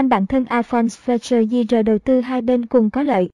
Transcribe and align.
Anh 0.00 0.08
bạn 0.08 0.26
thân 0.26 0.44
Alphonse 0.44 1.00
Fletcher 1.06 1.46
Jr. 1.46 1.82
đầu 1.82 1.98
tư 1.98 2.20
hai 2.20 2.42
bên 2.42 2.66
cùng 2.66 2.90
có 2.90 3.02
lợi. 3.02 3.30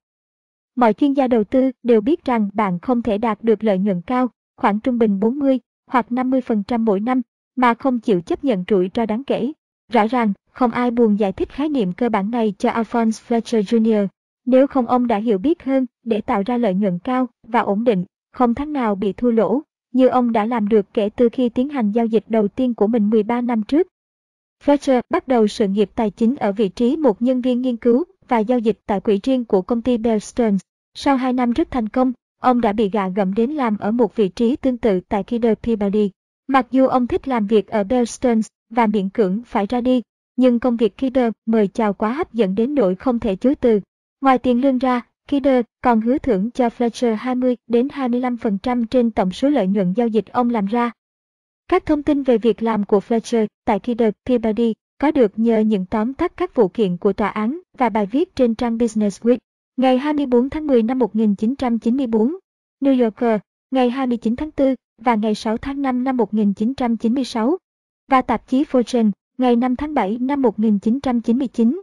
Mọi 0.76 0.92
chuyên 0.92 1.12
gia 1.12 1.28
đầu 1.28 1.44
tư 1.44 1.70
đều 1.82 2.00
biết 2.00 2.24
rằng 2.24 2.48
bạn 2.52 2.78
không 2.78 3.02
thể 3.02 3.18
đạt 3.18 3.42
được 3.42 3.64
lợi 3.64 3.78
nhuận 3.78 4.02
cao, 4.02 4.28
khoảng 4.56 4.80
trung 4.80 4.98
bình 4.98 5.20
40 5.20 5.60
hoặc 5.90 6.06
50% 6.10 6.84
mỗi 6.84 7.00
năm, 7.00 7.22
mà 7.56 7.74
không 7.74 8.00
chịu 8.00 8.20
chấp 8.20 8.44
nhận 8.44 8.64
rủi 8.68 8.90
ro 8.94 9.06
đáng 9.06 9.24
kể. 9.24 9.52
Rõ 9.92 10.06
ràng, 10.06 10.32
không 10.52 10.70
ai 10.70 10.90
buồn 10.90 11.18
giải 11.18 11.32
thích 11.32 11.48
khái 11.52 11.68
niệm 11.68 11.92
cơ 11.92 12.08
bản 12.08 12.30
này 12.30 12.54
cho 12.58 12.70
Alphonse 12.70 13.22
Fletcher 13.28 13.62
Jr. 13.62 14.06
Nếu 14.46 14.66
không 14.66 14.86
ông 14.86 15.06
đã 15.06 15.16
hiểu 15.16 15.38
biết 15.38 15.62
hơn 15.62 15.86
để 16.04 16.20
tạo 16.20 16.42
ra 16.46 16.56
lợi 16.56 16.74
nhuận 16.74 16.98
cao 16.98 17.28
và 17.48 17.60
ổn 17.60 17.84
định, 17.84 18.04
không 18.32 18.54
tháng 18.54 18.72
nào 18.72 18.94
bị 18.94 19.12
thua 19.12 19.30
lỗ, 19.30 19.62
như 19.92 20.08
ông 20.08 20.32
đã 20.32 20.44
làm 20.44 20.68
được 20.68 20.86
kể 20.94 21.08
từ 21.08 21.28
khi 21.32 21.48
tiến 21.48 21.68
hành 21.68 21.90
giao 21.90 22.06
dịch 22.06 22.24
đầu 22.28 22.48
tiên 22.48 22.74
của 22.74 22.86
mình 22.86 23.10
13 23.10 23.40
năm 23.40 23.62
trước. 23.62 23.86
Fletcher 24.64 25.02
bắt 25.10 25.28
đầu 25.28 25.46
sự 25.46 25.68
nghiệp 25.68 25.90
tài 25.94 26.10
chính 26.10 26.36
ở 26.36 26.52
vị 26.52 26.68
trí 26.68 26.96
một 26.96 27.22
nhân 27.22 27.40
viên 27.40 27.62
nghiên 27.62 27.76
cứu 27.76 28.04
và 28.28 28.38
giao 28.38 28.58
dịch 28.58 28.78
tại 28.86 29.00
quỹ 29.00 29.20
riêng 29.22 29.44
của 29.44 29.62
công 29.62 29.82
ty 29.82 29.98
Bear 29.98 30.22
Stearns. 30.22 30.60
Sau 30.94 31.16
2 31.16 31.32
năm 31.32 31.52
rất 31.52 31.70
thành 31.70 31.88
công, 31.88 32.12
ông 32.40 32.60
đã 32.60 32.72
bị 32.72 32.90
gạ 32.90 33.08
gẫm 33.08 33.34
đến 33.34 33.50
làm 33.50 33.78
ở 33.78 33.90
một 33.90 34.16
vị 34.16 34.28
trí 34.28 34.56
tương 34.56 34.78
tự 34.78 35.00
tại 35.08 35.24
Kidder 35.24 35.54
Peabody. 35.62 36.10
Mặc 36.46 36.66
dù 36.70 36.86
ông 36.86 37.06
thích 37.06 37.28
làm 37.28 37.46
việc 37.46 37.68
ở 37.68 37.84
Bear 37.84 38.08
Stearns 38.08 38.48
và 38.70 38.86
miễn 38.86 39.08
cưỡng 39.08 39.42
phải 39.46 39.66
ra 39.66 39.80
đi, 39.80 40.02
nhưng 40.36 40.60
công 40.60 40.76
việc 40.76 40.98
Kidder 40.98 41.32
mời 41.46 41.68
chào 41.68 41.92
quá 41.92 42.12
hấp 42.12 42.32
dẫn 42.32 42.54
đến 42.54 42.74
nỗi 42.74 42.94
không 42.94 43.18
thể 43.18 43.36
chối 43.36 43.54
từ. 43.54 43.80
Ngoài 44.20 44.38
tiền 44.38 44.60
lương 44.60 44.78
ra, 44.78 45.00
Kidder 45.28 45.64
còn 45.82 46.00
hứa 46.00 46.18
thưởng 46.18 46.50
cho 46.50 46.68
Fletcher 46.68 47.14
20 47.14 47.56
đến 47.66 47.88
25% 47.88 48.84
trên 48.86 49.10
tổng 49.10 49.30
số 49.30 49.48
lợi 49.48 49.66
nhuận 49.66 49.92
giao 49.92 50.08
dịch 50.08 50.26
ông 50.32 50.50
làm 50.50 50.66
ra. 50.66 50.90
Các 51.68 51.86
thông 51.86 52.02
tin 52.02 52.22
về 52.22 52.38
việc 52.38 52.62
làm 52.62 52.84
của 52.84 53.00
Fletcher 53.08 53.46
tại 53.64 53.80
Kidder 53.80 54.10
Peabody 54.26 54.74
có 54.98 55.10
được 55.10 55.32
nhờ 55.38 55.58
những 55.58 55.86
tóm 55.86 56.14
tắt 56.14 56.32
các 56.36 56.54
vụ 56.54 56.68
kiện 56.68 56.96
của 56.96 57.12
tòa 57.12 57.28
án 57.28 57.60
và 57.78 57.88
bài 57.88 58.06
viết 58.06 58.36
trên 58.36 58.54
trang 58.54 58.78
Business 58.78 59.22
Week. 59.22 59.38
Ngày 59.76 59.98
24 59.98 60.50
tháng 60.50 60.66
10 60.66 60.82
năm 60.82 60.98
1994, 60.98 62.36
New 62.80 63.02
Yorker, 63.02 63.40
ngày 63.70 63.90
29 63.90 64.36
tháng 64.36 64.50
4 64.56 64.74
và 65.02 65.14
ngày 65.14 65.34
6 65.34 65.56
tháng 65.56 65.82
5 65.82 66.04
năm 66.04 66.16
1996, 66.16 67.58
và 68.08 68.22
tạp 68.22 68.48
chí 68.48 68.64
Fortune, 68.64 69.10
ngày 69.38 69.56
5 69.56 69.76
tháng 69.76 69.94
7 69.94 70.18
năm 70.18 70.42
1999. 70.42 71.80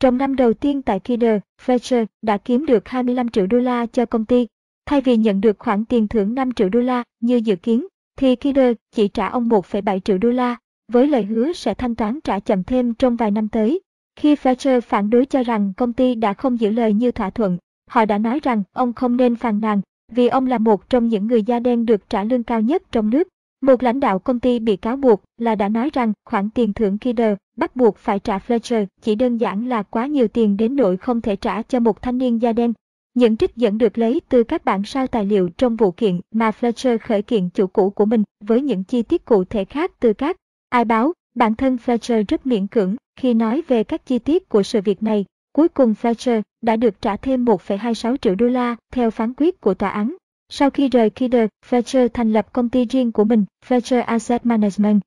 Trong 0.00 0.18
năm 0.18 0.36
đầu 0.36 0.54
tiên 0.54 0.82
tại 0.82 1.00
Kidder, 1.00 1.40
Fletcher 1.64 2.06
đã 2.22 2.38
kiếm 2.38 2.66
được 2.66 2.88
25 2.88 3.28
triệu 3.28 3.46
đô 3.46 3.58
la 3.58 3.86
cho 3.86 4.06
công 4.06 4.24
ty. 4.24 4.46
Thay 4.86 5.00
vì 5.00 5.16
nhận 5.16 5.40
được 5.40 5.58
khoản 5.58 5.84
tiền 5.84 6.08
thưởng 6.08 6.34
5 6.34 6.52
triệu 6.52 6.68
đô 6.68 6.80
la 6.80 7.02
như 7.20 7.36
dự 7.36 7.56
kiến, 7.56 7.86
thì 8.16 8.36
Kidder 8.36 8.74
chỉ 8.94 9.08
trả 9.08 9.28
ông 9.28 9.48
1,7 9.48 9.98
triệu 9.98 10.18
đô 10.18 10.30
la, 10.30 10.56
với 10.92 11.06
lời 11.06 11.22
hứa 11.22 11.52
sẽ 11.52 11.74
thanh 11.74 11.94
toán 11.94 12.20
trả 12.20 12.40
chậm 12.40 12.64
thêm 12.64 12.94
trong 12.94 13.16
vài 13.16 13.30
năm 13.30 13.48
tới. 13.48 13.80
Khi 14.16 14.34
Fletcher 14.34 14.80
phản 14.80 15.10
đối 15.10 15.26
cho 15.26 15.42
rằng 15.42 15.72
công 15.76 15.92
ty 15.92 16.14
đã 16.14 16.32
không 16.32 16.60
giữ 16.60 16.70
lời 16.70 16.92
như 16.92 17.12
thỏa 17.12 17.30
thuận, 17.30 17.58
họ 17.90 18.04
đã 18.04 18.18
nói 18.18 18.40
rằng 18.42 18.62
ông 18.72 18.92
không 18.92 19.16
nên 19.16 19.36
phàn 19.36 19.60
nàn, 19.60 19.80
vì 20.12 20.28
ông 20.28 20.46
là 20.46 20.58
một 20.58 20.90
trong 20.90 21.08
những 21.08 21.26
người 21.26 21.42
da 21.42 21.60
đen 21.60 21.86
được 21.86 22.10
trả 22.10 22.24
lương 22.24 22.42
cao 22.42 22.60
nhất 22.60 22.82
trong 22.92 23.10
nước. 23.10 23.28
Một 23.60 23.82
lãnh 23.82 24.00
đạo 24.00 24.18
công 24.18 24.40
ty 24.40 24.58
bị 24.58 24.76
cáo 24.76 24.96
buộc 24.96 25.22
là 25.38 25.54
đã 25.54 25.68
nói 25.68 25.90
rằng 25.92 26.12
khoản 26.24 26.50
tiền 26.50 26.72
thưởng 26.72 26.98
Kidder 26.98 27.34
bắt 27.56 27.76
buộc 27.76 27.96
phải 27.96 28.18
trả 28.18 28.38
Fletcher 28.38 28.86
chỉ 29.02 29.14
đơn 29.14 29.36
giản 29.36 29.68
là 29.68 29.82
quá 29.82 30.06
nhiều 30.06 30.28
tiền 30.28 30.56
đến 30.56 30.76
nỗi 30.76 30.96
không 30.96 31.20
thể 31.20 31.36
trả 31.36 31.62
cho 31.62 31.80
một 31.80 32.02
thanh 32.02 32.18
niên 32.18 32.42
da 32.42 32.52
đen. 32.52 32.72
Những 33.14 33.36
trích 33.36 33.56
dẫn 33.56 33.78
được 33.78 33.98
lấy 33.98 34.20
từ 34.28 34.44
các 34.44 34.64
bản 34.64 34.84
sao 34.84 35.06
tài 35.06 35.24
liệu 35.24 35.48
trong 35.48 35.76
vụ 35.76 35.90
kiện 35.90 36.20
mà 36.30 36.50
Fletcher 36.60 36.98
khởi 36.98 37.22
kiện 37.22 37.48
chủ 37.48 37.66
cũ 37.66 37.90
của 37.90 38.04
mình 38.04 38.22
với 38.40 38.62
những 38.62 38.84
chi 38.84 39.02
tiết 39.02 39.24
cụ 39.24 39.44
thể 39.44 39.64
khác 39.64 39.92
từ 40.00 40.12
các 40.12 40.36
ai 40.68 40.84
báo. 40.84 41.12
Bản 41.34 41.54
thân 41.54 41.78
Fletcher 41.84 42.24
rất 42.28 42.46
miễn 42.46 42.66
cưỡng 42.66 42.96
khi 43.16 43.34
nói 43.34 43.62
về 43.68 43.84
các 43.84 44.06
chi 44.06 44.18
tiết 44.18 44.48
của 44.48 44.62
sự 44.62 44.80
việc 44.80 45.02
này. 45.02 45.24
Cuối 45.52 45.68
cùng 45.68 45.94
Fletcher 46.02 46.42
đã 46.62 46.76
được 46.76 47.02
trả 47.02 47.16
thêm 47.16 47.44
1,26 47.44 48.16
triệu 48.16 48.34
đô 48.34 48.46
la 48.46 48.76
theo 48.92 49.10
phán 49.10 49.32
quyết 49.36 49.60
của 49.60 49.74
tòa 49.74 49.90
án. 49.90 50.16
Sau 50.48 50.70
khi 50.70 50.88
rời 50.88 51.10
Kidder, 51.10 51.48
Fletcher 51.70 52.08
thành 52.08 52.32
lập 52.32 52.52
công 52.52 52.68
ty 52.68 52.84
riêng 52.84 53.12
của 53.12 53.24
mình, 53.24 53.44
Fletcher 53.68 54.02
Asset 54.02 54.46
Management. 54.46 55.00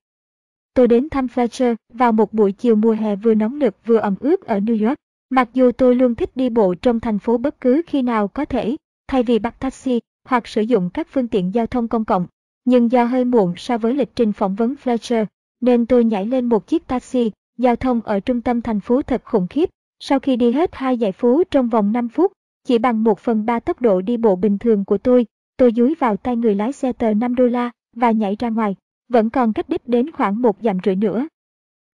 Tôi 0.74 0.88
đến 0.88 1.10
thăm 1.10 1.26
Fletcher 1.26 1.76
vào 1.94 2.12
một 2.12 2.34
buổi 2.34 2.52
chiều 2.52 2.76
mùa 2.76 2.92
hè 2.92 3.16
vừa 3.16 3.34
nóng 3.34 3.60
nực 3.60 3.76
vừa 3.86 3.98
ẩm 3.98 4.16
ướt 4.20 4.42
ở 4.42 4.60
New 4.60 4.88
York. 4.88 4.98
Mặc 5.30 5.50
dù 5.54 5.72
tôi 5.72 5.96
luôn 5.96 6.16
thích 6.16 6.30
đi 6.36 6.50
bộ 6.50 6.76
trong 6.82 7.00
thành 7.00 7.20
phố 7.20 7.38
bất 7.38 7.62
cứ 7.62 7.82
khi 7.88 8.02
nào 8.02 8.28
có 8.28 8.46
thể, 8.46 8.76
thay 9.08 9.24
vì 9.24 9.40
bắt 9.40 9.60
taxi 9.60 10.00
hoặc 10.24 10.48
sử 10.48 10.62
dụng 10.62 10.90
các 10.94 11.08
phương 11.12 11.28
tiện 11.28 11.54
giao 11.54 11.68
thông 11.68 11.88
công 11.88 12.06
cộng. 12.06 12.28
Nhưng 12.66 12.92
do 12.92 13.04
hơi 13.04 13.26
muộn 13.26 13.54
so 13.58 13.78
với 13.78 13.94
lịch 13.94 14.16
trình 14.16 14.34
phỏng 14.34 14.56
vấn 14.56 14.76
Fletcher, 14.84 15.26
nên 15.62 15.86
tôi 15.86 16.04
nhảy 16.04 16.26
lên 16.26 16.46
một 16.46 16.68
chiếc 16.68 16.88
taxi. 16.88 17.32
Giao 17.58 17.76
thông 17.76 18.02
ở 18.02 18.20
trung 18.20 18.42
tâm 18.42 18.62
thành 18.62 18.80
phố 18.80 19.02
thật 19.02 19.22
khủng 19.26 19.48
khiếp. 19.48 19.70
Sau 20.00 20.20
khi 20.20 20.36
đi 20.36 20.52
hết 20.52 20.70
hai 20.74 20.98
dãy 20.98 21.12
phố 21.12 21.44
trong 21.52 21.70
vòng 21.70 21.92
5 21.92 22.10
phút, 22.10 22.32
chỉ 22.64 22.78
bằng 22.78 23.04
một 23.04 23.20
phần 23.20 23.46
ba 23.46 23.60
tốc 23.60 23.82
độ 23.82 24.02
đi 24.02 24.18
bộ 24.18 24.36
bình 24.36 24.58
thường 24.58 24.86
của 24.86 24.98
tôi, 24.98 25.26
tôi 25.58 25.72
dúi 25.76 25.96
vào 26.00 26.18
tay 26.18 26.36
người 26.36 26.56
lái 26.56 26.72
xe 26.72 26.94
tờ 26.94 27.14
5 27.14 27.36
đô 27.36 27.48
la 27.48 27.72
và 27.96 28.12
nhảy 28.12 28.36
ra 28.40 28.50
ngoài 28.50 28.76
vẫn 29.10 29.30
còn 29.30 29.54
cách 29.54 29.70
đích 29.70 29.88
đến 29.88 30.12
khoảng 30.12 30.42
một 30.42 30.58
dặm 30.62 30.78
rưỡi 30.86 30.96
nữa. 30.96 31.28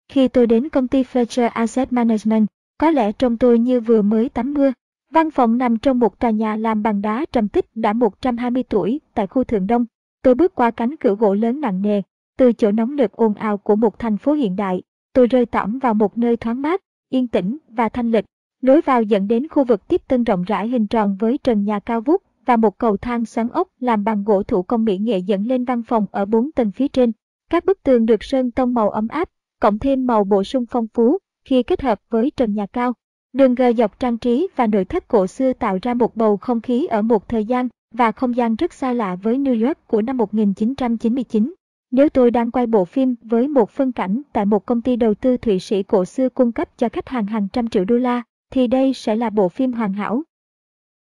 Khi 0.08 0.28
tôi 0.28 0.46
đến 0.46 0.68
công 0.68 0.88
ty 0.88 1.02
Fletcher 1.02 1.48
Asset 1.48 1.92
Management, 1.92 2.46
có 2.78 2.90
lẽ 2.90 3.12
trông 3.12 3.36
tôi 3.36 3.58
như 3.58 3.80
vừa 3.80 4.02
mới 4.02 4.28
tắm 4.28 4.54
mưa. 4.54 4.72
Văn 5.12 5.30
phòng 5.30 5.58
nằm 5.58 5.78
trong 5.78 5.98
một 5.98 6.18
tòa 6.18 6.30
nhà 6.30 6.56
làm 6.56 6.82
bằng 6.82 7.02
đá 7.02 7.24
trầm 7.32 7.48
tích 7.48 7.66
đã 7.74 7.92
120 7.92 8.62
tuổi 8.62 9.00
tại 9.14 9.26
khu 9.26 9.44
Thượng 9.44 9.66
Đông. 9.66 9.84
Tôi 10.22 10.34
bước 10.34 10.54
qua 10.54 10.70
cánh 10.70 10.96
cửa 10.96 11.14
gỗ 11.14 11.34
lớn 11.34 11.60
nặng 11.60 11.82
nề, 11.82 12.02
từ 12.38 12.52
chỗ 12.52 12.72
nóng 12.72 12.96
nực 12.96 13.12
ồn 13.12 13.34
ào 13.34 13.58
của 13.58 13.76
một 13.76 13.98
thành 13.98 14.16
phố 14.16 14.32
hiện 14.32 14.56
đại, 14.56 14.82
tôi 15.12 15.26
rơi 15.26 15.46
tỏm 15.46 15.78
vào 15.78 15.94
một 15.94 16.18
nơi 16.18 16.36
thoáng 16.36 16.62
mát, 16.62 16.82
yên 17.08 17.28
tĩnh 17.28 17.58
và 17.68 17.88
thanh 17.88 18.10
lịch. 18.10 18.24
Lối 18.62 18.80
vào 18.80 19.02
dẫn 19.02 19.28
đến 19.28 19.48
khu 19.48 19.64
vực 19.64 19.88
tiếp 19.88 20.02
tân 20.08 20.24
rộng 20.24 20.42
rãi 20.42 20.68
hình 20.68 20.86
tròn 20.86 21.16
với 21.20 21.38
trần 21.38 21.64
nhà 21.64 21.78
cao 21.78 22.00
vút 22.00 22.22
và 22.46 22.56
một 22.56 22.78
cầu 22.78 22.96
thang 22.96 23.24
xoắn 23.24 23.48
ốc 23.48 23.68
làm 23.80 24.04
bằng 24.04 24.24
gỗ 24.24 24.42
thủ 24.42 24.62
công 24.62 24.84
mỹ 24.84 24.98
nghệ 24.98 25.18
dẫn 25.18 25.46
lên 25.46 25.64
văn 25.64 25.82
phòng 25.82 26.06
ở 26.10 26.24
bốn 26.24 26.52
tầng 26.52 26.70
phía 26.72 26.88
trên. 26.88 27.12
Các 27.50 27.64
bức 27.64 27.82
tường 27.82 28.06
được 28.06 28.24
sơn 28.24 28.50
tông 28.50 28.74
màu 28.74 28.90
ấm 28.90 29.08
áp, 29.08 29.28
cộng 29.60 29.78
thêm 29.78 30.06
màu 30.06 30.24
bổ 30.24 30.44
sung 30.44 30.64
phong 30.66 30.86
phú 30.94 31.18
khi 31.46 31.62
kết 31.62 31.82
hợp 31.82 32.00
với 32.10 32.30
trần 32.36 32.54
nhà 32.54 32.66
cao. 32.66 32.92
Đường 33.32 33.54
gờ 33.54 33.72
dọc 33.72 33.98
trang 33.98 34.18
trí 34.18 34.48
và 34.56 34.66
nội 34.66 34.84
thất 34.84 35.08
cổ 35.08 35.26
xưa 35.26 35.52
tạo 35.52 35.78
ra 35.82 35.94
một 35.94 36.16
bầu 36.16 36.36
không 36.36 36.60
khí 36.60 36.86
ở 36.86 37.02
một 37.02 37.28
thời 37.28 37.44
gian 37.44 37.68
và 37.94 38.12
không 38.12 38.36
gian 38.36 38.56
rất 38.56 38.72
xa 38.72 38.92
lạ 38.92 39.16
với 39.22 39.38
New 39.38 39.66
York 39.66 39.88
của 39.88 40.02
năm 40.02 40.16
1999. 40.16 41.54
Nếu 41.90 42.08
tôi 42.08 42.30
đang 42.30 42.50
quay 42.50 42.66
bộ 42.66 42.84
phim 42.84 43.14
với 43.22 43.48
một 43.48 43.70
phân 43.70 43.92
cảnh 43.92 44.22
tại 44.32 44.46
một 44.46 44.66
công 44.66 44.82
ty 44.82 44.96
đầu 44.96 45.14
tư 45.14 45.36
Thụy 45.36 45.58
Sĩ 45.58 45.82
cổ 45.82 46.04
xưa 46.04 46.28
cung 46.28 46.52
cấp 46.52 46.68
cho 46.78 46.88
khách 46.88 47.08
hàng 47.08 47.26
hàng 47.26 47.48
trăm 47.52 47.68
triệu 47.68 47.84
đô 47.84 47.96
la, 47.96 48.22
thì 48.52 48.66
đây 48.66 48.92
sẽ 48.94 49.16
là 49.16 49.30
bộ 49.30 49.48
phim 49.48 49.72
hoàn 49.72 49.92
hảo. 49.92 50.22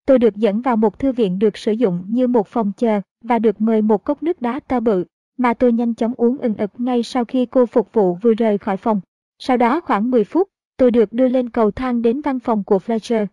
Tôi 0.06 0.18
được 0.18 0.36
dẫn 0.36 0.60
vào 0.60 0.76
một 0.76 0.98
thư 0.98 1.12
viện 1.12 1.38
được 1.38 1.56
sử 1.56 1.72
dụng 1.72 2.04
như 2.08 2.26
một 2.26 2.48
phòng 2.48 2.72
chờ 2.76 3.00
và 3.24 3.38
được 3.38 3.60
mời 3.60 3.82
một 3.82 4.04
cốc 4.04 4.22
nước 4.22 4.42
đá 4.42 4.60
to 4.60 4.80
bự 4.80 5.04
mà 5.38 5.54
tôi 5.54 5.72
nhanh 5.72 5.94
chóng 5.94 6.14
uống 6.16 6.38
ừng 6.38 6.56
ực 6.56 6.70
ngay 6.78 7.02
sau 7.02 7.24
khi 7.24 7.46
cô 7.46 7.66
phục 7.66 7.92
vụ 7.92 8.14
vừa 8.14 8.34
rời 8.34 8.58
khỏi 8.58 8.76
phòng. 8.76 9.00
Sau 9.38 9.56
đó 9.56 9.80
khoảng 9.80 10.10
10 10.10 10.24
phút, 10.24 10.48
tôi 10.76 10.90
được 10.90 11.12
đưa 11.12 11.28
lên 11.28 11.50
cầu 11.50 11.70
thang 11.70 12.02
đến 12.02 12.20
văn 12.20 12.38
phòng 12.40 12.64
của 12.64 12.78
Fletcher. 12.86 13.26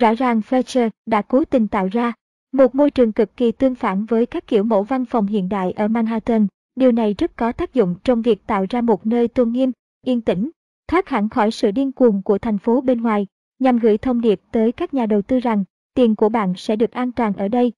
Rõ 0.00 0.14
ràng 0.14 0.40
Fletcher 0.48 0.90
đã 1.06 1.22
cố 1.22 1.44
tình 1.44 1.68
tạo 1.68 1.88
ra 1.92 2.12
một 2.52 2.74
môi 2.74 2.90
trường 2.90 3.12
cực 3.12 3.36
kỳ 3.36 3.52
tương 3.52 3.74
phản 3.74 4.04
với 4.04 4.26
các 4.26 4.46
kiểu 4.46 4.62
mẫu 4.62 4.82
văn 4.82 5.04
phòng 5.04 5.26
hiện 5.26 5.48
đại 5.48 5.72
ở 5.72 5.88
Manhattan. 5.88 6.46
Điều 6.76 6.92
này 6.92 7.14
rất 7.18 7.36
có 7.36 7.52
tác 7.52 7.74
dụng 7.74 7.94
trong 8.04 8.22
việc 8.22 8.46
tạo 8.46 8.66
ra 8.70 8.80
một 8.80 9.06
nơi 9.06 9.28
tôn 9.28 9.52
nghiêm, 9.52 9.72
yên 10.04 10.20
tĩnh, 10.20 10.50
thoát 10.88 11.08
hẳn 11.08 11.28
khỏi 11.28 11.50
sự 11.50 11.70
điên 11.70 11.92
cuồng 11.92 12.22
của 12.22 12.38
thành 12.38 12.58
phố 12.58 12.80
bên 12.80 13.02
ngoài, 13.02 13.26
nhằm 13.58 13.78
gửi 13.78 13.98
thông 13.98 14.20
điệp 14.20 14.40
tới 14.52 14.72
các 14.72 14.94
nhà 14.94 15.06
đầu 15.06 15.22
tư 15.22 15.38
rằng 15.38 15.64
tiền 15.94 16.14
của 16.14 16.28
bạn 16.28 16.54
sẽ 16.56 16.76
được 16.76 16.90
an 16.90 17.12
toàn 17.12 17.32
ở 17.32 17.48
đây. 17.48 17.72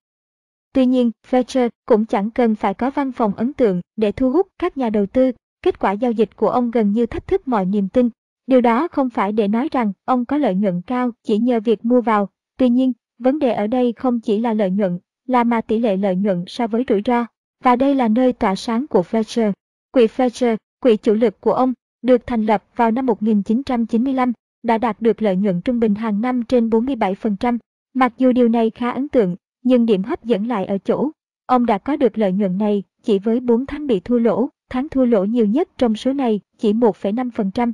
Tuy 0.72 0.87
nhiên, 0.87 1.10
Fletcher 1.31 1.69
cũng 1.87 2.06
chẳng 2.06 2.31
cần 2.31 2.54
phải 2.54 2.75
có 2.75 2.91
văn 2.91 3.12
phòng 3.12 3.34
ấn 3.34 3.53
tượng 3.53 3.81
để 3.97 4.12
thu 4.12 4.31
hút 4.31 4.48
các 4.58 4.76
nhà 4.76 4.91
đầu 4.91 5.06
tư. 5.06 5.32
Kết 5.62 5.78
quả 5.78 5.92
giao 5.92 6.12
dịch 6.12 6.36
của 6.36 6.48
ông 6.48 6.70
gần 6.70 6.92
như 6.92 7.06
thách 7.06 7.26
thức 7.26 7.48
mọi 7.48 7.66
niềm 7.66 7.88
tin. 7.88 8.08
Điều 8.46 8.60
đó 8.60 8.88
không 8.88 9.10
phải 9.10 9.32
để 9.32 9.48
nói 9.48 9.69
rằng 9.72 9.93
ông 10.05 10.25
có 10.25 10.37
lợi 10.37 10.55
nhuận 10.55 10.82
cao 10.82 11.10
chỉ 11.22 11.38
nhờ 11.38 11.60
việc 11.60 11.84
mua 11.84 12.00
vào. 12.00 12.28
Tuy 12.58 12.69
nhiên, 12.69 12.93
vấn 13.19 13.38
đề 13.38 13.52
ở 13.52 13.66
đây 13.66 13.93
không 13.93 14.20
chỉ 14.20 14.38
là 14.38 14.55
lợi 14.55 14.70
nhuận, 14.70 14.99
là 15.26 15.44
mà 15.44 15.60
tỷ 15.60 15.78
lệ 15.78 15.96
lợi 15.96 16.16
nhuận 16.16 16.44
so 16.46 16.66
với 16.66 16.84
rủi 16.88 17.02
ro. 17.06 17.26
Và 17.64 17.76
đây 17.76 17.94
là 17.94 18.08
nơi 18.08 18.32
tỏa 18.32 18.55
sáng 18.55 18.87
của 18.87 19.02
Fletcher. 19.10 19.52
Quỹ 19.93 20.06
Fletcher, 20.06 20.56
quỹ 20.81 20.96
chủ 20.96 21.14
lực 21.14 21.40
của 21.40 21.52
ông, 21.52 21.72
được 22.02 22.26
thành 22.26 22.46
lập 22.46 22.64
vào 22.76 22.90
năm 22.90 23.06
1995, 23.06 24.32
đã 24.62 24.78
đạt 24.78 25.02
được 25.02 25.22
lợi 25.22 25.37
nhuận 25.37 25.60
trung 25.60 25.81
bình 25.81 25.94
hàng 25.94 26.20
năm 26.20 26.43
trên 26.44 26.69
47%, 26.69 27.58
Mặc 27.94 28.12
dù 28.19 28.32
điều 28.32 28.49
này 28.49 28.70
khá 28.70 28.90
ấn 28.90 29.08
tượng, 29.08 29.37
nhưng 29.62 29.87
điểm 29.87 30.02
hấp 30.02 30.25
dẫn 30.25 30.46
lại 30.46 30.64
ở 30.66 30.78
chỗ, 30.78 31.10
ông 31.46 31.66
đã 31.66 31.78
có 31.78 31.96
được 31.96 32.19
lợi 32.19 32.32
nhuận 32.32 32.58
này 32.58 32.82
chỉ 33.02 33.19
với 33.19 33.40
4 33.40 33.66
tháng 33.66 33.87
bị 33.87 34.00
thua 34.00 34.19
lỗ, 34.19 34.49
tháng 34.70 34.88
thua 34.88 35.05
lỗ 35.05 35.25
nhiều 35.25 35.47
nhất 35.47 35.69
trong 35.79 35.97
số 35.97 36.12
này 36.12 36.41
chỉ 36.59 36.73
1,5%. 36.73 37.73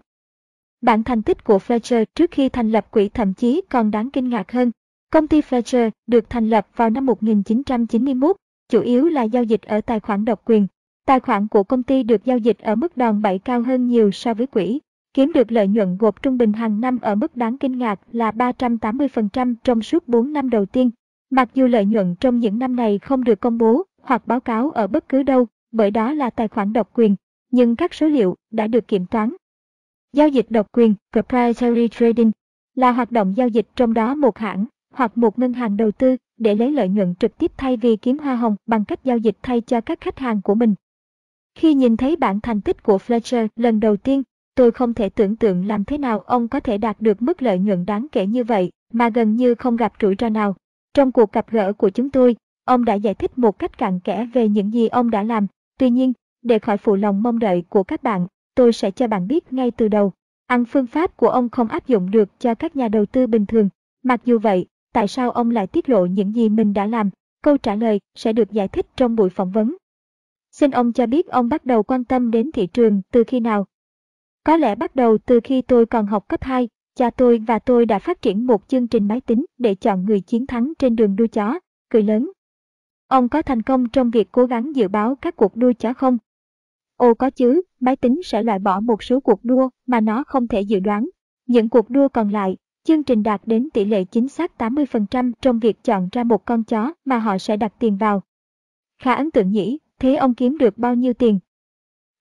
Bản 0.81 1.05
thành 1.05 1.23
tích 1.23 1.45
của 1.45 1.59
Fletcher 1.59 2.05
trước 2.15 2.31
khi 2.31 2.49
thành 2.49 2.71
lập 2.71 2.91
quỹ 2.91 3.09
thậm 3.09 3.35
chí 3.35 3.63
còn 3.71 3.91
đáng 3.91 4.11
kinh 4.11 4.29
ngạc 4.29 4.53
hơn. 4.53 4.71
Công 5.11 5.29
ty 5.29 5.41
Fletcher 5.41 5.91
được 6.07 6.31
thành 6.31 6.51
lập 6.51 6.67
vào 6.77 6.91
năm 6.91 7.07
1991, 7.07 8.37
chủ 8.69 8.81
yếu 8.81 9.09
là 9.09 9.23
giao 9.23 9.45
dịch 9.45 9.63
ở 9.63 9.81
tài 9.81 10.01
khoản 10.01 10.25
độc 10.25 10.43
quyền. 10.45 10.67
Tài 11.07 11.21
khoản 11.21 11.49
của 11.49 11.63
công 11.63 11.83
ty 11.83 12.03
được 12.03 12.25
giao 12.25 12.39
dịch 12.39 12.59
ở 12.59 12.75
mức 12.75 12.97
đòn 12.97 13.23
bẩy 13.23 13.39
cao 13.39 13.63
hơn 13.63 13.87
nhiều 13.87 14.11
so 14.11 14.35
với 14.35 14.47
quỹ. 14.47 14.81
kiếm 15.15 15.33
được 15.33 15.53
lợi 15.53 15.69
nhuận 15.69 15.97
gộp 15.97 16.23
trung 16.23 16.39
bình 16.39 16.53
hàng 16.53 16.81
năm 16.81 16.99
ở 17.03 17.15
mức 17.15 17.37
đáng 17.37 17.59
kinh 17.59 17.79
ngạc 17.79 18.01
là 18.13 18.31
380% 18.31 19.55
trong 19.65 19.83
suốt 19.83 20.09
4 20.09 20.33
năm 20.33 20.51
đầu 20.51 20.67
tiên. 20.67 20.91
Mặc 21.31 21.49
dù 21.55 21.67
lợi 21.67 21.85
nhuận 21.85 22.15
trong 22.21 22.39
những 22.39 22.59
năm 22.59 22.77
này 22.77 22.99
không 22.99 23.25
được 23.25 23.41
công 23.41 23.59
bố 23.59 23.83
hoặc 24.03 24.27
báo 24.27 24.41
cáo 24.41 24.71
ở 24.71 24.87
bất 24.87 25.09
cứ 25.09 25.23
đâu, 25.23 25.47
bởi 25.75 25.91
đó 25.91 26.13
là 26.13 26.31
tài 26.31 26.49
khoản 26.49 26.73
độc 26.73 26.91
quyền, 26.95 27.17
nhưng 27.51 27.77
các 27.77 27.95
số 27.95 28.07
liệu 28.07 28.37
đã 28.51 28.67
được 28.67 28.89
kiểm 28.89 29.07
toán. 29.07 29.33
Giao 30.13 30.29
dịch 30.29 30.47
độc 30.49 30.67
quyền 30.73 30.95
proprietary 31.13 31.89
trading 31.89 32.31
là 32.75 32.93
hoạt 32.93 33.13
động 33.13 33.37
giao 33.37 33.49
dịch 33.49 33.67
trong 33.77 33.95
đó 33.95 34.15
một 34.15 34.39
hãng 34.39 34.65
hoặc 34.93 35.19
một 35.19 35.39
ngân 35.39 35.53
hàng 35.53 35.77
đầu 35.77 35.91
tư 35.91 36.17
để 36.37 36.55
lấy 36.55 36.73
lợi 36.73 36.89
nhuận 36.89 37.15
trực 37.15 37.39
tiếp 37.39 37.53
thay 37.57 37.77
vì 37.77 37.97
kiếm 37.97 38.19
hoa 38.19 38.37
hồng 38.37 38.57
bằng 38.67 38.85
cách 38.85 39.05
giao 39.05 39.19
dịch 39.19 39.37
thay 39.43 39.61
cho 39.61 39.81
các 39.81 40.01
khách 40.01 40.19
hàng 40.19 40.41
của 40.43 40.55
mình. 40.55 40.75
Khi 41.55 41.75
nhìn 41.75 41.97
thấy 41.97 42.17
bản 42.17 42.41
thành 42.41 42.61
tích 42.61 42.83
của 42.83 42.97
Fletcher 43.07 43.49
lần 43.57 43.81
đầu 43.81 43.97
tiên, 43.97 44.23
tôi 44.55 44.71
không 44.71 44.95
thể 44.95 45.09
tưởng 45.09 45.37
tượng 45.37 45.67
làm 45.67 45.85
thế 45.85 45.99
nào 45.99 46.21
ông 46.21 46.49
có 46.49 46.61
thể 46.61 46.79
đạt 46.79 47.01
được 47.01 47.23
mức 47.23 47.43
lợi 47.43 47.59
nhuận 47.59 47.87
đáng 47.87 48.07
kể 48.13 48.27
như 48.27 48.45
vậy 48.45 48.71
mà 48.93 49.09
gần 49.09 49.37
như 49.37 49.55
không 49.55 49.77
gặp 49.77 49.93
rủi 50.01 50.15
ro 50.19 50.29
nào. 50.29 50.57
Trong 50.95 51.13
cuộc 51.13 51.33
gặp 51.33 51.51
gỡ 51.51 51.73
của 51.73 51.91
chúng 51.91 52.11
tôi, 52.11 52.37
ông 52.65 52.85
đã 52.85 52.95
giải 52.95 53.15
thích 53.15 53.39
một 53.39 53.59
cách 53.59 53.79
cặn 53.79 54.01
kẽ 54.01 54.29
về 54.33 54.49
những 54.49 54.73
gì 54.73 54.89
ông 54.89 55.11
đã 55.11 55.23
làm. 55.23 55.47
Tuy 55.79 55.91
nhiên, 55.91 56.13
để 56.43 56.59
khỏi 56.59 56.77
phụ 56.77 56.97
lòng 56.97 57.23
mong 57.23 57.39
đợi 57.39 57.65
của 57.69 57.83
các 57.83 58.03
bạn, 58.03 58.27
tôi 58.55 58.73
sẽ 58.73 58.91
cho 58.91 59.07
bạn 59.07 59.27
biết 59.27 59.53
ngay 59.53 59.71
từ 59.71 59.89
đầu. 59.89 60.13
Ăn 60.47 60.65
phương 60.65 60.87
pháp 60.87 61.17
của 61.17 61.29
ông 61.29 61.49
không 61.49 61.69
áp 61.69 61.87
dụng 61.87 62.11
được 62.11 62.29
cho 62.39 62.55
các 62.55 62.77
nhà 62.77 62.89
đầu 62.89 63.07
tư 63.07 63.27
bình 63.27 63.47
thường. 63.47 63.69
Mặc 64.03 64.21
dù 64.25 64.39
vậy, 64.39 64.67
tại 64.93 65.09
sao 65.09 65.31
ông 65.31 65.51
lại 65.51 65.67
tiết 65.67 65.89
lộ 65.89 66.07
những 66.07 66.35
gì 66.35 66.49
mình 66.49 66.73
đã 66.73 66.87
làm? 66.87 67.11
Câu 67.43 67.57
trả 67.57 67.75
lời 67.75 68.01
sẽ 68.15 68.33
được 68.33 68.51
giải 68.51 68.69
thích 68.69 68.87
trong 68.97 69.17
buổi 69.17 69.31
phỏng 69.31 69.51
vấn. 69.51 69.77
Xin 70.51 70.71
ông 70.71 70.93
cho 70.93 71.07
biết 71.07 71.27
ông 71.27 71.49
bắt 71.49 71.65
đầu 71.65 71.83
quan 71.83 72.05
tâm 72.05 72.31
đến 72.31 72.53
thị 72.53 72.67
trường 72.67 73.03
từ 73.13 73.25
khi 73.27 73.41
nào? 73.41 73.67
Có 74.45 74.57
lẽ 74.57 74.75
bắt 74.75 74.97
đầu 74.97 75.19
từ 75.19 75.41
khi 75.45 75.63
tôi 75.63 75.87
còn 75.87 76.07
học 76.07 76.29
cấp 76.29 76.43
2, 76.43 76.69
cha 76.95 77.11
tôi 77.11 77.39
và 77.39 77.59
tôi 77.59 77.87
đã 77.87 77.99
phát 77.99 78.23
triển 78.23 78.47
một 78.47 78.69
chương 78.69 78.87
trình 78.87 79.09
máy 79.09 79.21
tính 79.21 79.45
để 79.59 79.75
chọn 79.75 80.05
người 80.05 80.21
chiến 80.21 80.47
thắng 80.47 80.73
trên 80.79 80.97
đường 80.97 81.17
đua 81.17 81.27
chó, 81.27 81.59
cười 81.91 82.03
lớn. 82.03 82.31
Ông 83.09 83.29
có 83.29 83.43
thành 83.43 83.63
công 83.63 83.89
trong 83.89 84.11
việc 84.11 84.33
cố 84.33 84.47
gắng 84.47 84.77
dự 84.77 84.89
báo 84.89 85.15
các 85.15 85.37
cuộc 85.37 85.57
đua 85.57 85.73
chó 85.73 85.93
không? 85.93 86.19
Ồ 86.97 87.15
có 87.15 87.31
chứ, 87.31 87.63
máy 87.81 87.97
tính 87.97 88.21
sẽ 88.25 88.43
loại 88.43 88.59
bỏ 88.59 88.81
một 88.81 89.03
số 89.03 89.21
cuộc 89.21 89.45
đua 89.45 89.69
mà 89.87 90.01
nó 90.01 90.25
không 90.25 90.49
thể 90.49 90.61
dự 90.61 90.81
đoán. 90.81 91.09
Những 91.47 91.69
cuộc 91.69 91.91
đua 91.91 92.09
còn 92.09 92.31
lại, 92.31 92.57
chương 92.85 93.03
trình 93.03 93.23
đạt 93.23 93.41
đến 93.47 93.69
tỷ 93.75 93.85
lệ 93.85 94.05
chính 94.05 94.29
xác 94.29 94.53
80% 94.59 95.33
trong 95.43 95.59
việc 95.59 95.85
chọn 95.85 96.09
ra 96.13 96.25
một 96.25 96.45
con 96.45 96.65
chó 96.65 96.93
mà 97.05 97.19
họ 97.19 97.39
sẽ 97.39 97.57
đặt 97.57 97.73
tiền 97.79 97.97
vào. 97.97 98.23
Khá 98.99 99.15
ấn 99.15 99.31
tượng 99.31 99.51
nhỉ, 99.51 99.79
thế 99.99 100.15
ông 100.15 100.35
kiếm 100.35 100.59
được 100.59 100.79
bao 100.79 100.95
nhiêu 100.95 101.15
tiền? 101.15 101.39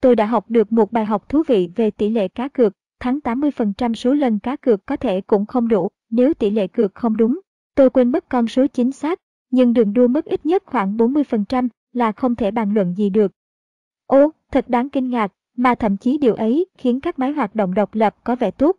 Tôi 0.02 0.16
đã 0.16 0.26
học 0.26 0.46
được 0.50 0.72
một 0.72 0.92
bài 0.92 1.06
học 1.06 1.30
thú 1.30 1.44
vị 1.48 1.70
về 1.76 1.92
tỷ 1.92 2.10
lệ 2.10 2.28
cá 2.28 2.48
cược, 2.48 2.74
thắng 3.00 3.20
80% 3.24 3.94
số 3.94 4.14
lần 4.14 4.40
cá 4.40 4.56
cược 4.56 4.86
có 4.86 4.96
thể 4.96 5.22
cũng 5.22 5.46
không 5.46 5.68
đủ 5.68 5.90
nếu 6.10 6.34
tỷ 6.34 6.50
lệ 6.50 6.68
cược 6.68 6.96
không 6.96 7.18
đúng. 7.18 7.40
Tôi 7.76 7.90
quên 7.90 8.12
mất 8.12 8.30
con 8.30 8.48
số 8.48 8.68
chính 8.68 8.92
xác, 8.92 9.20
nhưng 9.54 9.74
đường 9.74 9.94
đua 9.94 10.08
mất 10.08 10.26
ít 10.26 10.46
nhất 10.46 10.64
khoảng 10.66 10.98
40% 10.98 11.68
là 11.92 12.12
không 12.12 12.36
thể 12.36 12.52
bàn 12.52 12.74
luận 12.74 12.94
gì 12.98 13.10
được. 13.10 13.32
Ô, 14.06 14.32
thật 14.52 14.70
đáng 14.70 14.90
kinh 14.90 15.10
ngạc, 15.10 15.34
mà 15.58 15.76
thậm 15.76 15.98
chí 15.98 16.18
điều 16.18 16.36
ấy 16.36 16.66
khiến 16.78 17.00
các 17.00 17.20
máy 17.20 17.32
hoạt 17.32 17.56
động 17.56 17.74
độc 17.74 17.96
lập 17.96 18.16
có 18.24 18.36
vẻ 18.36 18.52
tốt. 18.52 18.76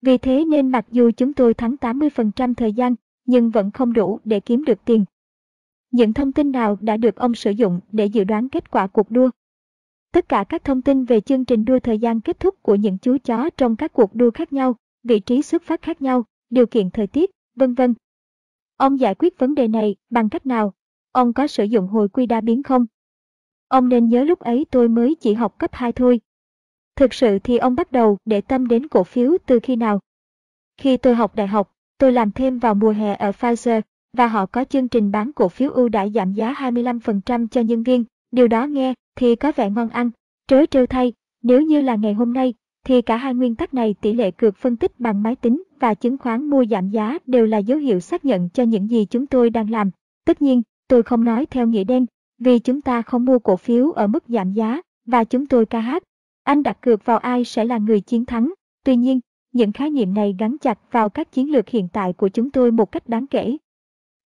Vì 0.00 0.18
thế 0.18 0.44
nên 0.44 0.68
mặc 0.68 0.86
dù 0.90 1.10
chúng 1.16 1.32
tôi 1.32 1.54
thắng 1.54 1.74
80% 1.80 2.54
thời 2.54 2.72
gian, 2.72 2.94
nhưng 3.26 3.50
vẫn 3.50 3.70
không 3.70 3.92
đủ 3.92 4.20
để 4.24 4.40
kiếm 4.40 4.64
được 4.64 4.78
tiền. 4.84 5.04
Những 5.90 6.12
thông 6.12 6.32
tin 6.32 6.52
nào 6.52 6.76
đã 6.80 6.96
được 6.96 7.16
ông 7.16 7.34
sử 7.34 7.50
dụng 7.50 7.80
để 7.92 8.06
dự 8.06 8.24
đoán 8.24 8.48
kết 8.48 8.70
quả 8.70 8.86
cuộc 8.86 9.10
đua? 9.10 9.30
Tất 10.12 10.28
cả 10.28 10.44
các 10.48 10.64
thông 10.64 10.82
tin 10.82 11.04
về 11.04 11.20
chương 11.20 11.44
trình 11.44 11.64
đua 11.64 11.78
thời 11.78 11.98
gian 11.98 12.20
kết 12.20 12.40
thúc 12.40 12.62
của 12.62 12.74
những 12.74 12.98
chú 12.98 13.16
chó 13.24 13.50
trong 13.56 13.76
các 13.76 13.92
cuộc 13.92 14.14
đua 14.14 14.30
khác 14.30 14.52
nhau, 14.52 14.76
vị 15.04 15.20
trí 15.20 15.42
xuất 15.42 15.62
phát 15.62 15.82
khác 15.82 16.02
nhau, 16.02 16.24
điều 16.50 16.66
kiện 16.66 16.90
thời 16.90 17.06
tiết, 17.06 17.30
vân 17.56 17.74
vân. 17.74 17.94
Ông 18.82 19.00
giải 19.00 19.14
quyết 19.14 19.38
vấn 19.38 19.54
đề 19.54 19.68
này 19.68 19.96
bằng 20.10 20.28
cách 20.28 20.46
nào? 20.46 20.74
Ông 21.12 21.32
có 21.32 21.46
sử 21.46 21.64
dụng 21.64 21.86
hồi 21.86 22.08
quy 22.08 22.26
đa 22.26 22.40
biến 22.40 22.62
không? 22.62 22.86
Ông 23.68 23.88
nên 23.88 24.08
nhớ 24.08 24.24
lúc 24.24 24.38
ấy 24.38 24.66
tôi 24.70 24.88
mới 24.88 25.14
chỉ 25.14 25.34
học 25.34 25.58
cấp 25.58 25.70
2 25.72 25.92
thôi. 25.92 26.20
Thực 26.96 27.14
sự 27.14 27.38
thì 27.38 27.58
ông 27.58 27.74
bắt 27.74 27.92
đầu 27.92 28.18
để 28.24 28.40
tâm 28.40 28.68
đến 28.68 28.88
cổ 28.88 29.04
phiếu 29.04 29.36
từ 29.46 29.60
khi 29.62 29.76
nào? 29.76 30.00
Khi 30.76 30.96
tôi 30.96 31.14
học 31.14 31.36
đại 31.36 31.46
học, 31.46 31.72
tôi 31.98 32.12
làm 32.12 32.32
thêm 32.32 32.58
vào 32.58 32.74
mùa 32.74 32.90
hè 32.90 33.14
ở 33.14 33.30
Pfizer 33.30 33.80
và 34.12 34.26
họ 34.26 34.46
có 34.46 34.64
chương 34.64 34.88
trình 34.88 35.10
bán 35.10 35.32
cổ 35.32 35.48
phiếu 35.48 35.70
ưu 35.70 35.88
đãi 35.88 36.10
giảm 36.10 36.32
giá 36.32 36.52
25% 36.52 37.48
cho 37.48 37.60
nhân 37.60 37.82
viên. 37.82 38.04
Điều 38.30 38.48
đó 38.48 38.66
nghe 38.66 38.94
thì 39.16 39.36
có 39.36 39.52
vẻ 39.56 39.70
ngon 39.70 39.88
ăn. 39.88 40.10
Trớ 40.46 40.66
trêu 40.66 40.86
thay, 40.86 41.12
nếu 41.42 41.62
như 41.62 41.80
là 41.80 41.94
ngày 41.94 42.14
hôm 42.14 42.32
nay, 42.32 42.54
thì 42.84 43.02
cả 43.02 43.16
hai 43.16 43.34
nguyên 43.34 43.54
tắc 43.54 43.74
này 43.74 43.94
tỷ 44.00 44.12
lệ 44.12 44.30
cược 44.30 44.56
phân 44.56 44.76
tích 44.76 45.00
bằng 45.00 45.22
máy 45.22 45.36
tính 45.36 45.62
và 45.82 45.94
chứng 45.94 46.18
khoán 46.18 46.46
mua 46.46 46.64
giảm 46.64 46.90
giá 46.90 47.18
đều 47.26 47.46
là 47.46 47.58
dấu 47.58 47.78
hiệu 47.78 48.00
xác 48.00 48.24
nhận 48.24 48.48
cho 48.48 48.62
những 48.62 48.90
gì 48.90 49.04
chúng 49.04 49.26
tôi 49.26 49.50
đang 49.50 49.70
làm. 49.70 49.90
Tất 50.24 50.42
nhiên, 50.42 50.62
tôi 50.88 51.02
không 51.02 51.24
nói 51.24 51.46
theo 51.46 51.66
nghĩa 51.66 51.84
đen, 51.84 52.06
vì 52.38 52.58
chúng 52.58 52.80
ta 52.80 53.02
không 53.02 53.24
mua 53.24 53.38
cổ 53.38 53.56
phiếu 53.56 53.92
ở 53.92 54.06
mức 54.06 54.24
giảm 54.28 54.52
giá, 54.52 54.80
và 55.06 55.24
chúng 55.24 55.46
tôi 55.46 55.66
ca 55.66 55.80
hát. 55.80 56.02
Anh 56.44 56.62
đặt 56.62 56.80
cược 56.80 57.04
vào 57.04 57.18
ai 57.18 57.44
sẽ 57.44 57.64
là 57.64 57.78
người 57.78 58.00
chiến 58.00 58.24
thắng. 58.24 58.52
Tuy 58.84 58.96
nhiên, 58.96 59.20
những 59.52 59.72
khái 59.72 59.90
niệm 59.90 60.14
này 60.14 60.36
gắn 60.38 60.56
chặt 60.58 60.78
vào 60.90 61.08
các 61.08 61.32
chiến 61.32 61.52
lược 61.52 61.68
hiện 61.68 61.88
tại 61.92 62.12
của 62.12 62.28
chúng 62.28 62.50
tôi 62.50 62.70
một 62.70 62.92
cách 62.92 63.08
đáng 63.08 63.26
kể. 63.26 63.56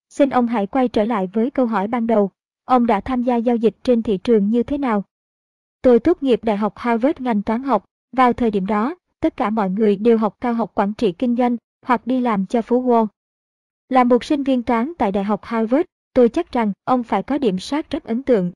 Xin 0.09 0.31
ông 0.31 0.47
hãy 0.47 0.67
quay 0.67 0.88
trở 0.88 1.05
lại 1.05 1.29
với 1.32 1.50
câu 1.50 1.67
hỏi 1.67 1.88
ban 1.88 2.06
đầu. 2.06 2.31
Ông 2.64 2.87
đã 2.87 3.00
tham 3.00 3.23
gia 3.23 3.37
giao 3.37 3.56
dịch 3.56 3.76
trên 3.82 4.02
thị 4.02 4.19
trường 4.19 4.50
như 4.50 4.62
thế 4.62 4.79
nào? 4.79 5.05
Tôi 5.82 6.00
tốt 6.00 6.23
nghiệp 6.23 6.44
Đại 6.44 6.56
học 6.56 6.73
Harvard 6.76 7.20
ngành 7.20 7.43
toán 7.43 7.62
học. 7.62 7.85
Vào 8.12 8.32
thời 8.32 8.50
điểm 8.50 8.67
đó, 8.67 8.94
tất 9.26 9.37
cả 9.37 9.50
mọi 9.50 9.70
người 9.70 9.96
đều 9.96 10.19
học 10.19 10.37
cao 10.40 10.55
học 10.55 10.73
quản 10.75 10.93
trị 10.94 11.12
kinh 11.12 11.37
doanh 11.37 11.56
hoặc 11.87 12.06
đi 12.06 12.20
làm 12.20 12.46
cho 12.46 12.62
phú 12.62 12.82
Wall. 12.82 13.06
Là 13.88 14.05
một 14.05 14.25
sinh 14.25 14.43
viên 14.43 14.62
toán 14.62 14.93
tại 14.99 15.12
Đại 15.12 15.25
học 15.25 15.40
Harvard, 15.44 15.82
tôi 16.14 16.28
chắc 16.28 16.52
rằng 16.52 16.73
ông 16.84 17.02
phải 17.02 17.23
có 17.23 17.38
điểm 17.38 17.58
sát 17.58 17.90
rất 17.90 18.05
ấn 18.05 18.23
tượng. 18.23 18.52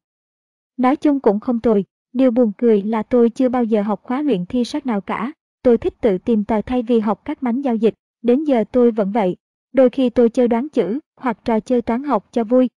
Nói 0.77 0.97
chung 0.97 1.21
cũng 1.21 1.41
không 1.41 1.61
tồi, 1.61 1.85
điều 2.13 2.31
buồn 2.31 2.53
cười 2.59 2.83
là 2.83 3.03
tôi 3.03 3.31
chưa 3.31 3.49
bao 3.49 3.65
giờ 3.65 3.83
học 3.83 4.01
khóa 4.03 4.23
luyện 4.23 4.47
thi 4.47 4.65
sát 4.65 4.87
nào 4.87 5.01
cả. 5.01 5.33
Tôi 5.63 5.79
thích 5.79 5.95
tự 6.01 6.19
tìm 6.19 6.45
tòi 6.45 6.63
thay 6.63 6.83
vì 6.83 7.01
học 7.01 7.25
các 7.25 7.43
mánh 7.43 7.65
giao 7.65 7.77
dịch, 7.77 7.95
đến 8.23 8.45
giờ 8.45 8.65
tôi 8.73 8.91
vẫn 8.91 9.13
vậy. 9.13 9.37
Đôi 9.73 9.91
khi 9.91 10.11
tôi 10.11 10.29
chơi 10.29 10.49
đoán 10.49 10.69
chữ 10.69 11.01
hoặc 11.17 11.39
trò 11.45 11.61
chơi 11.61 11.83
toán 11.83 12.03
học 12.03 12.29
cho 12.33 12.45
vui. 12.45 12.69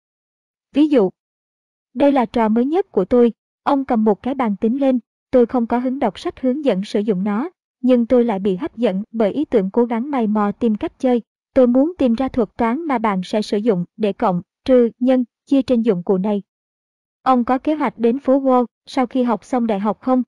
Ví 0.74 0.88
dụ, 0.88 1.10
đây 1.94 2.12
là 2.12 2.24
trò 2.24 2.48
mới 2.48 2.64
nhất 2.64 2.92
của 2.92 3.04
tôi, 3.04 3.32
ông 3.62 3.84
cầm 3.84 4.04
một 4.04 4.22
cái 4.22 4.34
bàn 4.34 4.56
tính 4.56 4.80
lên, 4.80 4.98
tôi 5.30 5.46
không 5.46 5.66
có 5.66 5.78
hứng 5.78 5.98
đọc 5.98 6.18
sách 6.18 6.40
hướng 6.40 6.64
dẫn 6.64 6.84
sử 6.84 7.00
dụng 7.00 7.24
nó, 7.24 7.50
nhưng 7.82 8.06
tôi 8.06 8.24
lại 8.24 8.38
bị 8.38 8.56
hấp 8.56 8.76
dẫn 8.76 9.02
bởi 9.10 9.32
ý 9.32 9.44
tưởng 9.44 9.70
cố 9.70 9.84
gắng 9.84 10.10
mày 10.10 10.26
mò 10.26 10.52
tìm 10.52 10.74
cách 10.74 10.98
chơi. 10.98 11.22
Tôi 11.54 11.66
muốn 11.66 11.92
tìm 11.98 12.14
ra 12.14 12.28
thuật 12.28 12.48
toán 12.56 12.86
mà 12.86 12.98
bạn 12.98 13.20
sẽ 13.24 13.42
sử 13.42 13.56
dụng 13.56 13.84
để 13.96 14.12
cộng, 14.12 14.42
trừ, 14.64 14.90
nhân, 14.98 15.24
chia 15.46 15.62
trên 15.62 15.82
dụng 15.82 16.02
cụ 16.02 16.18
này. 16.18 16.42
Ông 17.22 17.44
có 17.44 17.58
kế 17.58 17.74
hoạch 17.74 17.98
đến 17.98 18.18
phố 18.18 18.40
Wall 18.40 18.66
sau 18.86 19.06
khi 19.06 19.22
học 19.22 19.44
xong 19.44 19.66
đại 19.66 19.80
học 19.80 20.00
không? 20.00 20.22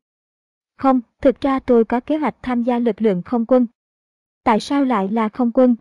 Không, 0.78 1.00
thực 1.22 1.40
ra 1.40 1.58
tôi 1.58 1.84
có 1.84 2.00
kế 2.00 2.16
hoạch 2.16 2.36
tham 2.42 2.62
gia 2.62 2.78
lực 2.78 3.02
lượng 3.02 3.22
không 3.22 3.46
quân. 3.46 3.66
Tại 4.44 4.60
sao 4.60 4.84
lại 4.84 5.08
là 5.08 5.28
không 5.28 5.50
quân? 5.54 5.76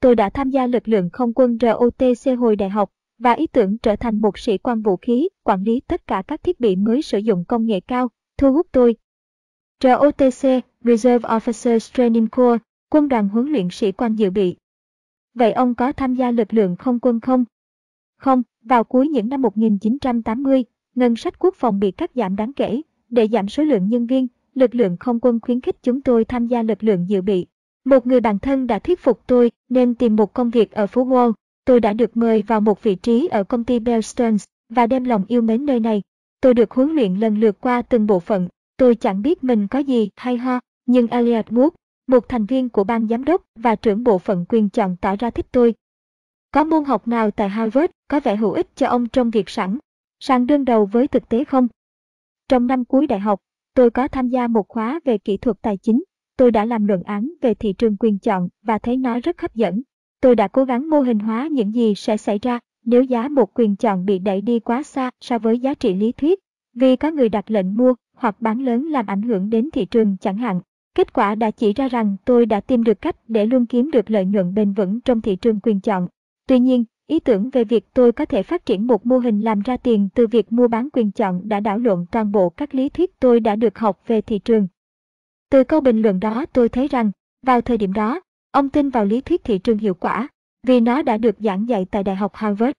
Tôi 0.00 0.14
đã 0.14 0.30
tham 0.30 0.50
gia 0.50 0.66
lực 0.66 0.88
lượng 0.88 1.10
không 1.12 1.32
quân 1.34 1.58
ROTC 1.60 2.38
hồi 2.38 2.56
đại 2.56 2.68
học 2.68 2.90
và 3.18 3.32
ý 3.32 3.46
tưởng 3.46 3.78
trở 3.78 3.96
thành 3.96 4.20
một 4.20 4.38
sĩ 4.38 4.58
quan 4.58 4.82
vũ 4.82 4.96
khí, 4.96 5.28
quản 5.44 5.62
lý 5.62 5.80
tất 5.80 6.06
cả 6.06 6.22
các 6.26 6.42
thiết 6.42 6.60
bị 6.60 6.76
mới 6.76 7.02
sử 7.02 7.18
dụng 7.18 7.44
công 7.44 7.66
nghệ 7.66 7.80
cao, 7.80 8.08
thu 8.38 8.52
hút 8.52 8.66
tôi. 8.72 8.96
ROTC, 9.84 10.64
Reserve 10.84 11.28
Officers 11.28 11.90
Training 11.94 12.28
Corps, 12.28 12.62
quân 12.90 13.08
đoàn 13.08 13.28
huấn 13.28 13.46
luyện 13.46 13.68
sĩ 13.70 13.92
quan 13.92 14.16
dự 14.16 14.30
bị. 14.30 14.56
Vậy 15.34 15.52
ông 15.52 15.74
có 15.74 15.92
tham 15.92 16.14
gia 16.14 16.30
lực 16.30 16.54
lượng 16.54 16.76
không 16.76 16.98
quân 17.02 17.20
không? 17.20 17.44
Không, 18.16 18.42
vào 18.62 18.84
cuối 18.84 19.08
những 19.08 19.28
năm 19.28 19.42
1980, 19.42 20.64
ngân 20.94 21.16
sách 21.16 21.38
quốc 21.38 21.54
phòng 21.54 21.80
bị 21.80 21.90
cắt 21.90 22.10
giảm 22.14 22.36
đáng 22.36 22.52
kể. 22.52 22.82
Để 23.08 23.28
giảm 23.32 23.48
số 23.48 23.62
lượng 23.62 23.88
nhân 23.88 24.06
viên, 24.06 24.26
lực 24.54 24.74
lượng 24.74 24.96
không 25.00 25.20
quân 25.20 25.40
khuyến 25.40 25.60
khích 25.60 25.82
chúng 25.82 26.00
tôi 26.00 26.24
tham 26.24 26.46
gia 26.46 26.62
lực 26.62 26.84
lượng 26.84 27.08
dự 27.08 27.22
bị. 27.22 27.46
Một 27.84 28.06
người 28.06 28.20
bạn 28.20 28.38
thân 28.38 28.66
đã 28.66 28.78
thuyết 28.78 29.00
phục 29.00 29.26
tôi 29.26 29.50
nên 29.68 29.94
tìm 29.94 30.16
một 30.16 30.32
công 30.32 30.50
việc 30.50 30.72
ở 30.72 30.86
phố 30.86 31.06
Wall. 31.06 31.32
Tôi 31.64 31.80
đã 31.80 31.92
được 31.92 32.16
mời 32.16 32.42
vào 32.46 32.60
một 32.60 32.82
vị 32.82 32.94
trí 32.94 33.28
ở 33.28 33.44
công 33.44 33.64
ty 33.64 33.78
Bear 33.78 34.04
Stearns 34.04 34.44
và 34.68 34.86
đem 34.86 35.04
lòng 35.04 35.24
yêu 35.28 35.42
mến 35.42 35.66
nơi 35.66 35.80
này. 35.80 36.02
Tôi 36.40 36.54
được 36.54 36.70
huấn 36.70 36.90
luyện 36.90 37.14
lần 37.14 37.40
lượt 37.40 37.60
qua 37.60 37.82
từng 37.82 38.06
bộ 38.06 38.20
phận. 38.20 38.48
Tôi 38.78 38.94
chẳng 38.94 39.22
biết 39.22 39.44
mình 39.44 39.68
có 39.68 39.78
gì 39.78 40.10
hay 40.16 40.36
ho, 40.36 40.60
nhưng 40.86 41.06
Elliot 41.06 41.46
Wood, 41.46 41.70
một 42.06 42.28
thành 42.28 42.46
viên 42.46 42.68
của 42.68 42.84
ban 42.84 43.08
giám 43.08 43.24
đốc 43.24 43.42
và 43.54 43.74
trưởng 43.74 44.04
bộ 44.04 44.18
phận 44.18 44.44
quyền 44.48 44.68
chọn 44.68 44.96
tỏ 45.00 45.16
ra 45.16 45.30
thích 45.30 45.46
tôi. 45.52 45.74
Có 46.50 46.64
môn 46.64 46.84
học 46.84 47.08
nào 47.08 47.30
tại 47.30 47.48
Harvard 47.48 47.92
có 48.08 48.20
vẻ 48.20 48.36
hữu 48.36 48.52
ích 48.52 48.76
cho 48.76 48.86
ông 48.86 49.08
trong 49.08 49.30
việc 49.30 49.48
sẵn, 49.48 49.78
sàng 50.20 50.46
đương 50.46 50.64
đầu 50.64 50.86
với 50.86 51.08
thực 51.08 51.28
tế 51.28 51.44
không? 51.44 51.68
Trong 52.48 52.66
năm 52.66 52.84
cuối 52.84 53.06
đại 53.06 53.20
học, 53.20 53.40
tôi 53.74 53.90
có 53.90 54.08
tham 54.08 54.28
gia 54.28 54.46
một 54.46 54.68
khóa 54.68 55.00
về 55.04 55.18
kỹ 55.18 55.36
thuật 55.36 55.56
tài 55.62 55.76
chính. 55.76 56.04
Tôi 56.36 56.50
đã 56.50 56.64
làm 56.64 56.86
luận 56.86 57.02
án 57.02 57.32
về 57.40 57.54
thị 57.54 57.72
trường 57.72 57.96
quyền 57.96 58.18
chọn 58.18 58.48
và 58.62 58.78
thấy 58.78 58.96
nó 58.96 59.20
rất 59.20 59.40
hấp 59.40 59.54
dẫn. 59.54 59.82
Tôi 60.20 60.36
đã 60.36 60.48
cố 60.48 60.64
gắng 60.64 60.90
mô 60.90 61.00
hình 61.00 61.18
hóa 61.18 61.48
những 61.52 61.74
gì 61.74 61.94
sẽ 61.94 62.16
xảy 62.16 62.38
ra 62.38 62.58
nếu 62.84 63.02
giá 63.02 63.28
một 63.28 63.58
quyền 63.58 63.76
chọn 63.76 64.04
bị 64.04 64.18
đẩy 64.18 64.40
đi 64.40 64.60
quá 64.60 64.82
xa 64.82 65.10
so 65.20 65.38
với 65.38 65.58
giá 65.58 65.74
trị 65.74 65.94
lý 65.94 66.12
thuyết, 66.12 66.40
vì 66.78 66.96
có 66.96 67.10
người 67.10 67.28
đặt 67.28 67.50
lệnh 67.50 67.76
mua 67.76 67.94
hoặc 68.16 68.40
bán 68.40 68.60
lớn 68.60 68.88
làm 68.88 69.06
ảnh 69.06 69.22
hưởng 69.22 69.50
đến 69.50 69.68
thị 69.72 69.84
trường 69.84 70.16
chẳng 70.20 70.36
hạn. 70.36 70.60
Kết 70.94 71.12
quả 71.12 71.34
đã 71.34 71.50
chỉ 71.50 71.72
ra 71.72 71.88
rằng 71.88 72.16
tôi 72.24 72.46
đã 72.46 72.60
tìm 72.60 72.84
được 72.84 73.00
cách 73.00 73.16
để 73.28 73.46
luôn 73.46 73.66
kiếm 73.66 73.90
được 73.90 74.10
lợi 74.10 74.24
nhuận 74.24 74.54
bền 74.54 74.72
vững 74.72 75.00
trong 75.00 75.20
thị 75.20 75.36
trường 75.36 75.60
quyền 75.60 75.80
chọn. 75.80 76.08
Tuy 76.46 76.58
nhiên, 76.58 76.84
ý 77.06 77.20
tưởng 77.20 77.50
về 77.50 77.64
việc 77.64 77.94
tôi 77.94 78.12
có 78.12 78.24
thể 78.24 78.42
phát 78.42 78.66
triển 78.66 78.86
một 78.86 79.06
mô 79.06 79.18
hình 79.18 79.40
làm 79.40 79.60
ra 79.60 79.76
tiền 79.76 80.08
từ 80.14 80.26
việc 80.26 80.52
mua 80.52 80.68
bán 80.68 80.88
quyền 80.92 81.10
chọn 81.10 81.48
đã 81.48 81.60
đảo 81.60 81.78
lộn 81.78 82.06
toàn 82.12 82.32
bộ 82.32 82.48
các 82.48 82.74
lý 82.74 82.88
thuyết 82.88 83.20
tôi 83.20 83.40
đã 83.40 83.56
được 83.56 83.78
học 83.78 84.00
về 84.06 84.20
thị 84.20 84.38
trường. 84.38 84.68
Từ 85.50 85.64
câu 85.64 85.80
bình 85.80 86.02
luận 86.02 86.20
đó 86.20 86.44
tôi 86.52 86.68
thấy 86.68 86.88
rằng, 86.88 87.10
vào 87.46 87.60
thời 87.60 87.78
điểm 87.78 87.92
đó, 87.92 88.20
ông 88.50 88.68
tin 88.68 88.90
vào 88.90 89.04
lý 89.04 89.20
thuyết 89.20 89.44
thị 89.44 89.58
trường 89.58 89.78
hiệu 89.78 89.94
quả, 89.94 90.28
vì 90.66 90.80
nó 90.80 91.02
đã 91.02 91.16
được 91.16 91.36
giảng 91.38 91.68
dạy 91.68 91.86
tại 91.90 92.02
Đại 92.02 92.16
học 92.16 92.34
Harvard. 92.34 92.72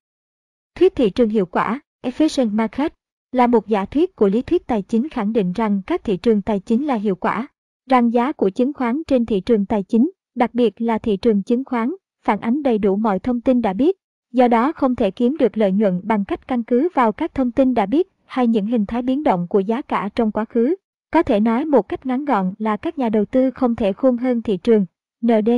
Thuyết 0.75 0.95
thị 0.95 1.09
trường 1.09 1.29
hiệu 1.29 1.45
quả, 1.45 1.81
Efficient 2.03 2.51
Market, 2.51 2.93
là 3.31 3.47
một 3.47 3.67
giả 3.67 3.85
thuyết 3.85 4.15
của 4.15 4.27
lý 4.27 4.41
thuyết 4.41 4.67
tài 4.67 4.81
chính 4.81 5.09
khẳng 5.09 5.33
định 5.33 5.51
rằng 5.51 5.81
các 5.87 6.03
thị 6.03 6.17
trường 6.17 6.41
tài 6.41 6.59
chính 6.59 6.85
là 6.85 6.95
hiệu 6.95 7.15
quả, 7.15 7.47
rằng 7.89 8.13
giá 8.13 8.31
của 8.31 8.49
chứng 8.49 8.73
khoán 8.73 9.01
trên 9.07 9.25
thị 9.25 9.39
trường 9.39 9.65
tài 9.65 9.83
chính, 9.83 10.11
đặc 10.35 10.53
biệt 10.53 10.81
là 10.81 10.97
thị 10.97 11.17
trường 11.17 11.43
chứng 11.43 11.65
khoán, 11.65 11.91
phản 12.23 12.39
ánh 12.39 12.63
đầy 12.63 12.77
đủ 12.77 12.95
mọi 12.95 13.19
thông 13.19 13.41
tin 13.41 13.61
đã 13.61 13.73
biết, 13.73 13.97
do 14.31 14.47
đó 14.47 14.71
không 14.71 14.95
thể 14.95 15.11
kiếm 15.11 15.37
được 15.37 15.57
lợi 15.57 15.71
nhuận 15.71 16.01
bằng 16.03 16.25
cách 16.25 16.47
căn 16.47 16.63
cứ 16.63 16.89
vào 16.93 17.11
các 17.11 17.33
thông 17.33 17.51
tin 17.51 17.73
đã 17.73 17.85
biết 17.85 18.07
hay 18.25 18.47
những 18.47 18.65
hình 18.65 18.85
thái 18.85 19.01
biến 19.01 19.23
động 19.23 19.47
của 19.49 19.59
giá 19.59 19.81
cả 19.81 20.09
trong 20.15 20.31
quá 20.31 20.45
khứ. 20.45 20.75
Có 21.11 21.23
thể 21.23 21.39
nói 21.39 21.65
một 21.65 21.89
cách 21.89 22.05
ngắn 22.05 22.25
gọn 22.25 22.53
là 22.57 22.77
các 22.77 22.99
nhà 22.99 23.09
đầu 23.09 23.25
tư 23.25 23.51
không 23.51 23.75
thể 23.75 23.93
khôn 23.93 24.17
hơn 24.17 24.41
thị 24.41 24.57
trường. 24.57 24.85
ND. 25.25 25.49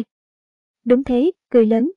Đúng 0.86 1.04
thế, 1.04 1.32
cười 1.50 1.66
lớn. 1.66 1.92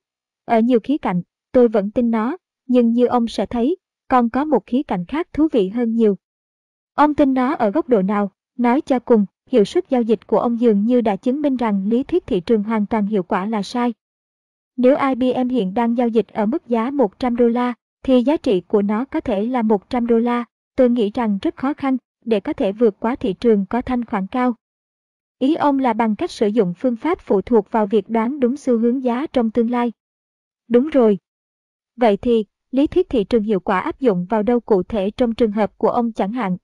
Ở 0.45 0.59
nhiều 0.59 0.79
khía 0.83 0.97
cạnh, 0.97 1.21
tôi 1.51 1.67
vẫn 1.67 1.91
tin 1.91 2.11
nó, 2.11 2.37
nhưng 2.67 2.91
như 2.91 3.05
ông 3.05 3.27
sẽ 3.27 3.45
thấy, 3.45 3.77
còn 4.07 4.29
có 4.29 4.45
một 4.45 4.65
khía 4.65 4.83
cạnh 4.83 5.05
khác 5.05 5.27
thú 5.33 5.47
vị 5.51 5.69
hơn 5.69 5.95
nhiều. 5.95 6.17
Ông 6.93 7.15
tin 7.15 7.33
nó 7.33 7.53
ở 7.53 7.71
góc 7.71 7.89
độ 7.89 8.01
nào? 8.01 8.31
Nói 8.57 8.81
cho 8.81 8.99
cùng, 8.99 9.25
hiệu 9.49 9.65
suất 9.65 9.89
giao 9.89 10.01
dịch 10.01 10.27
của 10.27 10.39
ông 10.39 10.59
dường 10.59 10.85
như 10.85 11.01
đã 11.01 11.15
chứng 11.15 11.41
minh 11.41 11.55
rằng 11.55 11.87
lý 11.87 12.03
thuyết 12.03 12.27
thị 12.27 12.39
trường 12.39 12.63
hoàn 12.63 12.85
toàn 12.85 13.05
hiệu 13.05 13.23
quả 13.23 13.45
là 13.45 13.63
sai. 13.63 13.93
Nếu 14.77 14.97
IBM 15.09 15.49
hiện 15.49 15.73
đang 15.73 15.97
giao 15.97 16.07
dịch 16.07 16.27
ở 16.27 16.45
mức 16.45 16.67
giá 16.67 16.91
100 16.91 17.35
đô 17.35 17.47
la, 17.47 17.73
thì 18.03 18.23
giá 18.23 18.37
trị 18.37 18.61
của 18.61 18.81
nó 18.81 19.05
có 19.05 19.19
thể 19.19 19.45
là 19.45 19.61
100 19.61 20.07
đô 20.07 20.19
la. 20.19 20.45
Tôi 20.75 20.89
nghĩ 20.89 21.11
rằng 21.13 21.37
rất 21.41 21.55
khó 21.55 21.73
khăn 21.73 21.97
để 22.25 22.39
có 22.39 22.53
thể 22.53 22.71
vượt 22.71 22.99
qua 22.99 23.15
thị 23.15 23.33
trường 23.33 23.65
có 23.65 23.81
thanh 23.81 24.05
khoản 24.05 24.27
cao. 24.27 24.55
Ý 25.39 25.55
ông 25.55 25.79
là 25.79 25.93
bằng 25.93 26.15
cách 26.15 26.31
sử 26.31 26.47
dụng 26.47 26.73
phương 26.77 26.95
pháp 26.95 27.19
phụ 27.19 27.41
thuộc 27.41 27.71
vào 27.71 27.87
việc 27.87 28.09
đoán 28.09 28.39
đúng 28.39 28.57
xu 28.57 28.77
hướng 28.77 29.03
giá 29.03 29.27
trong 29.33 29.51
tương 29.51 29.71
lai. 29.71 29.91
Đúng 30.67 30.89
rồi. 30.89 31.17
Vậy 31.95 32.17
thì, 32.17 32.45
lý 32.71 32.87
thuyết 32.87 33.09
thị 33.09 33.23
trường 33.23 33.43
hiệu 33.43 33.59
quả 33.59 33.79
áp 33.79 33.99
dụng 33.99 34.25
vào 34.29 34.43
đâu 34.43 34.59
cụ 34.59 34.83
thể 34.83 35.11
trong 35.11 35.35
trường 35.35 35.51
hợp 35.51 35.77
của 35.77 35.89
ông 35.89 36.11
chẳng 36.11 36.31
hạn? 36.31 36.57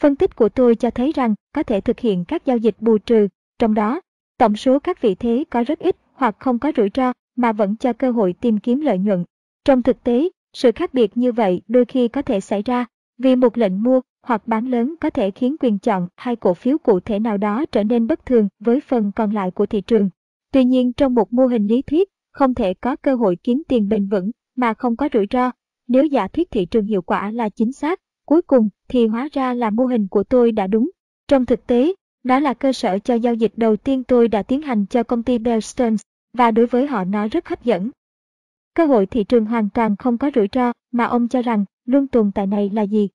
Phân 0.00 0.16
tích 0.16 0.36
của 0.36 0.48
tôi 0.48 0.76
cho 0.76 0.90
thấy 0.90 1.12
rằng 1.12 1.34
có 1.54 1.62
thể 1.62 1.80
thực 1.80 2.00
hiện 2.00 2.24
các 2.24 2.46
giao 2.46 2.56
dịch 2.56 2.76
bù 2.80 2.98
trừ, 2.98 3.28
trong 3.58 3.74
đó, 3.74 4.00
tổng 4.38 4.56
số 4.56 4.78
các 4.78 5.00
vị 5.00 5.14
thế 5.14 5.44
có 5.50 5.62
rất 5.62 5.78
ít 5.78 5.96
hoặc 6.12 6.36
không 6.38 6.58
có 6.58 6.72
rủi 6.76 6.90
ro 6.94 7.12
mà 7.36 7.52
vẫn 7.52 7.76
cho 7.76 7.92
cơ 7.92 8.10
hội 8.10 8.34
tìm 8.40 8.58
kiếm 8.58 8.80
lợi 8.80 8.98
nhuận. 8.98 9.24
Trong 9.64 9.82
thực 9.82 10.04
tế, 10.04 10.28
sự 10.52 10.72
khác 10.72 10.94
biệt 10.94 11.16
như 11.16 11.32
vậy 11.32 11.62
đôi 11.68 11.84
khi 11.84 12.08
có 12.08 12.22
thể 12.22 12.40
xảy 12.40 12.62
ra 12.62 12.86
vì 13.18 13.36
một 13.36 13.58
lệnh 13.58 13.82
mua 13.82 14.00
hoặc 14.22 14.48
bán 14.48 14.66
lớn 14.66 14.94
có 15.00 15.10
thể 15.10 15.30
khiến 15.30 15.56
quyền 15.60 15.78
chọn 15.78 16.08
hai 16.16 16.36
cổ 16.36 16.54
phiếu 16.54 16.78
cụ 16.78 17.00
thể 17.00 17.18
nào 17.18 17.36
đó 17.36 17.64
trở 17.72 17.84
nên 17.84 18.06
bất 18.06 18.26
thường 18.26 18.48
với 18.60 18.80
phần 18.80 19.12
còn 19.16 19.30
lại 19.30 19.50
của 19.50 19.66
thị 19.66 19.80
trường. 19.80 20.10
Tuy 20.52 20.64
nhiên 20.64 20.92
trong 20.92 21.14
một 21.14 21.32
mô 21.32 21.46
hình 21.46 21.66
lý 21.66 21.82
thuyết, 21.82 22.08
không 22.32 22.54
thể 22.54 22.74
có 22.74 22.96
cơ 22.96 23.14
hội 23.14 23.36
kiếm 23.36 23.62
tiền 23.68 23.88
bền 23.88 24.08
vững 24.08 24.30
mà 24.60 24.74
không 24.74 24.96
có 24.96 25.08
rủi 25.12 25.26
ro. 25.30 25.50
Nếu 25.88 26.04
giả 26.04 26.28
thuyết 26.28 26.50
thị 26.50 26.66
trường 26.66 26.86
hiệu 26.86 27.02
quả 27.02 27.30
là 27.30 27.48
chính 27.48 27.72
xác, 27.72 28.00
cuối 28.26 28.42
cùng 28.42 28.68
thì 28.88 29.06
hóa 29.06 29.28
ra 29.32 29.54
là 29.54 29.70
mô 29.70 29.86
hình 29.86 30.08
của 30.08 30.24
tôi 30.24 30.52
đã 30.52 30.66
đúng. 30.66 30.90
Trong 31.28 31.46
thực 31.46 31.66
tế, 31.66 31.94
đó 32.24 32.40
là 32.40 32.54
cơ 32.54 32.72
sở 32.72 32.98
cho 32.98 33.14
giao 33.14 33.34
dịch 33.34 33.52
đầu 33.56 33.76
tiên 33.76 34.04
tôi 34.04 34.28
đã 34.28 34.42
tiến 34.42 34.62
hành 34.62 34.86
cho 34.86 35.02
công 35.02 35.22
ty 35.22 35.38
Bear 35.38 35.64
Stearns 35.64 36.02
và 36.32 36.50
đối 36.50 36.66
với 36.66 36.86
họ 36.86 37.04
nó 37.04 37.28
rất 37.28 37.48
hấp 37.48 37.64
dẫn. 37.64 37.90
Cơ 38.74 38.86
hội 38.86 39.06
thị 39.06 39.24
trường 39.24 39.44
hoàn 39.44 39.68
toàn 39.70 39.96
không 39.96 40.18
có 40.18 40.30
rủi 40.34 40.48
ro 40.52 40.72
mà 40.92 41.04
ông 41.04 41.28
cho 41.28 41.42
rằng 41.42 41.64
luôn 41.84 42.06
tồn 42.06 42.30
tại 42.34 42.46
này 42.46 42.70
là 42.72 42.82
gì? 42.82 43.08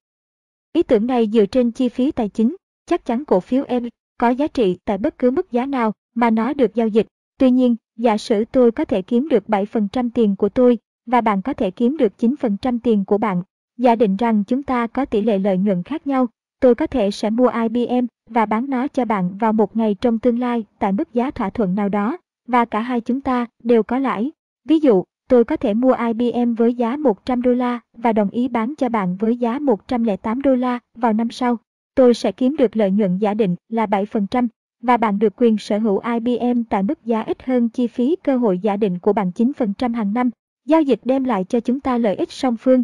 Ý 0.74 0.84
tưởng 0.84 1.08
này 1.08 1.30
dựa 1.34 1.46
trên 1.46 1.72
chi 1.72 1.90
phí 1.90 2.12
tài 2.12 2.30
chính, 2.30 2.56
chắc 2.86 3.06
chắn 3.06 3.25
cổ 3.25 3.40
phiếu 3.40 3.64
em 3.68 3.90
có 4.18 4.30
giá 4.30 4.48
trị 4.48 4.78
tại 4.86 4.98
bất 4.98 5.18
cứ 5.18 5.32
mức 5.32 5.52
giá 5.52 5.66
nào 5.66 5.94
mà 6.16 6.30
nó 6.30 6.54
được 6.54 6.75
giao 6.75 6.88
dịch. 6.88 7.08
Tuy 7.38 7.52
nhiên, 7.52 7.75
giả 7.96 8.18
sử 8.18 8.46
tôi 8.46 8.72
có 8.72 8.86
thể 8.86 9.02
kiếm 9.02 9.28
được 9.30 9.44
7% 9.48 10.10
tiền 10.14 10.36
của 10.36 10.50
tôi 10.50 10.78
và 11.06 11.22
bạn 11.22 11.42
có 11.42 11.54
thể 11.54 11.72
kiếm 11.72 11.98
được 11.98 12.14
9% 12.18 12.80
tiền 12.84 13.06
của 13.06 13.18
bạn. 13.18 13.44
Giả 13.78 13.96
định 13.96 14.16
rằng 14.16 14.44
chúng 14.44 14.64
ta 14.64 14.88
có 14.88 15.06
tỷ 15.06 15.22
lệ 15.22 15.40
lợi 15.40 15.58
nhuận 15.58 15.84
khác 15.84 16.08
nhau, 16.08 16.28
tôi 16.60 16.76
có 16.76 16.88
thể 16.88 17.12
sẽ 17.12 17.30
mua 17.30 17.50
IBM 17.50 18.06
và 18.30 18.46
bán 18.46 18.70
nó 18.70 18.88
cho 18.88 19.06
bạn 19.06 19.38
vào 19.38 19.54
một 19.54 19.76
ngày 19.76 19.96
trong 20.02 20.20
tương 20.20 20.40
lai 20.40 20.66
tại 20.80 20.92
mức 20.92 21.14
giá 21.14 21.32
thỏa 21.32 21.50
thuận 21.50 21.76
nào 21.76 21.90
đó, 21.90 22.18
và 22.48 22.66
cả 22.66 22.80
hai 22.80 23.02
chúng 23.02 23.22
ta 23.22 23.46
đều 23.64 23.84
có 23.84 24.00
lãi. 24.00 24.32
Ví 24.66 24.80
dụ, 24.80 25.04
tôi 25.30 25.44
có 25.44 25.58
thể 25.58 25.74
mua 25.74 25.96
IBM 26.08 26.54
với 26.54 26.74
giá 26.74 26.98
100 26.98 27.42
đô 27.42 27.54
la 27.54 27.80
và 27.98 28.14
đồng 28.14 28.30
ý 28.30 28.48
bán 28.48 28.74
cho 28.78 28.90
bạn 28.90 29.16
với 29.16 29.38
giá 29.38 29.60
108 29.60 30.42
đô 30.42 30.56
la 30.56 30.80
vào 30.98 31.14
năm 31.14 31.30
sau. 31.32 31.58
Tôi 31.96 32.14
sẽ 32.14 32.32
kiếm 32.32 32.56
được 32.58 32.78
lợi 32.78 32.92
nhuận 32.92 33.18
giả 33.18 33.34
định 33.34 33.56
là 33.70 33.86
7% 33.86 34.48
và 34.82 34.98
bạn 34.98 35.20
được 35.20 35.34
quyền 35.38 35.58
sở 35.58 35.78
hữu 35.78 36.00
IBM 36.00 36.64
tại 36.70 36.84
mức 36.84 37.06
giá 37.06 37.22
ít 37.22 37.44
hơn 37.44 37.70
chi 37.70 37.88
phí 37.88 38.16
cơ 38.24 38.38
hội 38.38 38.60
giả 38.60 38.78
định 38.78 39.00
của 39.00 39.14
bạn 39.14 39.32
9% 39.36 39.94
hàng 39.94 40.14
năm. 40.14 40.30
Giao 40.65 40.81
dịch 40.81 41.00
đem 41.03 41.24
lại 41.24 41.43
cho 41.43 41.60
chúng 41.60 41.79
ta 41.79 41.98
lợi 41.98 42.15
ích 42.15 42.31
song 42.31 42.57
phương. 42.60 42.84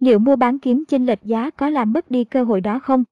Liệu 0.00 0.18
mua 0.18 0.36
bán 0.36 0.58
kiếm 0.58 0.84
chênh 0.88 1.06
lệch 1.06 1.22
giá 1.22 1.50
có 1.50 1.70
làm 1.70 1.92
mất 1.92 2.10
đi 2.10 2.24
cơ 2.24 2.44
hội 2.44 2.60
đó 2.60 2.78
không? 2.78 3.04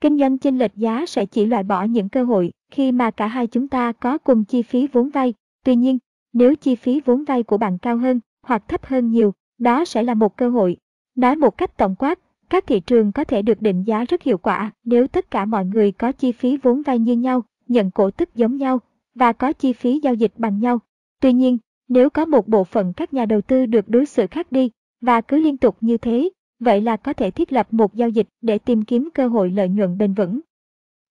Kinh 0.00 0.18
doanh 0.18 0.38
chênh 0.38 0.58
lệch 0.58 0.74
giá 0.76 1.06
sẽ 1.06 1.26
chỉ 1.26 1.46
loại 1.46 1.62
bỏ 1.62 1.84
những 1.84 2.08
cơ 2.08 2.24
hội 2.24 2.52
khi 2.70 2.92
mà 2.92 3.10
cả 3.10 3.26
hai 3.26 3.46
chúng 3.46 3.68
ta 3.68 3.92
có 3.92 4.18
cùng 4.18 4.44
chi 4.44 4.62
phí 4.62 4.86
vốn 4.86 5.10
vay. 5.10 5.34
Tuy 5.64 5.76
nhiên, 5.76 5.98
nếu 6.32 6.56
chi 6.56 6.74
phí 6.74 7.00
vốn 7.04 7.24
vay 7.24 7.42
của 7.42 7.58
bạn 7.58 7.78
cao 7.78 7.96
hơn 7.96 8.20
hoặc 8.42 8.68
thấp 8.68 8.86
hơn 8.86 9.10
nhiều, 9.10 9.32
đó 9.58 9.84
sẽ 9.84 10.02
là 10.02 10.14
một 10.14 10.36
cơ 10.36 10.48
hội. 10.48 10.76
Nói 11.14 11.36
một 11.36 11.58
cách 11.58 11.76
tổng 11.76 11.94
quát, 11.98 12.18
các 12.50 12.66
thị 12.66 12.80
trường 12.80 13.12
có 13.12 13.24
thể 13.24 13.42
được 13.42 13.62
định 13.62 13.82
giá 13.82 14.04
rất 14.04 14.22
hiệu 14.22 14.38
quả 14.38 14.72
nếu 14.84 15.06
tất 15.06 15.30
cả 15.30 15.44
mọi 15.44 15.64
người 15.64 15.92
có 15.92 16.12
chi 16.12 16.32
phí 16.32 16.56
vốn 16.56 16.82
vay 16.82 16.98
như 16.98 17.12
nhau, 17.12 17.42
nhận 17.68 17.90
cổ 17.90 18.10
tức 18.10 18.34
giống 18.34 18.56
nhau 18.56 18.80
và 19.14 19.32
có 19.32 19.52
chi 19.52 19.72
phí 19.72 20.00
giao 20.02 20.14
dịch 20.14 20.32
bằng 20.36 20.60
nhau. 20.60 20.78
Tuy 21.20 21.32
nhiên, 21.32 21.58
nếu 21.88 22.10
có 22.10 22.24
một 22.24 22.48
bộ 22.48 22.64
phận 22.64 22.92
các 22.92 23.14
nhà 23.14 23.26
đầu 23.26 23.40
tư 23.40 23.66
được 23.66 23.88
đối 23.88 24.06
xử 24.06 24.26
khác 24.26 24.52
đi 24.52 24.70
và 25.00 25.20
cứ 25.20 25.36
liên 25.36 25.56
tục 25.56 25.76
như 25.80 25.96
thế, 25.96 26.30
vậy 26.60 26.80
là 26.80 26.96
có 26.96 27.12
thể 27.12 27.30
thiết 27.30 27.52
lập 27.52 27.66
một 27.70 27.94
giao 27.94 28.08
dịch 28.08 28.26
để 28.40 28.58
tìm 28.58 28.82
kiếm 28.82 29.08
cơ 29.14 29.28
hội 29.28 29.50
lợi 29.50 29.68
nhuận 29.68 29.98
bền 29.98 30.14
vững. 30.14 30.40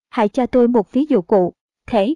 Hãy 0.10 0.30
cho 0.30 0.46
tôi 0.46 0.68
một 0.68 0.92
ví 0.92 1.06
dụ 1.10 1.22
cụ 1.22 1.54
thể. 1.88 2.16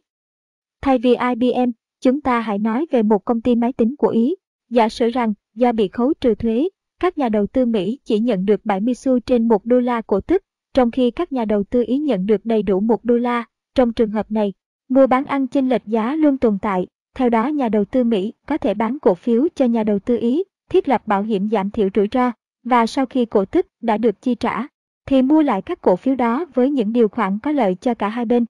Thay 0.82 0.98
vì 0.98 1.16
IBM, 1.16 1.72
chúng 2.02 2.22
ta 2.22 2.40
hãy 2.40 2.58
nói 2.60 2.86
về 2.92 3.04
một 3.04 3.26
công 3.26 3.42
ty 3.42 3.56
máy 3.56 3.74
tính 3.74 3.96
của 3.96 4.08
Ý. 4.08 4.36
Giả 4.70 4.90
sử 4.90 5.10
rằng, 5.10 5.34
do 5.56 5.72
bị 5.72 5.88
khấu 5.88 6.14
trừ 6.22 6.36
thuế, 6.36 6.70
các 7.00 7.18
nhà 7.18 7.30
đầu 7.30 7.48
tư 7.48 7.66
Mỹ 7.66 8.00
chỉ 8.04 8.20
nhận 8.20 8.46
được 8.46 8.66
70 8.66 8.94
xu 8.94 9.20
trên 9.20 9.48
1 9.48 9.66
đô 9.66 9.80
la 9.80 10.02
cổ 10.02 10.22
tức, 10.22 10.42
trong 10.74 10.92
khi 10.92 11.12
các 11.12 11.32
nhà 11.32 11.46
đầu 11.46 11.64
tư 11.64 11.84
Ý 11.88 11.98
nhận 11.98 12.26
được 12.26 12.46
đầy 12.46 12.64
đủ 12.64 12.80
1 12.80 13.06
đô 13.06 13.18
la. 13.18 13.46
Trong 13.76 13.94
trường 13.94 14.12
hợp 14.12 14.32
này, 14.32 14.54
mua 14.90 15.08
bán 15.08 15.26
ăn 15.26 15.48
chênh 15.48 15.70
lệch 15.70 15.86
giá 15.86 16.16
luôn 16.16 16.38
tồn 16.38 16.58
tại. 16.62 16.88
Theo 17.16 17.30
đó 17.30 17.48
nhà 17.48 17.70
đầu 17.70 17.86
tư 17.86 18.04
Mỹ 18.04 18.34
có 18.48 18.58
thể 18.58 18.74
bán 18.74 19.00
cổ 19.00 19.16
phiếu 19.16 19.48
cho 19.56 19.66
nhà 19.66 19.84
đầu 19.84 20.00
tư 20.00 20.18
Ý, 20.18 20.44
thiết 20.70 20.88
lập 20.88 21.08
bảo 21.08 21.24
hiểm 21.24 21.50
giảm 21.50 21.72
thiểu 21.72 21.90
rủi 21.96 22.08
ro, 22.12 22.32
và 22.64 22.88
sau 22.88 23.06
khi 23.06 23.26
cổ 23.26 23.46
tức 23.46 23.68
đã 23.82 23.98
được 23.98 24.22
chi 24.22 24.36
trả, 24.36 24.68
thì 25.06 25.22
mua 25.22 25.42
lại 25.42 25.62
các 25.62 25.82
cổ 25.82 25.96
phiếu 25.96 26.16
đó 26.16 26.46
với 26.54 26.70
những 26.70 26.94
điều 26.94 27.08
khoản 27.10 27.40
có 27.40 27.52
lợi 27.52 27.76
cho 27.76 27.94
cả 27.94 28.10
hai 28.10 28.26
bên. 28.26 28.46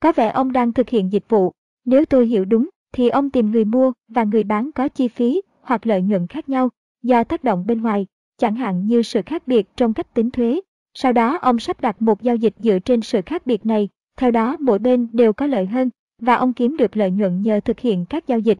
Có 0.00 0.12
vẻ 0.12 0.28
ông 0.28 0.52
đang 0.52 0.72
thực 0.72 0.88
hiện 0.88 1.12
dịch 1.12 1.24
vụ, 1.28 1.52
nếu 1.84 2.04
tôi 2.04 2.26
hiểu 2.26 2.44
đúng, 2.44 2.68
thì 2.92 3.08
ông 3.08 3.30
tìm 3.30 3.50
người 3.50 3.64
mua 3.64 3.92
và 4.08 4.24
người 4.24 4.44
bán 4.44 4.72
có 4.72 4.88
chi 4.88 5.08
phí 5.08 5.42
hoặc 5.60 5.86
lợi 5.86 6.02
nhuận 6.02 6.26
khác 6.26 6.48
nhau 6.48 6.68
do 7.02 7.24
tác 7.24 7.44
động 7.44 7.66
bên 7.66 7.82
ngoài, 7.82 8.06
chẳng 8.38 8.54
hạn 8.54 8.86
như 8.86 9.02
sự 9.02 9.22
khác 9.26 9.42
biệt 9.46 9.68
trong 9.76 9.94
cách 9.94 10.14
tính 10.14 10.30
thuế. 10.30 10.60
Sau 10.94 11.12
đó 11.12 11.38
ông 11.42 11.58
sắp 11.58 11.80
đặt 11.80 12.02
một 12.02 12.22
giao 12.22 12.36
dịch 12.36 12.54
dựa 12.58 12.78
trên 12.78 13.00
sự 13.00 13.20
khác 13.26 13.46
biệt 13.46 13.66
này, 13.66 13.88
theo 14.16 14.30
đó 14.30 14.56
mỗi 14.60 14.78
bên 14.78 15.08
đều 15.12 15.32
có 15.32 15.46
lợi 15.46 15.66
hơn 15.66 15.90
và 16.22 16.34
ông 16.34 16.52
kiếm 16.52 16.76
được 16.76 16.96
lợi 16.96 17.10
nhuận 17.10 17.42
nhờ 17.42 17.60
thực 17.60 17.80
hiện 17.80 18.04
các 18.08 18.26
giao 18.26 18.38
dịch. 18.38 18.58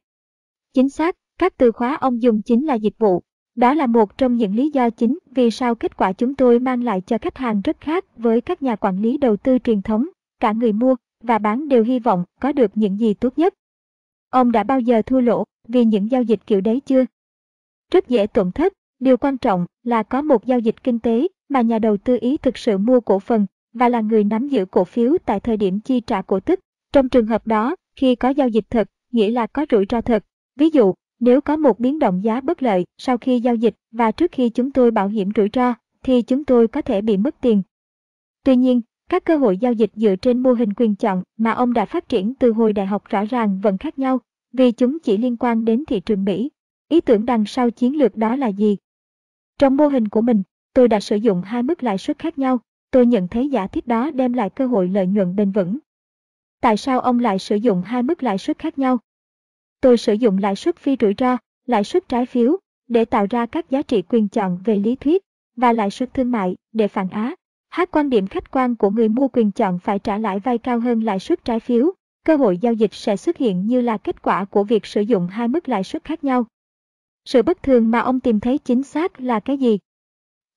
Chính 0.74 0.88
xác, 0.88 1.14
các 1.38 1.56
từ 1.58 1.72
khóa 1.72 1.94
ông 1.94 2.22
dùng 2.22 2.42
chính 2.42 2.66
là 2.66 2.74
dịch 2.74 2.98
vụ. 2.98 3.22
Đó 3.54 3.74
là 3.74 3.86
một 3.86 4.18
trong 4.18 4.36
những 4.36 4.54
lý 4.54 4.70
do 4.70 4.90
chính 4.90 5.18
vì 5.30 5.50
sao 5.50 5.74
kết 5.74 5.96
quả 5.96 6.12
chúng 6.12 6.34
tôi 6.34 6.58
mang 6.58 6.84
lại 6.84 7.00
cho 7.00 7.18
khách 7.18 7.38
hàng 7.38 7.60
rất 7.64 7.80
khác 7.80 8.04
với 8.16 8.40
các 8.40 8.62
nhà 8.62 8.76
quản 8.76 9.02
lý 9.02 9.18
đầu 9.18 9.36
tư 9.36 9.58
truyền 9.64 9.82
thống. 9.82 10.08
Cả 10.40 10.52
người 10.52 10.72
mua 10.72 10.96
và 11.22 11.38
bán 11.38 11.68
đều 11.68 11.84
hy 11.84 11.98
vọng 11.98 12.24
có 12.40 12.52
được 12.52 12.70
những 12.74 12.98
gì 12.98 13.14
tốt 13.14 13.38
nhất. 13.38 13.54
Ông 14.30 14.52
đã 14.52 14.62
bao 14.62 14.80
giờ 14.80 15.02
thua 15.02 15.20
lỗ 15.20 15.44
vì 15.68 15.84
những 15.84 16.10
giao 16.10 16.22
dịch 16.22 16.40
kiểu 16.46 16.60
đấy 16.60 16.80
chưa? 16.80 17.04
Rất 17.92 18.08
dễ 18.08 18.26
tổn 18.26 18.52
thất, 18.52 18.72
điều 19.00 19.16
quan 19.16 19.38
trọng 19.38 19.66
là 19.82 20.02
có 20.02 20.22
một 20.22 20.46
giao 20.46 20.58
dịch 20.58 20.84
kinh 20.84 20.98
tế 20.98 21.28
mà 21.48 21.60
nhà 21.60 21.78
đầu 21.78 21.96
tư 21.96 22.18
ý 22.20 22.36
thực 22.36 22.58
sự 22.58 22.78
mua 22.78 23.00
cổ 23.00 23.18
phần 23.18 23.46
và 23.72 23.88
là 23.88 24.00
người 24.00 24.24
nắm 24.24 24.48
giữ 24.48 24.64
cổ 24.64 24.84
phiếu 24.84 25.16
tại 25.24 25.40
thời 25.40 25.56
điểm 25.56 25.80
chi 25.80 26.00
trả 26.00 26.22
cổ 26.22 26.40
tức. 26.40 26.60
Trong 26.92 27.08
trường 27.08 27.26
hợp 27.26 27.46
đó, 27.46 27.76
khi 27.96 28.14
có 28.14 28.28
giao 28.28 28.48
dịch 28.48 28.64
thật, 28.70 28.88
nghĩa 29.12 29.30
là 29.30 29.46
có 29.46 29.66
rủi 29.70 29.86
ro 29.90 30.00
thật. 30.00 30.24
Ví 30.56 30.70
dụ, 30.70 30.94
nếu 31.20 31.40
có 31.40 31.56
một 31.56 31.80
biến 31.80 31.98
động 31.98 32.24
giá 32.24 32.40
bất 32.40 32.62
lợi 32.62 32.84
sau 32.98 33.18
khi 33.18 33.40
giao 33.40 33.54
dịch 33.54 33.74
và 33.90 34.12
trước 34.12 34.32
khi 34.32 34.48
chúng 34.48 34.72
tôi 34.72 34.90
bảo 34.90 35.08
hiểm 35.08 35.30
rủi 35.36 35.48
ro, 35.52 35.74
thì 36.02 36.22
chúng 36.22 36.44
tôi 36.44 36.68
có 36.68 36.82
thể 36.82 37.00
bị 37.00 37.16
mất 37.16 37.34
tiền. 37.40 37.62
Tuy 38.44 38.56
nhiên, 38.56 38.80
Các 39.12 39.24
cơ 39.24 39.36
hội 39.36 39.58
giao 39.58 39.72
dịch 39.72 39.90
dựa 39.94 40.16
trên 40.16 40.38
mô 40.38 40.52
hình 40.52 40.72
quyền 40.76 40.94
chọn 40.94 41.22
mà 41.36 41.50
ông 41.50 41.72
đã 41.72 41.84
phát 41.84 42.08
triển 42.08 42.34
từ 42.34 42.52
hồi 42.52 42.72
đại 42.72 42.86
học 42.86 43.04
rõ 43.08 43.24
ràng 43.24 43.60
vẫn 43.62 43.78
khác 43.78 43.98
nhau, 43.98 44.18
vì 44.52 44.72
chúng 44.72 44.98
chỉ 44.98 45.16
liên 45.16 45.36
quan 45.36 45.64
đến 45.64 45.84
thị 45.84 46.00
trường 46.00 46.24
Mỹ. 46.24 46.50
Ý 46.88 47.00
tưởng 47.00 47.26
đằng 47.26 47.44
sau 47.46 47.70
chiến 47.70 47.96
lược 47.96 48.16
đó 48.16 48.36
là 48.36 48.46
gì? 48.46 48.76
Trong 49.58 49.76
mô 49.76 49.88
hình 49.88 50.08
của 50.08 50.20
mình, 50.20 50.42
tôi 50.74 50.88
đã 50.88 51.00
sử 51.00 51.16
dụng 51.16 51.42
hai 51.42 51.62
mức 51.62 51.82
lãi 51.82 51.98
suất 51.98 52.18
khác 52.18 52.38
nhau. 52.38 52.58
Tôi 52.90 53.06
nhận 53.06 53.28
thấy 53.28 53.48
giả 53.48 53.66
thiết 53.66 53.86
đó 53.86 54.10
đem 54.10 54.32
lại 54.32 54.50
cơ 54.50 54.66
hội 54.66 54.88
lợi 54.88 55.06
nhuận 55.06 55.36
bền 55.36 55.52
vững. 55.52 55.78
Tại 56.62 56.76
sao 56.76 57.00
ông 57.00 57.18
lại 57.18 57.38
sử 57.38 57.56
dụng 57.56 57.82
hai 57.82 58.02
mức 58.02 58.22
lãi 58.22 58.38
suất 58.38 58.58
khác 58.58 58.78
nhau? 58.78 58.98
Tôi 59.80 59.96
sử 59.96 60.12
dụng 60.12 60.38
lãi 60.38 60.56
suất 60.56 60.76
phi 60.76 60.96
rủi 61.00 61.14
ro, 61.18 61.36
lãi 61.66 61.84
suất 61.84 62.08
trái 62.08 62.26
phiếu 62.26 62.56
để 62.88 63.04
tạo 63.04 63.26
ra 63.30 63.46
các 63.46 63.70
giá 63.70 63.82
trị 63.82 64.02
quyền 64.08 64.28
chọn 64.28 64.58
về 64.64 64.76
lý 64.76 64.96
thuyết 64.96 65.22
và 65.56 65.72
lãi 65.72 65.90
suất 65.90 66.14
thương 66.14 66.30
mại 66.30 66.56
để 66.72 66.88
phản 66.88 67.08
á. 67.10 67.34
Hát 67.68 67.90
quan 67.90 68.10
điểm 68.10 68.26
khách 68.26 68.50
quan 68.50 68.76
của 68.76 68.90
người 68.90 69.08
mua 69.08 69.28
quyền 69.28 69.50
chọn 69.50 69.78
phải 69.78 69.98
trả 69.98 70.18
lãi 70.18 70.40
vay 70.40 70.58
cao 70.58 70.80
hơn 70.80 71.00
lãi 71.00 71.18
suất 71.18 71.44
trái 71.44 71.60
phiếu. 71.60 71.92
Cơ 72.24 72.36
hội 72.36 72.58
giao 72.58 72.72
dịch 72.72 72.94
sẽ 72.94 73.16
xuất 73.16 73.36
hiện 73.36 73.66
như 73.66 73.80
là 73.80 73.96
kết 73.98 74.22
quả 74.22 74.44
của 74.44 74.64
việc 74.64 74.86
sử 74.86 75.00
dụng 75.00 75.26
hai 75.26 75.48
mức 75.48 75.68
lãi 75.68 75.84
suất 75.84 76.04
khác 76.04 76.24
nhau. 76.24 76.46
Sự 77.24 77.42
bất 77.42 77.62
thường 77.62 77.90
mà 77.90 78.00
ông 78.00 78.20
tìm 78.20 78.40
thấy 78.40 78.58
chính 78.58 78.82
xác 78.82 79.20
là 79.20 79.40
cái 79.40 79.58
gì? 79.58 79.78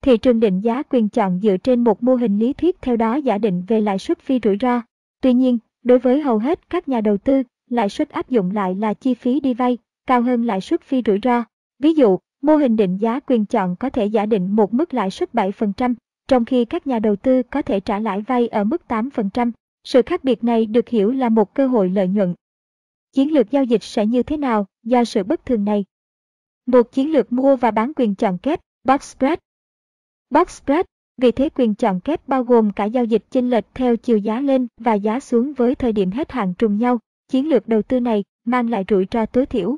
Thị 0.01 0.17
trường 0.17 0.39
định 0.39 0.59
giá 0.59 0.83
quyền 0.83 1.09
chọn 1.09 1.39
dựa 1.39 1.57
trên 1.57 1.83
một 1.83 2.03
mô 2.03 2.15
hình 2.15 2.39
lý 2.39 2.53
thuyết 2.53 2.81
theo 2.81 2.97
đó 2.97 3.15
giả 3.15 3.38
định 3.38 3.63
về 3.67 3.81
lãi 3.81 4.00
suất 4.00 4.19
phi 4.19 4.39
rủi 4.43 4.57
ro. 4.62 4.81
Tuy 5.21 5.33
nhiên, 5.33 5.57
đối 5.86 6.00
với 6.00 6.22
hầu 6.22 6.39
hết 6.39 6.70
các 6.70 6.89
nhà 6.89 7.01
đầu 7.01 7.18
tư, 7.18 7.44
lãi 7.70 7.89
suất 7.89 8.10
áp 8.10 8.30
dụng 8.30 8.51
lại 8.51 8.75
là 8.75 8.94
chi 8.94 9.13
phí 9.13 9.39
đi 9.39 9.54
vay, 9.54 9.77
cao 10.08 10.22
hơn 10.22 10.46
lãi 10.46 10.62
suất 10.62 10.82
phi 10.82 11.01
rủi 11.06 11.20
ro. 11.24 11.44
Ví 11.80 11.94
dụ, 11.94 12.20
mô 12.42 12.56
hình 12.56 12.75
định 12.75 12.98
giá 12.98 13.20
quyền 13.20 13.46
chọn 13.46 13.75
có 13.75 13.89
thể 13.89 14.06
giả 14.06 14.25
định 14.25 14.56
một 14.56 14.74
mức 14.74 14.94
lãi 14.94 15.12
suất 15.12 15.34
7%, 15.34 15.96
trong 16.27 16.46
khi 16.46 16.65
các 16.65 16.88
nhà 16.88 17.00
đầu 17.00 17.15
tư 17.15 17.44
có 17.44 17.62
thể 17.62 17.80
trả 17.80 18.00
lãi 18.00 18.22
vay 18.22 18.48
ở 18.48 18.63
mức 18.63 18.82
8%. 18.88 19.51
Sự 19.84 20.01
khác 20.06 20.24
biệt 20.24 20.44
này 20.44 20.65
được 20.65 20.89
hiểu 20.89 21.12
là 21.12 21.30
một 21.30 21.54
cơ 21.54 21.68
hội 21.68 21.89
lợi 21.89 22.08
nhuận. 22.08 22.36
Chiến 23.13 23.34
lược 23.34 23.51
giao 23.51 23.63
dịch 23.63 23.84
sẽ 23.84 24.06
như 24.06 24.24
thế 24.24 24.38
nào 24.38 24.65
do 24.84 25.04
sự 25.04 25.24
bất 25.24 25.46
thường 25.46 25.65
này? 25.65 25.86
Một 26.65 26.92
chiến 26.92 27.12
lược 27.12 27.32
mua 27.32 27.56
và 27.56 27.72
bán 27.72 27.92
quyền 27.96 28.15
chọn 28.15 28.38
kép, 28.38 28.60
box 28.84 29.01
spread. 29.01 29.39
Box 30.30 30.50
spread, 30.50 30.86
vì 31.17 31.31
thế 31.31 31.50
quyền 31.50 31.75
chọn 31.75 32.00
kép 32.00 32.27
bao 32.27 32.43
gồm 32.43 32.72
cả 32.72 32.86
giao 32.86 33.05
dịch 33.05 33.24
chênh 33.31 33.50
lệch 33.50 33.65
theo 33.74 33.98
chiều 33.98 34.17
giá 34.17 34.41
lên 34.41 34.67
và 34.77 34.93
giá 34.93 35.19
xuống 35.19 35.53
với 35.53 35.75
thời 35.75 35.93
điểm 35.93 36.12
hết 36.12 36.31
hạn 36.31 36.53
trùng 36.53 36.77
nhau. 36.77 37.00
Chiến 37.27 37.50
lược 37.50 37.67
đầu 37.67 37.81
tư 37.81 38.00
này 38.00 38.24
mang 38.45 38.69
lại 38.69 38.86
rủi 38.89 39.07
ro 39.12 39.25
tối 39.25 39.45
thiểu. 39.45 39.77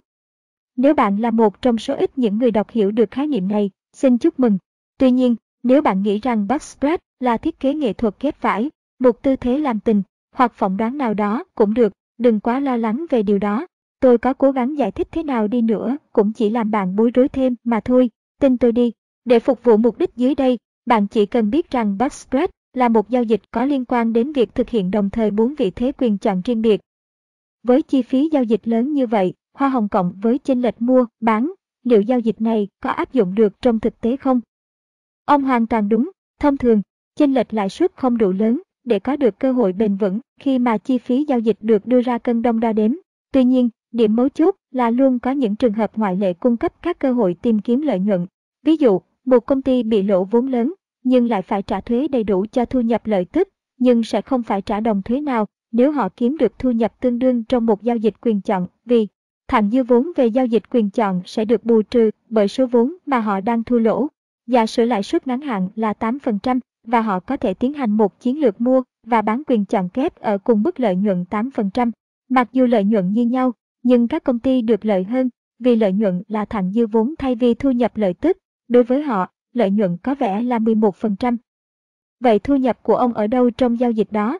Nếu 0.75 0.93
bạn 0.93 1.17
là 1.17 1.31
một 1.31 1.61
trong 1.61 1.77
số 1.77 1.95
ít 1.95 2.17
những 2.17 2.37
người 2.37 2.51
đọc 2.51 2.69
hiểu 2.69 2.91
được 2.91 3.11
khái 3.11 3.27
niệm 3.27 3.47
này, 3.47 3.69
xin 3.93 4.17
chúc 4.17 4.39
mừng. 4.39 4.57
Tuy 4.99 5.11
nhiên, 5.11 5.35
nếu 5.63 5.81
bạn 5.81 6.01
nghĩ 6.01 6.19
rằng 6.19 6.47
backspread 6.47 6.99
spread 6.99 6.99
là 7.19 7.37
thiết 7.37 7.59
kế 7.59 7.73
nghệ 7.73 7.93
thuật 7.93 8.15
ghép 8.19 8.41
vải, 8.41 8.69
một 8.99 9.23
tư 9.23 9.35
thế 9.35 9.57
làm 9.57 9.79
tình, 9.79 10.03
hoặc 10.35 10.53
phỏng 10.55 10.77
đoán 10.77 10.97
nào 10.97 11.13
đó 11.13 11.43
cũng 11.55 11.73
được, 11.73 11.93
đừng 12.17 12.39
quá 12.39 12.59
lo 12.59 12.77
lắng 12.77 13.05
về 13.09 13.23
điều 13.23 13.39
đó. 13.39 13.67
Tôi 13.99 14.17
có 14.17 14.33
cố 14.33 14.51
gắng 14.51 14.77
giải 14.77 14.91
thích 14.91 15.07
thế 15.11 15.23
nào 15.23 15.47
đi 15.47 15.61
nữa, 15.61 15.97
cũng 16.13 16.33
chỉ 16.33 16.49
làm 16.49 16.71
bạn 16.71 16.95
bối 16.95 17.11
rối 17.13 17.29
thêm 17.29 17.55
mà 17.63 17.79
thôi, 17.79 18.09
tin 18.39 18.57
tôi 18.57 18.71
đi. 18.71 18.91
Để 19.25 19.39
phục 19.39 19.63
vụ 19.63 19.77
mục 19.77 19.97
đích 19.97 20.15
dưới 20.15 20.35
đây, 20.35 20.57
bạn 20.87 21.07
chỉ 21.07 21.25
cần 21.25 21.49
biết 21.49 21.71
rằng 21.71 21.97
box 21.97 22.11
spread 22.11 22.49
là 22.73 22.89
một 22.89 23.09
giao 23.09 23.23
dịch 23.23 23.41
có 23.51 23.65
liên 23.65 23.85
quan 23.85 24.13
đến 24.13 24.31
việc 24.31 24.55
thực 24.55 24.69
hiện 24.69 24.91
đồng 24.91 25.09
thời 25.09 25.31
bốn 25.31 25.55
vị 25.55 25.71
thế 25.71 25.91
quyền 25.97 26.17
chọn 26.17 26.41
riêng 26.45 26.61
biệt. 26.61 26.81
Với 27.63 27.81
chi 27.81 28.01
phí 28.01 28.29
giao 28.31 28.43
dịch 28.43 28.67
lớn 28.67 28.93
như 28.93 29.07
vậy, 29.07 29.33
hoa 29.53 29.69
hồng 29.69 29.89
cộng 29.89 30.13
với 30.21 30.37
chênh 30.37 30.61
lệch 30.61 30.81
mua, 30.81 31.05
bán, 31.19 31.51
liệu 31.83 32.01
giao 32.01 32.19
dịch 32.19 32.41
này 32.41 32.67
có 32.83 32.89
áp 32.89 33.13
dụng 33.13 33.35
được 33.35 33.61
trong 33.61 33.79
thực 33.79 34.01
tế 34.01 34.17
không? 34.17 34.41
Ông 35.25 35.43
hoàn 35.43 35.67
toàn 35.67 35.89
đúng, 35.89 36.11
thông 36.39 36.57
thường, 36.57 36.81
chênh 37.15 37.33
lệch 37.33 37.53
lãi 37.53 37.69
suất 37.69 37.91
không 37.95 38.17
đủ 38.17 38.31
lớn 38.31 38.61
để 38.83 38.99
có 38.99 39.15
được 39.15 39.39
cơ 39.39 39.51
hội 39.51 39.73
bền 39.73 39.95
vững 39.95 40.19
khi 40.39 40.59
mà 40.59 40.77
chi 40.77 40.97
phí 40.97 41.25
giao 41.27 41.39
dịch 41.39 41.57
được 41.61 41.85
đưa 41.85 42.01
ra 42.01 42.17
cân 42.17 42.41
đong 42.41 42.59
đo 42.59 42.73
đếm. 42.73 42.91
Tuy 43.31 43.43
nhiên, 43.43 43.69
điểm 43.91 44.15
mấu 44.15 44.29
chốt 44.29 44.55
là 44.71 44.89
luôn 44.89 45.19
có 45.19 45.31
những 45.31 45.55
trường 45.55 45.73
hợp 45.73 45.91
ngoại 45.95 46.15
lệ 46.15 46.33
cung 46.33 46.57
cấp 46.57 46.73
các 46.81 46.99
cơ 46.99 47.13
hội 47.13 47.35
tìm 47.41 47.59
kiếm 47.59 47.81
lợi 47.81 47.99
nhuận. 47.99 48.25
Ví 48.63 48.77
dụ, 48.77 49.01
một 49.27 49.39
công 49.39 49.61
ty 49.61 49.83
bị 49.83 50.03
lỗ 50.03 50.23
vốn 50.23 50.47
lớn 50.47 50.73
nhưng 51.03 51.29
lại 51.29 51.41
phải 51.41 51.61
trả 51.61 51.81
thuế 51.81 52.07
đầy 52.07 52.23
đủ 52.23 52.45
cho 52.51 52.65
thu 52.65 52.81
nhập 52.81 53.07
lợi 53.07 53.25
tức, 53.25 53.47
nhưng 53.79 54.03
sẽ 54.03 54.21
không 54.21 54.43
phải 54.43 54.61
trả 54.61 54.79
đồng 54.79 55.01
thuế 55.01 55.21
nào 55.21 55.45
nếu 55.71 55.91
họ 55.91 56.09
kiếm 56.17 56.37
được 56.37 56.59
thu 56.59 56.71
nhập 56.71 56.93
tương 57.01 57.19
đương 57.19 57.43
trong 57.43 57.65
một 57.65 57.83
giao 57.83 57.97
dịch 57.97 58.13
quyền 58.21 58.41
chọn 58.41 58.67
vì 58.85 59.07
thặng 59.47 59.69
dư 59.71 59.83
vốn 59.83 60.11
về 60.15 60.27
giao 60.27 60.45
dịch 60.45 60.63
quyền 60.69 60.89
chọn 60.89 61.21
sẽ 61.25 61.45
được 61.45 61.63
bù 61.63 61.81
trừ 61.81 62.11
bởi 62.29 62.47
số 62.47 62.65
vốn 62.65 62.93
mà 63.05 63.19
họ 63.19 63.41
đang 63.41 63.63
thua 63.63 63.79
lỗ. 63.79 64.07
Giả 64.47 64.65
sử 64.65 64.85
lãi 64.85 65.03
suất 65.03 65.27
ngắn 65.27 65.41
hạn 65.41 65.69
là 65.75 65.93
8% 65.99 66.59
và 66.83 67.01
họ 67.01 67.19
có 67.19 67.37
thể 67.37 67.53
tiến 67.53 67.73
hành 67.73 67.91
một 67.91 68.19
chiến 68.19 68.39
lược 68.39 68.61
mua 68.61 68.83
và 69.05 69.21
bán 69.21 69.43
quyền 69.47 69.65
chọn 69.65 69.89
kép 69.89 70.15
ở 70.15 70.37
cùng 70.37 70.63
mức 70.63 70.79
lợi 70.79 70.95
nhuận 70.95 71.25
8%. 71.29 71.91
Mặc 72.29 72.49
dù 72.51 72.65
lợi 72.65 72.83
nhuận 72.83 73.11
như 73.11 73.25
nhau, 73.25 73.53
nhưng 73.83 74.07
các 74.07 74.23
công 74.23 74.39
ty 74.39 74.61
được 74.61 74.85
lợi 74.85 75.03
hơn 75.03 75.29
vì 75.59 75.75
lợi 75.75 75.93
nhuận 75.93 76.23
là 76.27 76.45
thặng 76.45 76.71
dư 76.71 76.87
vốn 76.87 77.13
thay 77.19 77.35
vì 77.35 77.53
thu 77.53 77.71
nhập 77.71 77.97
lợi 77.97 78.13
tức. 78.13 78.37
Đối 78.67 78.83
với 78.83 79.01
họ, 79.01 79.27
lợi 79.53 79.71
nhuận 79.71 79.97
có 80.03 80.15
vẻ 80.15 80.41
là 80.41 80.59
11%. 80.59 81.37
Vậy 82.19 82.39
thu 82.39 82.55
nhập 82.55 82.83
của 82.83 82.95
ông 82.95 83.13
ở 83.13 83.27
đâu 83.27 83.49
trong 83.49 83.79
giao 83.79 83.91
dịch 83.91 84.11
đó? 84.11 84.39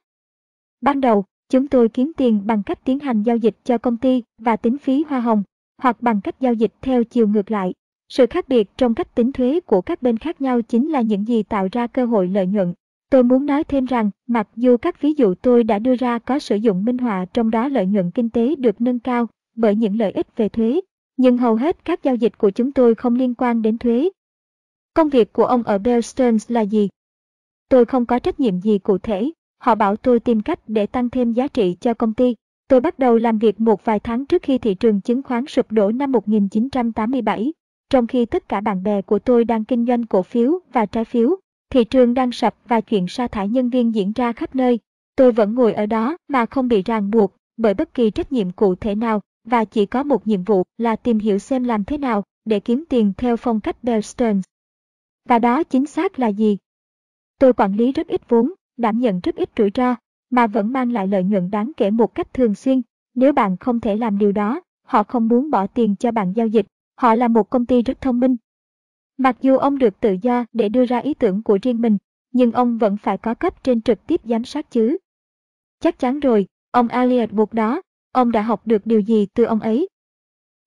Ban 0.82 1.02
đầu, 1.02 1.26
chúng 1.50 1.68
tôi 1.68 1.90
kiếm 1.90 2.12
tiền 2.18 2.42
bằng 2.46 2.64
cách 2.64 2.80
tiến 2.86 3.00
hành 3.00 3.24
giao 3.24 3.38
dịch 3.38 3.56
cho 3.64 3.78
công 3.78 3.98
ty 3.98 4.24
và 4.38 4.56
tính 4.56 4.78
phí 4.78 5.04
hoa 5.04 5.20
hồng, 5.20 5.44
hoặc 5.82 6.02
bằng 6.02 6.22
cách 6.22 6.36
giao 6.40 6.54
dịch 6.54 6.74
theo 6.82 7.04
chiều 7.04 7.28
ngược 7.28 7.52
lại. 7.52 7.74
Sự 8.10 8.26
khác 8.26 8.48
biệt 8.48 8.70
trong 8.78 8.94
cách 8.94 9.16
tính 9.16 9.32
thuế 9.32 9.60
của 9.60 9.82
các 9.82 10.02
bên 10.02 10.18
khác 10.18 10.42
nhau 10.42 10.62
chính 10.62 10.90
là 10.90 11.02
những 11.02 11.28
gì 11.28 11.44
tạo 11.44 11.68
ra 11.72 11.88
cơ 11.88 12.06
hội 12.06 12.28
lợi 12.28 12.48
nhuận. 12.48 12.74
Tôi 13.10 13.24
muốn 13.24 13.46
nói 13.46 13.64
thêm 13.64 13.86
rằng, 13.86 14.10
mặc 14.28 14.48
dù 14.56 14.78
các 14.78 15.02
ví 15.02 15.14
dụ 15.14 15.34
tôi 15.36 15.64
đã 15.64 15.80
đưa 15.80 15.96
ra 15.96 16.20
có 16.20 16.40
sử 16.40 16.56
dụng 16.56 16.86
minh 16.86 16.98
họa 16.98 17.26
trong 17.26 17.52
đó 17.52 17.68
lợi 17.68 17.86
nhuận 17.86 18.12
kinh 18.12 18.30
tế 18.30 18.56
được 18.56 18.82
nâng 18.82 19.00
cao 19.00 19.28
bởi 19.56 19.76
những 19.76 20.00
lợi 20.00 20.12
ích 20.12 20.28
về 20.36 20.50
thuế, 20.50 20.82
nhưng 21.18 21.38
hầu 21.38 21.56
hết 21.56 21.86
các 21.86 22.04
giao 22.04 22.16
dịch 22.16 22.38
của 22.38 22.50
chúng 22.50 22.72
tôi 22.72 22.96
không 22.96 23.16
liên 23.16 23.34
quan 23.36 23.62
đến 23.62 23.78
thuế. 23.78 24.10
Công 24.94 25.10
việc 25.10 25.34
của 25.34 25.46
ông 25.46 25.64
ở 25.64 25.78
Bear 25.78 26.06
Stearns 26.06 26.52
là 26.52 26.62
gì? 26.62 26.90
Tôi 27.70 27.86
không 27.86 28.06
có 28.06 28.20
trách 28.20 28.40
nhiệm 28.40 28.62
gì 28.62 28.78
cụ 28.78 28.98
thể, 28.98 29.32
Họ 29.60 29.76
bảo 29.76 29.96
tôi 29.96 30.20
tìm 30.20 30.42
cách 30.42 30.60
để 30.68 30.86
tăng 30.86 31.10
thêm 31.10 31.34
giá 31.34 31.48
trị 31.48 31.78
cho 31.82 31.94
công 31.94 32.14
ty. 32.14 32.36
Tôi 32.68 32.82
bắt 32.82 33.00
đầu 33.00 33.18
làm 33.18 33.38
việc 33.38 33.60
một 33.60 33.86
vài 33.86 34.00
tháng 34.00 34.26
trước 34.26 34.42
khi 34.42 34.58
thị 34.58 34.76
trường 34.76 35.02
chứng 35.02 35.24
khoán 35.24 35.46
sụp 35.46 35.72
đổ 35.72 35.92
năm 35.92 36.12
1987. 36.12 37.54
Trong 37.90 38.08
khi 38.08 38.26
tất 38.26 38.50
cả 38.50 38.62
bạn 38.62 38.84
bè 38.84 39.02
của 39.02 39.20
tôi 39.20 39.46
đang 39.46 39.66
kinh 39.66 39.86
doanh 39.86 40.06
cổ 40.06 40.24
phiếu 40.24 40.60
và 40.74 40.86
trái 40.86 41.06
phiếu, 41.06 41.36
thị 41.70 41.84
trường 41.84 42.14
đang 42.14 42.32
sập 42.32 42.56
và 42.68 42.82
chuyện 42.82 43.08
sa 43.08 43.28
thải 43.28 43.50
nhân 43.50 43.70
viên 43.70 43.96
diễn 43.96 44.12
ra 44.16 44.34
khắp 44.34 44.56
nơi. 44.56 44.80
Tôi 45.16 45.32
vẫn 45.32 45.56
ngồi 45.56 45.74
ở 45.74 45.86
đó 45.86 46.18
mà 46.28 46.46
không 46.46 46.68
bị 46.68 46.82
ràng 46.82 47.12
buộc 47.12 47.36
bởi 47.58 47.74
bất 47.74 47.94
kỳ 47.94 48.12
trách 48.12 48.32
nhiệm 48.32 48.52
cụ 48.52 48.76
thể 48.76 48.96
nào 48.96 49.22
và 49.48 49.66
chỉ 49.66 49.86
có 49.86 50.04
một 50.04 50.28
nhiệm 50.28 50.44
vụ 50.44 50.64
là 50.78 50.96
tìm 50.96 51.20
hiểu 51.20 51.40
xem 51.40 51.64
làm 51.64 51.84
thế 51.84 51.98
nào 51.98 52.24
để 52.46 52.60
kiếm 52.60 52.84
tiền 52.90 53.14
theo 53.18 53.38
phong 53.38 53.60
cách 53.60 53.84
Bear 53.84 54.06
Stearns. 54.06 54.44
Và 55.26 55.40
đó 55.40 55.64
chính 55.64 55.86
xác 55.86 56.20
là 56.20 56.28
gì? 56.28 56.58
Tôi 57.40 57.54
quản 57.54 57.74
lý 57.74 57.92
rất 57.92 58.08
ít 58.08 58.30
vốn 58.30 58.52
đảm 58.78 59.00
nhận 59.00 59.20
rất 59.20 59.36
ít 59.36 59.50
rủi 59.58 59.72
ro, 59.76 59.96
mà 60.30 60.48
vẫn 60.48 60.74
mang 60.74 60.92
lại 60.92 61.08
lợi 61.08 61.24
nhuận 61.24 61.52
đáng 61.52 61.72
kể 61.78 61.92
một 61.92 62.16
cách 62.16 62.34
thường 62.34 62.56
xuyên. 62.56 62.82
Nếu 63.16 63.34
bạn 63.34 63.58
không 63.58 63.80
thể 63.80 63.96
làm 63.96 64.18
điều 64.18 64.32
đó, 64.32 64.62
họ 64.84 65.04
không 65.04 65.28
muốn 65.28 65.50
bỏ 65.50 65.68
tiền 65.68 65.96
cho 65.96 66.12
bạn 66.12 66.34
giao 66.36 66.48
dịch. 66.48 66.66
Họ 66.96 67.16
là 67.16 67.28
một 67.28 67.50
công 67.50 67.66
ty 67.66 67.82
rất 67.82 68.02
thông 68.02 68.20
minh. 68.20 68.36
Mặc 69.18 69.38
dù 69.42 69.58
ông 69.58 69.78
được 69.78 70.00
tự 70.00 70.16
do 70.22 70.46
để 70.54 70.70
đưa 70.70 70.86
ra 70.86 70.98
ý 70.98 71.14
tưởng 71.14 71.44
của 71.44 71.60
riêng 71.62 71.82
mình, 71.82 71.98
nhưng 72.32 72.52
ông 72.52 72.78
vẫn 72.78 72.98
phải 72.98 73.18
có 73.18 73.34
cấp 73.34 73.64
trên 73.64 73.82
trực 73.82 74.08
tiếp 74.08 74.22
giám 74.24 74.44
sát 74.44 74.72
chứ. 74.72 74.98
Chắc 75.80 76.00
chắn 76.00 76.20
rồi, 76.20 76.48
ông 76.72 76.88
Elliot 76.88 77.32
buộc 77.32 77.54
đó, 77.54 77.82
ông 78.12 78.32
đã 78.32 78.42
học 78.42 78.62
được 78.68 78.86
điều 78.86 79.00
gì 79.00 79.28
từ 79.34 79.44
ông 79.44 79.60
ấy? 79.60 79.88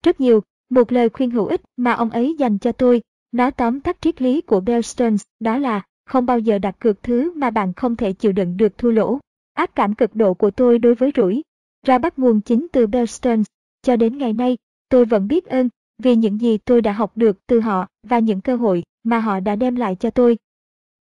Rất 0.04 0.20
nhiều, 0.20 0.40
một 0.70 0.92
lời 0.92 1.08
khuyên 1.08 1.30
hữu 1.30 1.46
ích 1.46 1.60
mà 1.76 1.92
ông 1.92 2.10
ấy 2.10 2.36
dành 2.38 2.58
cho 2.58 2.72
tôi, 2.72 3.02
nó 3.32 3.50
tóm 3.50 3.80
tắt 3.80 3.96
triết 4.00 4.22
lý 4.22 4.40
của 4.40 4.60
Bear 4.60 4.86
Stearns, 4.86 5.22
đó 5.40 5.58
là 5.58 5.82
không 6.06 6.26
bao 6.26 6.38
giờ 6.38 6.58
đặt 6.58 6.76
cược 6.78 7.02
thứ 7.02 7.32
mà 7.32 7.50
bạn 7.50 7.72
không 7.72 7.96
thể 7.96 8.12
chịu 8.12 8.32
đựng 8.32 8.56
được 8.56 8.78
thua 8.78 8.90
lỗ. 8.90 9.18
Ác 9.54 9.74
cảm 9.74 9.94
cực 9.94 10.14
độ 10.14 10.34
của 10.34 10.50
tôi 10.50 10.78
đối 10.78 10.94
với 10.94 11.12
rủi 11.16 11.42
ra 11.86 11.98
bắt 11.98 12.18
nguồn 12.18 12.40
chính 12.40 12.66
từ 12.72 12.86
Bear 12.86 13.10
Stearns. 13.10 13.46
Cho 13.82 13.96
đến 13.96 14.18
ngày 14.18 14.32
nay, 14.32 14.56
tôi 14.88 15.04
vẫn 15.04 15.28
biết 15.28 15.46
ơn 15.46 15.68
vì 15.98 16.16
những 16.16 16.40
gì 16.40 16.58
tôi 16.58 16.82
đã 16.82 16.92
học 16.92 17.12
được 17.16 17.46
từ 17.46 17.60
họ 17.60 17.86
và 18.02 18.18
những 18.18 18.40
cơ 18.40 18.56
hội 18.56 18.82
mà 19.02 19.20
họ 19.20 19.40
đã 19.40 19.56
đem 19.56 19.76
lại 19.76 19.96
cho 20.00 20.10
tôi. 20.10 20.38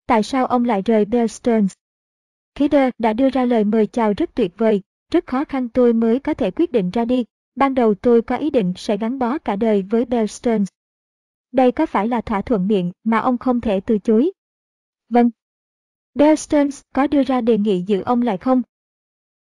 Tại 0.06 0.22
sao 0.22 0.46
ông 0.46 0.64
lại 0.64 0.82
rời 0.82 1.04
Bear 1.04 1.30
Stearns? 1.30 1.72
Kidder 2.54 2.90
đã 2.98 3.12
đưa 3.12 3.30
ra 3.30 3.44
lời 3.44 3.64
mời 3.64 3.86
chào 3.86 4.12
rất 4.16 4.34
tuyệt 4.34 4.52
vời, 4.56 4.80
rất 5.11 5.27
khó 5.27 5.44
khăn 5.44 5.68
tôi 5.68 5.92
mới 5.92 6.18
có 6.18 6.35
thể 6.35 6.51
quyết 6.51 6.73
định 6.73 6.90
ra 6.90 7.05
đi. 7.05 7.25
Ban 7.55 7.75
đầu 7.75 7.94
tôi 7.94 8.23
có 8.23 8.37
ý 8.37 8.51
định 8.51 8.73
sẽ 8.77 8.96
gắn 8.96 9.18
bó 9.18 9.38
cả 9.38 9.57
đời 9.57 9.83
với 9.83 10.05
Bear 10.05 10.31
Stearns. 10.31 10.68
Đây 11.53 11.73
có 11.73 11.87
phải 11.87 12.09
là 12.09 12.20
thỏa 12.20 12.42
thuận 12.42 12.68
miệng 12.68 12.92
mà 13.05 13.18
ông 13.18 13.38
không 13.38 13.61
thể 13.61 13.81
từ 13.81 13.99
chối? 13.99 14.33
Vâng. 15.09 15.31
Bear 16.14 16.40
Stearns 16.40 16.81
có 16.94 17.07
đưa 17.07 17.23
ra 17.23 17.40
đề 17.40 17.59
nghị 17.59 17.83
giữ 17.87 18.03
ông 18.03 18.23
lại 18.23 18.38
không? 18.38 18.62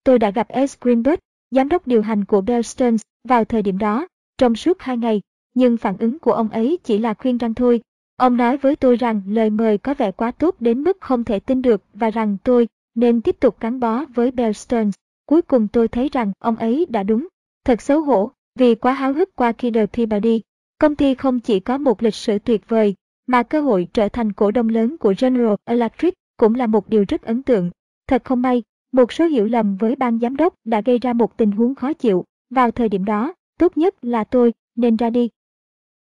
Tôi 0.05 0.19
đã 0.19 0.31
gặp 0.31 0.49
S. 0.69 0.81
Greenberg, 0.81 1.19
giám 1.51 1.69
đốc 1.69 1.87
điều 1.87 2.03
hành 2.03 2.25
của 2.25 2.41
Bear 2.41 2.67
Stearns, 2.67 3.03
vào 3.25 3.45
thời 3.45 3.63
điểm 3.63 3.79
đó, 3.79 4.07
trong 4.39 4.57
suốt 4.57 4.81
hai 4.81 4.97
ngày, 4.97 5.23
nhưng 5.55 5.77
phản 5.77 5.97
ứng 5.99 6.19
của 6.19 6.33
ông 6.33 6.49
ấy 6.49 6.79
chỉ 6.85 6.99
là 6.99 7.15
khuyên 7.15 7.39
răng 7.39 7.55
thôi. 7.55 7.83
Ông 8.17 8.37
nói 8.37 8.57
với 8.57 8.77
tôi 8.77 8.97
rằng 8.97 9.23
lời 9.27 9.51
mời 9.51 9.79
có 9.79 9.95
vẻ 9.95 10.13
quá 10.13 10.31
tốt 10.31 10.57
đến 10.61 10.83
mức 10.83 10.97
không 11.01 11.25
thể 11.25 11.41
tin 11.41 11.63
được 11.63 11.83
và 11.95 12.11
rằng 12.11 12.37
tôi 12.45 12.69
nên 12.95 13.21
tiếp 13.21 13.37
tục 13.41 13.61
gắn 13.61 13.81
bó 13.81 14.05
với 14.05 14.31
Bear 14.31 14.57
Stearns. 14.57 14.95
Cuối 15.29 15.43
cùng 15.43 15.69
tôi 15.69 15.88
thấy 15.88 16.09
rằng 16.12 16.33
ông 16.38 16.57
ấy 16.57 16.87
đã 16.88 17.03
đúng. 17.03 17.29
Thật 17.64 17.83
xấu 17.83 18.01
hổ, 18.01 18.31
vì 18.59 18.75
quá 18.75 18.93
háo 18.93 19.12
hức 19.12 19.37
qua 19.37 19.53
khi 19.53 19.71
đời 19.71 19.87
Peabody. 19.87 20.43
Công 20.79 20.97
ty 20.97 21.14
không 21.14 21.41
chỉ 21.41 21.61
có 21.61 21.79
một 21.79 22.03
lịch 22.03 22.14
sử 22.14 22.38
tuyệt 22.38 22.69
vời, 22.69 22.95
mà 23.27 23.43
cơ 23.43 23.61
hội 23.61 23.88
trở 23.93 24.09
thành 24.09 24.33
cổ 24.33 24.51
đông 24.51 24.69
lớn 24.69 24.97
của 24.99 25.14
General 25.19 25.55
Electric 25.64 26.14
cũng 26.37 26.55
là 26.55 26.67
một 26.67 26.88
điều 26.88 27.05
rất 27.09 27.23
ấn 27.23 27.43
tượng. 27.43 27.71
Thật 28.07 28.25
không 28.25 28.43
may, 28.43 28.62
một 28.93 29.12
số 29.12 29.27
hiểu 29.27 29.45
lầm 29.45 29.77
với 29.77 29.97
ban 29.97 30.19
giám 30.19 30.37
đốc 30.37 30.55
đã 30.64 30.81
gây 30.81 30.99
ra 30.99 31.12
một 31.12 31.37
tình 31.37 31.51
huống 31.51 31.75
khó 31.75 31.93
chịu. 31.93 32.25
Vào 32.51 32.71
thời 32.71 32.88
điểm 32.88 33.05
đó, 33.05 33.35
tốt 33.59 33.77
nhất 33.77 34.05
là 34.05 34.25
tôi 34.25 34.53
nên 34.77 34.97
ra 34.97 35.11
đi. 35.11 35.29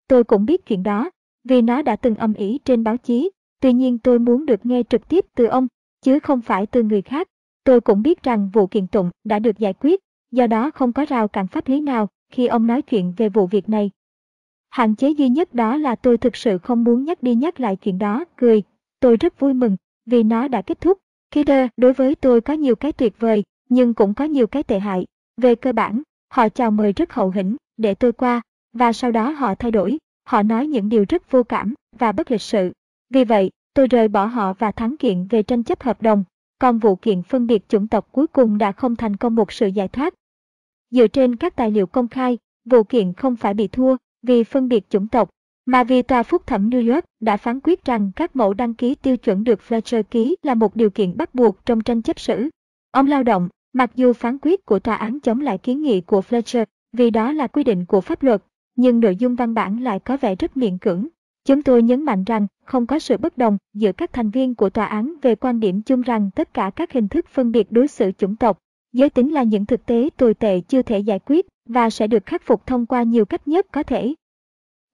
Tôi 0.08 0.24
cũng 0.24 0.46
biết 0.46 0.66
chuyện 0.66 0.82
đó, 0.82 1.10
vì 1.44 1.62
nó 1.62 1.82
đã 1.82 1.96
từng 1.96 2.14
âm 2.14 2.34
ỉ 2.34 2.58
trên 2.64 2.84
báo 2.84 2.96
chí. 2.96 3.30
Tuy 3.60 3.72
nhiên 3.72 3.98
tôi 3.98 4.18
muốn 4.18 4.46
được 4.46 4.66
nghe 4.66 4.82
trực 4.82 5.08
tiếp 5.08 5.24
từ 5.34 5.44
ông, 5.44 5.68
chứ 6.00 6.18
không 6.18 6.40
phải 6.40 6.66
từ 6.66 6.82
người 6.82 7.02
khác. 7.02 7.28
Tôi 7.64 7.80
cũng 7.80 8.02
biết 8.02 8.22
rằng 8.22 8.50
vụ 8.52 8.66
kiện 8.66 8.86
tụng 8.86 9.10
đã 9.24 9.38
được 9.38 9.58
giải 9.58 9.72
quyết, 9.72 10.00
do 10.30 10.46
đó 10.46 10.70
không 10.70 10.92
có 10.92 11.04
rào 11.08 11.28
cản 11.28 11.46
pháp 11.46 11.68
lý 11.68 11.80
nào 11.80 12.08
khi 12.30 12.46
ông 12.46 12.66
nói 12.66 12.82
chuyện 12.82 13.14
về 13.16 13.28
vụ 13.28 13.46
việc 13.46 13.68
này. 13.68 13.90
Hạn 14.70 14.94
chế 14.94 15.10
duy 15.10 15.28
nhất 15.28 15.54
đó 15.54 15.76
là 15.76 15.94
tôi 15.94 16.18
thực 16.18 16.36
sự 16.36 16.58
không 16.58 16.84
muốn 16.84 17.04
nhắc 17.04 17.22
đi 17.22 17.34
nhắc 17.34 17.60
lại 17.60 17.76
chuyện 17.76 17.98
đó, 17.98 18.24
cười. 18.36 18.62
Tôi 19.00 19.16
rất 19.16 19.40
vui 19.40 19.54
mừng, 19.54 19.76
vì 20.06 20.22
nó 20.22 20.48
đã 20.48 20.62
kết 20.62 20.80
thúc. 20.80 20.98
Kidder 21.30 21.68
đối 21.76 21.92
với 21.92 22.14
tôi 22.14 22.40
có 22.40 22.52
nhiều 22.52 22.76
cái 22.76 22.92
tuyệt 22.92 23.14
vời, 23.18 23.44
nhưng 23.68 23.94
cũng 23.94 24.14
có 24.14 24.24
nhiều 24.24 24.46
cái 24.46 24.62
tệ 24.62 24.78
hại. 24.78 25.06
Về 25.36 25.54
cơ 25.54 25.72
bản, 25.72 26.02
họ 26.32 26.48
chào 26.48 26.70
mời 26.70 26.92
rất 26.92 27.12
hậu 27.12 27.30
hĩnh 27.30 27.56
để 27.76 27.94
tôi 27.94 28.12
qua, 28.12 28.40
và 28.72 28.92
sau 28.92 29.12
đó 29.12 29.30
họ 29.30 29.54
thay 29.54 29.70
đổi. 29.70 29.98
Họ 30.24 30.42
nói 30.42 30.66
những 30.66 30.88
điều 30.88 31.04
rất 31.08 31.30
vô 31.30 31.42
cảm 31.42 31.74
và 31.98 32.12
bất 32.12 32.30
lịch 32.30 32.42
sự. 32.42 32.72
Vì 33.10 33.24
vậy, 33.24 33.50
tôi 33.74 33.86
rời 33.86 34.08
bỏ 34.08 34.24
họ 34.24 34.52
và 34.52 34.72
thắng 34.72 34.96
kiện 34.96 35.26
về 35.26 35.42
tranh 35.42 35.62
chấp 35.62 35.82
hợp 35.82 36.02
đồng. 36.02 36.24
Còn 36.62 36.78
vụ 36.78 36.96
kiện 36.96 37.22
phân 37.22 37.46
biệt 37.46 37.68
chủng 37.68 37.88
tộc 37.88 38.08
cuối 38.12 38.26
cùng 38.26 38.58
đã 38.58 38.72
không 38.72 38.96
thành 38.96 39.16
công 39.16 39.34
một 39.34 39.52
sự 39.52 39.66
giải 39.66 39.88
thoát. 39.88 40.14
Dựa 40.90 41.06
trên 41.06 41.36
các 41.36 41.56
tài 41.56 41.70
liệu 41.70 41.86
công 41.86 42.08
khai, 42.08 42.38
vụ 42.64 42.82
kiện 42.82 43.12
không 43.12 43.36
phải 43.36 43.54
bị 43.54 43.68
thua 43.68 43.96
vì 44.22 44.44
phân 44.44 44.68
biệt 44.68 44.90
chủng 44.90 45.08
tộc, 45.08 45.30
mà 45.66 45.84
vì 45.84 46.02
tòa 46.02 46.22
phúc 46.22 46.46
thẩm 46.46 46.70
New 46.70 46.94
York 46.94 47.04
đã 47.20 47.36
phán 47.36 47.60
quyết 47.60 47.84
rằng 47.84 48.10
các 48.16 48.36
mẫu 48.36 48.54
đăng 48.54 48.74
ký 48.74 48.94
tiêu 48.94 49.16
chuẩn 49.16 49.44
được 49.44 49.60
Fletcher 49.68 50.02
ký 50.02 50.36
là 50.42 50.54
một 50.54 50.76
điều 50.76 50.90
kiện 50.90 51.16
bắt 51.16 51.34
buộc 51.34 51.66
trong 51.66 51.80
tranh 51.80 52.02
chấp 52.02 52.20
xử. 52.20 52.48
Ông 52.90 53.06
lao 53.06 53.22
động, 53.22 53.48
mặc 53.72 53.90
dù 53.94 54.12
phán 54.12 54.38
quyết 54.42 54.64
của 54.64 54.78
tòa 54.78 54.94
án 54.94 55.20
chống 55.20 55.40
lại 55.40 55.58
kiến 55.58 55.82
nghị 55.82 56.00
của 56.00 56.20
Fletcher, 56.20 56.64
vì 56.92 57.10
đó 57.10 57.32
là 57.32 57.46
quy 57.46 57.64
định 57.64 57.84
của 57.84 58.00
pháp 58.00 58.22
luật, 58.22 58.42
nhưng 58.76 59.00
nội 59.00 59.16
dung 59.16 59.34
văn 59.34 59.54
bản 59.54 59.82
lại 59.82 59.98
có 59.98 60.16
vẻ 60.16 60.34
rất 60.34 60.56
miễn 60.56 60.78
cưỡng. 60.78 61.08
Chúng 61.44 61.62
tôi 61.62 61.82
nhấn 61.82 62.02
mạnh 62.04 62.24
rằng 62.24 62.46
không 62.64 62.86
có 62.86 62.98
sự 62.98 63.16
bất 63.16 63.38
đồng 63.38 63.58
giữa 63.74 63.92
các 63.92 64.12
thành 64.12 64.30
viên 64.30 64.54
của 64.54 64.70
tòa 64.70 64.84
án 64.84 65.14
về 65.22 65.34
quan 65.34 65.60
điểm 65.60 65.82
chung 65.82 66.00
rằng 66.00 66.30
tất 66.34 66.54
cả 66.54 66.70
các 66.76 66.92
hình 66.92 67.08
thức 67.08 67.26
phân 67.28 67.52
biệt 67.52 67.72
đối 67.72 67.88
xử 67.88 68.12
chủng 68.12 68.36
tộc, 68.36 68.58
giới 68.92 69.10
tính 69.10 69.32
là 69.32 69.42
những 69.42 69.66
thực 69.66 69.86
tế 69.86 70.08
tồi 70.16 70.34
tệ 70.34 70.60
chưa 70.60 70.82
thể 70.82 70.98
giải 70.98 71.18
quyết 71.18 71.46
và 71.68 71.90
sẽ 71.90 72.06
được 72.06 72.26
khắc 72.26 72.42
phục 72.42 72.66
thông 72.66 72.86
qua 72.86 73.02
nhiều 73.02 73.24
cách 73.24 73.48
nhất 73.48 73.66
có 73.72 73.82
thể. 73.82 74.14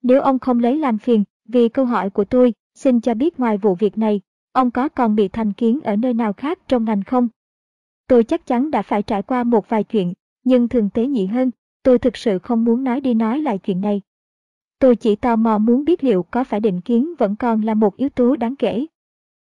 Nếu 0.03 0.21
ông 0.21 0.39
không 0.39 0.59
lấy 0.59 0.77
làm 0.77 0.97
phiền, 0.97 1.23
vì 1.45 1.69
câu 1.69 1.85
hỏi 1.85 2.09
của 2.09 2.25
tôi, 2.25 2.53
xin 2.75 3.01
cho 3.01 3.13
biết 3.13 3.39
ngoài 3.39 3.57
vụ 3.57 3.75
việc 3.75 3.97
này, 3.97 4.21
ông 4.51 4.71
có 4.71 4.89
còn 4.89 5.15
bị 5.15 5.27
thành 5.27 5.53
kiến 5.53 5.79
ở 5.83 5.95
nơi 5.95 6.13
nào 6.13 6.33
khác 6.33 6.59
trong 6.67 6.85
ngành 6.85 7.03
không? 7.03 7.27
Tôi 8.07 8.23
chắc 8.23 8.45
chắn 8.45 8.71
đã 8.71 8.81
phải 8.81 9.03
trải 9.03 9.21
qua 9.21 9.43
một 9.43 9.69
vài 9.69 9.83
chuyện, 9.83 10.13
nhưng 10.43 10.67
thường 10.67 10.89
tế 10.89 11.07
nhị 11.07 11.25
hơn, 11.25 11.51
tôi 11.83 11.99
thực 11.99 12.17
sự 12.17 12.39
không 12.39 12.65
muốn 12.65 12.83
nói 12.83 13.01
đi 13.01 13.13
nói 13.13 13.41
lại 13.41 13.57
chuyện 13.57 13.81
này. 13.81 14.01
Tôi 14.79 14.95
chỉ 14.95 15.15
tò 15.15 15.35
mò 15.35 15.57
muốn 15.57 15.85
biết 15.85 16.03
liệu 16.03 16.23
có 16.23 16.43
phải 16.43 16.59
định 16.59 16.81
kiến 16.81 17.13
vẫn 17.17 17.35
còn 17.35 17.61
là 17.61 17.73
một 17.73 17.97
yếu 17.97 18.09
tố 18.09 18.35
đáng 18.35 18.55
kể. 18.55 18.85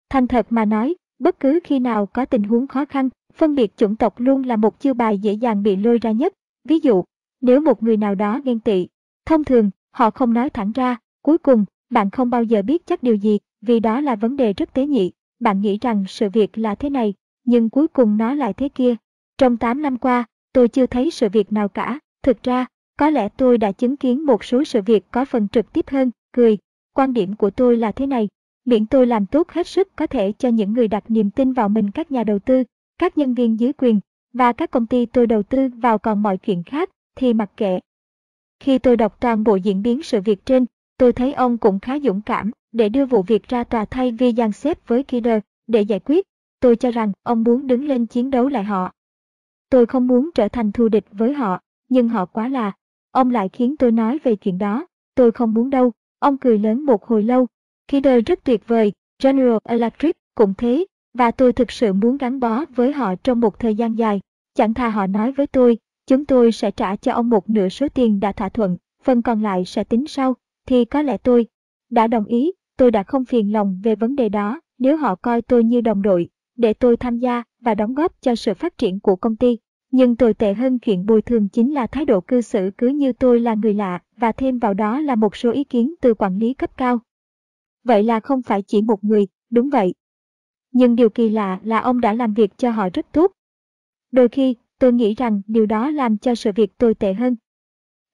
Thành 0.10 0.28
thật 0.28 0.48
mà 0.50 0.66
nói, 0.66 0.96
bất 1.20 1.40
cứ 1.40 1.60
khi 1.64 1.80
nào 1.80 2.06
có 2.06 2.26
tình 2.26 2.44
huống 2.44 2.68
khó 2.68 2.86
khăn, 2.86 3.10
phân 3.34 3.56
biệt 3.56 3.78
chủng 3.78 3.96
tộc 3.96 4.20
luôn 4.20 4.44
là 4.44 4.56
một 4.56 4.80
chiêu 4.80 4.94
bài 4.94 5.18
dễ 5.18 5.34
dàng 5.34 5.64
bị 5.64 5.76
lôi 5.76 6.00
ra 6.02 6.12
nhất. 6.12 6.34
Ví 6.64 6.80
dụ, 6.80 7.04
nếu 7.42 7.62
một 7.62 7.84
người 7.84 7.98
nào 7.98 8.16
đó 8.16 8.42
ghen 8.46 8.60
tị, 8.60 8.88
thông 9.26 9.44
thường, 9.44 9.70
họ 9.92 10.10
không 10.10 10.34
nói 10.34 10.50
thẳng 10.50 10.72
ra, 10.72 10.98
cuối 11.22 11.38
cùng, 11.38 11.66
bạn 11.90 12.10
không 12.10 12.30
bao 12.30 12.44
giờ 12.44 12.62
biết 12.62 12.86
chắc 12.86 13.04
điều 13.04 13.16
gì, 13.16 13.40
vì 13.62 13.80
đó 13.80 14.02
là 14.02 14.16
vấn 14.16 14.36
đề 14.36 14.54
rất 14.54 14.74
tế 14.74 14.88
nhị. 14.88 15.12
Bạn 15.40 15.62
nghĩ 15.62 15.78
rằng 15.82 16.04
sự 16.08 16.30
việc 16.34 16.58
là 16.58 16.76
thế 16.76 16.90
này, 16.90 17.14
nhưng 17.46 17.70
cuối 17.70 17.88
cùng 17.88 18.18
nó 18.18 18.34
lại 18.34 18.54
thế 18.54 18.70
kia. 18.70 18.96
Trong 19.38 19.58
8 19.58 19.82
năm 19.82 19.98
qua, 19.98 20.26
tôi 20.54 20.68
chưa 20.68 20.86
thấy 20.86 21.12
sự 21.12 21.30
việc 21.30 21.52
nào 21.52 21.68
cả. 21.68 22.00
Thực 22.24 22.44
ra, 22.44 22.66
có 22.98 23.10
lẽ 23.10 23.30
tôi 23.30 23.58
đã 23.58 23.72
chứng 23.72 23.98
kiến 23.98 24.26
một 24.26 24.44
số 24.44 24.64
sự 24.64 24.82
việc 24.82 25.12
có 25.12 25.26
phần 25.26 25.48
trực 25.48 25.74
tiếp 25.74 25.86
hơn, 25.88 26.12
cười. 26.32 26.58
Quan 26.94 27.14
điểm 27.14 27.36
của 27.36 27.50
tôi 27.50 27.78
là 27.78 27.92
thế 27.92 28.08
này, 28.08 28.28
miễn 28.66 28.86
tôi 28.86 29.08
làm 29.08 29.26
tốt 29.26 29.50
hết 29.52 29.68
sức 29.68 29.96
có 29.96 30.08
thể 30.08 30.32
cho 30.32 30.50
những 30.50 30.74
người 30.74 30.88
đặt 30.88 31.04
niềm 31.08 31.30
tin 31.30 31.54
vào 31.54 31.70
mình 31.70 31.92
các 31.92 32.12
nhà 32.12 32.24
đầu 32.24 32.40
tư, 32.40 32.64
các 32.98 33.18
nhân 33.18 33.34
viên 33.34 33.60
dưới 33.60 33.74
quyền, 33.74 34.00
và 34.34 34.54
các 34.54 34.72
công 34.72 34.88
ty 34.88 35.06
tôi 35.06 35.28
đầu 35.28 35.44
tư 35.44 35.70
vào 35.78 35.98
còn 35.98 36.24
mọi 36.24 36.38
chuyện 36.38 36.64
khác, 36.64 36.90
thì 37.16 37.34
mặc 37.34 37.52
kệ. 37.58 37.80
Khi 38.60 38.80
tôi 38.80 38.98
đọc 38.98 39.18
toàn 39.20 39.44
bộ 39.44 39.56
diễn 39.56 39.82
biến 39.82 40.04
sự 40.04 40.22
việc 40.22 40.46
trên, 40.46 40.66
tôi 40.98 41.14
thấy 41.14 41.34
ông 41.34 41.58
cũng 41.58 41.80
khá 41.80 42.00
dũng 42.00 42.22
cảm 42.22 42.52
để 42.72 42.90
đưa 42.90 43.06
vụ 43.06 43.22
việc 43.22 43.48
ra 43.48 43.64
tòa 43.64 43.86
thay 43.86 44.12
vì 44.12 44.34
dàn 44.34 44.52
xếp 44.52 44.88
với 44.88 45.04
Kidder 45.04 45.40
để 45.68 45.82
giải 45.82 46.00
quyết. 46.00 46.28
Tôi 46.60 46.76
cho 46.76 46.92
rằng 46.92 47.12
ông 47.24 47.44
muốn 47.44 47.68
đứng 47.68 47.86
lên 47.86 48.06
chiến 48.06 48.32
đấu 48.32 48.48
lại 48.48 48.64
họ. 48.64 48.92
Tôi 49.70 49.86
không 49.86 50.08
muốn 50.08 50.30
trở 50.36 50.48
thành 50.48 50.72
thù 50.72 50.90
địch 50.90 51.06
với 51.12 51.34
họ, 51.34 51.60
nhưng 51.90 52.10
họ 52.10 52.26
quá 52.26 52.48
là. 52.48 52.72
Ông 53.14 53.30
lại 53.30 53.50
khiến 53.50 53.76
tôi 53.78 53.92
nói 53.92 54.20
về 54.24 54.36
chuyện 54.36 54.58
đó. 54.58 54.88
Tôi 55.16 55.32
không 55.32 55.54
muốn 55.54 55.70
đâu. 55.70 55.92
Ông 56.20 56.38
cười 56.38 56.60
lớn 56.60 56.86
một 56.86 57.06
hồi 57.06 57.24
lâu. 57.24 57.48
Khi 57.88 58.00
đời 58.00 58.22
rất 58.22 58.44
tuyệt 58.44 58.68
vời, 58.68 58.92
General 59.24 59.58
Electric 59.64 60.16
cũng 60.36 60.54
thế, 60.58 60.86
và 61.14 61.32
tôi 61.32 61.54
thực 61.54 61.72
sự 61.72 61.94
muốn 61.94 62.18
gắn 62.18 62.40
bó 62.40 62.66
với 62.76 62.94
họ 62.94 63.16
trong 63.16 63.40
một 63.40 63.60
thời 63.60 63.76
gian 63.76 63.98
dài. 63.98 64.20
Chẳng 64.56 64.74
thà 64.74 64.90
họ 64.90 65.08
nói 65.08 65.32
với 65.32 65.48
tôi, 65.48 65.78
chúng 66.08 66.26
tôi 66.26 66.52
sẽ 66.52 66.72
trả 66.72 66.96
cho 66.96 67.14
ông 67.14 67.30
một 67.30 67.50
nửa 67.50 67.70
số 67.70 67.88
tiền 67.90 68.20
đã 68.20 68.32
thỏa 68.32 68.50
thuận, 68.50 68.78
phần 69.04 69.22
còn 69.22 69.42
lại 69.42 69.66
sẽ 69.66 69.84
tính 69.84 70.08
sau, 70.08 70.36
thì 70.68 70.86
có 70.86 71.02
lẽ 71.02 71.18
tôi 71.18 71.48
đã 71.90 72.08
đồng 72.08 72.26
ý, 72.26 72.52
tôi 72.78 72.92
đã 72.92 73.04
không 73.04 73.26
phiền 73.26 73.54
lòng 73.54 73.80
về 73.84 73.96
vấn 73.96 74.16
đề 74.16 74.30
đó 74.30 74.60
nếu 74.78 74.98
họ 74.98 75.16
coi 75.16 75.42
tôi 75.42 75.64
như 75.64 75.82
đồng 75.82 76.02
đội, 76.02 76.30
để 76.58 76.74
tôi 76.74 76.98
tham 76.98 77.18
gia 77.18 77.44
và 77.62 77.76
đóng 77.76 77.94
góp 77.94 78.22
cho 78.22 78.36
sự 78.36 78.54
phát 78.54 78.78
triển 78.78 79.00
của 79.00 79.16
công 79.16 79.36
ty. 79.36 79.58
Nhưng 79.94 80.16
tồi 80.16 80.34
tệ 80.34 80.54
hơn 80.54 80.80
chuyện 80.80 81.06
bồi 81.06 81.22
thường 81.22 81.50
chính 81.50 81.74
là 81.74 81.88
thái 81.88 82.06
độ 82.06 82.22
cư 82.22 82.42
xử 82.42 82.72
cứ 82.78 82.88
như 82.88 83.14
tôi 83.14 83.40
là 83.40 83.54
người 83.54 83.74
lạ 83.74 84.00
và 84.18 84.32
thêm 84.32 84.60
vào 84.60 84.74
đó 84.74 85.00
là 85.00 85.16
một 85.16 85.36
số 85.36 85.52
ý 85.52 85.64
kiến 85.64 85.94
từ 86.02 86.14
quản 86.14 86.38
lý 86.38 86.54
cấp 86.54 86.78
cao. 86.78 87.00
Vậy 87.84 88.04
là 88.04 88.20
không 88.20 88.42
phải 88.42 88.62
chỉ 88.62 88.82
một 88.82 89.04
người, 89.04 89.28
đúng 89.50 89.70
vậy. 89.70 89.94
Nhưng 90.72 90.96
điều 90.96 91.10
kỳ 91.10 91.30
lạ 91.30 91.60
là 91.64 91.80
ông 91.80 92.02
đã 92.02 92.14
làm 92.14 92.34
việc 92.34 92.58
cho 92.58 92.72
họ 92.72 92.90
rất 92.94 93.06
tốt. 93.12 93.32
Đôi 94.12 94.30
khi, 94.30 94.56
tôi 94.80 94.94
nghĩ 94.94 95.14
rằng 95.14 95.42
điều 95.48 95.66
đó 95.66 95.90
làm 95.90 96.18
cho 96.18 96.36
sự 96.36 96.52
việc 96.56 96.78
tồi 96.78 96.94
tệ 96.94 97.14
hơn. 97.14 97.36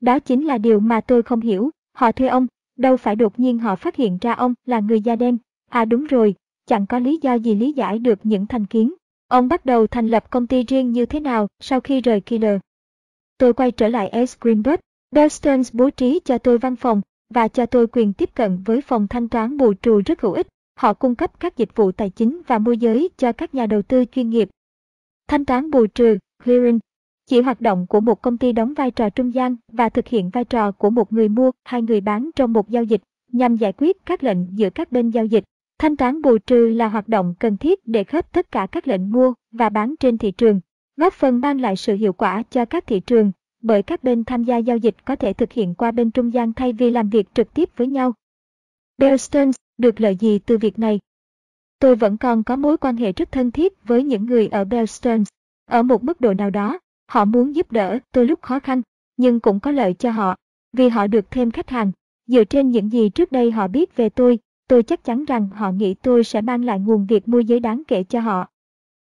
Đó 0.01 0.19
chính 0.19 0.45
là 0.45 0.57
điều 0.57 0.79
mà 0.79 1.01
tôi 1.01 1.23
không 1.23 1.41
hiểu, 1.41 1.69
họ 1.93 2.11
thuê 2.11 2.27
ông, 2.27 2.47
đâu 2.77 2.97
phải 2.97 3.15
đột 3.15 3.39
nhiên 3.39 3.59
họ 3.59 3.75
phát 3.75 3.95
hiện 3.95 4.17
ra 4.21 4.33
ông 4.33 4.53
là 4.65 4.79
người 4.79 5.01
da 5.01 5.15
đen. 5.15 5.37
À 5.69 5.85
đúng 5.85 6.03
rồi, 6.03 6.35
chẳng 6.65 6.85
có 6.85 6.99
lý 6.99 7.19
do 7.21 7.33
gì 7.33 7.55
lý 7.55 7.73
giải 7.73 7.99
được 7.99 8.19
những 8.23 8.45
thành 8.47 8.65
kiến. 8.65 8.93
Ông 9.29 9.47
bắt 9.47 9.65
đầu 9.65 9.87
thành 9.87 10.07
lập 10.07 10.29
công 10.29 10.47
ty 10.47 10.63
riêng 10.63 10.91
như 10.91 11.05
thế 11.05 11.19
nào 11.19 11.47
sau 11.59 11.79
khi 11.79 12.01
rời 12.01 12.21
Killer. 12.21 12.59
Tôi 13.37 13.53
quay 13.53 13.71
trở 13.71 13.87
lại 13.87 14.27
S. 14.27 14.39
Greenberg. 14.41 14.79
Bear 15.11 15.33
Stearns 15.33 15.73
bố 15.73 15.89
trí 15.89 16.19
cho 16.25 16.37
tôi 16.37 16.57
văn 16.57 16.75
phòng 16.75 17.01
và 17.33 17.47
cho 17.47 17.65
tôi 17.65 17.87
quyền 17.87 18.13
tiếp 18.13 18.29
cận 18.35 18.63
với 18.65 18.81
phòng 18.81 19.07
thanh 19.07 19.29
toán 19.29 19.57
bù 19.57 19.73
trù 19.73 20.01
rất 20.05 20.21
hữu 20.21 20.33
ích. 20.33 20.47
Họ 20.79 20.93
cung 20.93 21.15
cấp 21.15 21.39
các 21.39 21.57
dịch 21.57 21.75
vụ 21.75 21.91
tài 21.91 22.09
chính 22.09 22.41
và 22.47 22.57
môi 22.57 22.77
giới 22.77 23.09
cho 23.17 23.31
các 23.31 23.55
nhà 23.55 23.65
đầu 23.65 23.81
tư 23.81 24.05
chuyên 24.11 24.29
nghiệp. 24.29 24.49
Thanh 25.27 25.45
toán 25.45 25.71
bù 25.71 25.87
trừ, 25.87 26.17
clearing, 26.43 26.79
chỉ 27.25 27.41
hoạt 27.41 27.61
động 27.61 27.85
của 27.89 27.99
một 27.99 28.21
công 28.21 28.37
ty 28.37 28.51
đóng 28.51 28.73
vai 28.73 28.91
trò 28.91 29.09
trung 29.09 29.33
gian 29.33 29.55
và 29.71 29.89
thực 29.89 30.07
hiện 30.07 30.29
vai 30.29 30.45
trò 30.45 30.71
của 30.71 30.89
một 30.89 31.13
người 31.13 31.29
mua 31.29 31.51
hay 31.63 31.81
người 31.81 32.01
bán 32.01 32.29
trong 32.35 32.53
một 32.53 32.69
giao 32.69 32.83
dịch 32.83 33.01
nhằm 33.31 33.55
giải 33.55 33.73
quyết 33.77 33.97
các 34.05 34.23
lệnh 34.23 34.57
giữa 34.57 34.69
các 34.69 34.91
bên 34.91 35.09
giao 35.09 35.25
dịch. 35.25 35.43
Thanh 35.79 35.95
toán 35.95 36.21
bù 36.21 36.37
trừ 36.37 36.67
là 36.67 36.87
hoạt 36.87 37.07
động 37.07 37.33
cần 37.39 37.57
thiết 37.57 37.79
để 37.85 38.03
khớp 38.03 38.31
tất 38.31 38.51
cả 38.51 38.67
các 38.71 38.87
lệnh 38.87 39.11
mua 39.11 39.33
và 39.51 39.69
bán 39.69 39.95
trên 39.99 40.17
thị 40.17 40.31
trường, 40.31 40.59
góp 40.97 41.13
phần 41.13 41.41
mang 41.41 41.61
lại 41.61 41.75
sự 41.75 41.95
hiệu 41.95 42.13
quả 42.13 42.43
cho 42.49 42.65
các 42.65 42.87
thị 42.87 42.99
trường, 42.99 43.31
bởi 43.61 43.83
các 43.83 44.03
bên 44.03 44.23
tham 44.23 44.43
gia 44.43 44.57
giao 44.57 44.77
dịch 44.77 45.05
có 45.05 45.15
thể 45.15 45.33
thực 45.33 45.51
hiện 45.51 45.75
qua 45.75 45.91
bên 45.91 46.11
trung 46.11 46.33
gian 46.33 46.53
thay 46.53 46.73
vì 46.73 46.91
làm 46.91 47.09
việc 47.09 47.27
trực 47.33 47.53
tiếp 47.53 47.69
với 47.75 47.87
nhau. 47.87 48.13
Bear 48.97 49.21
Stearns 49.21 49.55
được 49.77 50.01
lợi 50.01 50.15
gì 50.15 50.39
từ 50.39 50.57
việc 50.57 50.79
này? 50.79 50.99
Tôi 51.79 51.95
vẫn 51.95 52.17
còn 52.17 52.43
có 52.43 52.55
mối 52.55 52.77
quan 52.77 52.97
hệ 52.97 53.11
rất 53.11 53.31
thân 53.31 53.51
thiết 53.51 53.73
với 53.87 54.03
những 54.03 54.25
người 54.25 54.47
ở 54.47 54.65
Bear 54.65 54.89
Stearns. 54.89 55.27
Ở 55.65 55.83
một 55.83 56.03
mức 56.03 56.21
độ 56.21 56.33
nào 56.33 56.49
đó, 56.49 56.79
họ 57.07 57.25
muốn 57.25 57.55
giúp 57.55 57.71
đỡ 57.71 57.99
tôi 58.11 58.25
lúc 58.25 58.41
khó 58.41 58.59
khăn, 58.59 58.81
nhưng 59.17 59.39
cũng 59.39 59.59
có 59.59 59.71
lợi 59.71 59.93
cho 59.93 60.11
họ, 60.11 60.35
vì 60.73 60.89
họ 60.89 61.07
được 61.07 61.31
thêm 61.31 61.51
khách 61.51 61.69
hàng. 61.69 61.91
Dựa 62.27 62.43
trên 62.43 62.69
những 62.69 62.91
gì 62.91 63.09
trước 63.09 63.31
đây 63.31 63.51
họ 63.51 63.67
biết 63.67 63.95
về 63.95 64.09
tôi, 64.09 64.39
tôi 64.69 64.83
chắc 64.83 65.03
chắn 65.03 65.25
rằng 65.25 65.49
họ 65.49 65.71
nghĩ 65.71 65.93
tôi 65.93 66.23
sẽ 66.23 66.41
mang 66.41 66.65
lại 66.65 66.79
nguồn 66.79 67.05
việc 67.05 67.27
môi 67.27 67.45
giới 67.45 67.59
đáng 67.59 67.83
kể 67.87 68.03
cho 68.03 68.19
họ. 68.19 68.47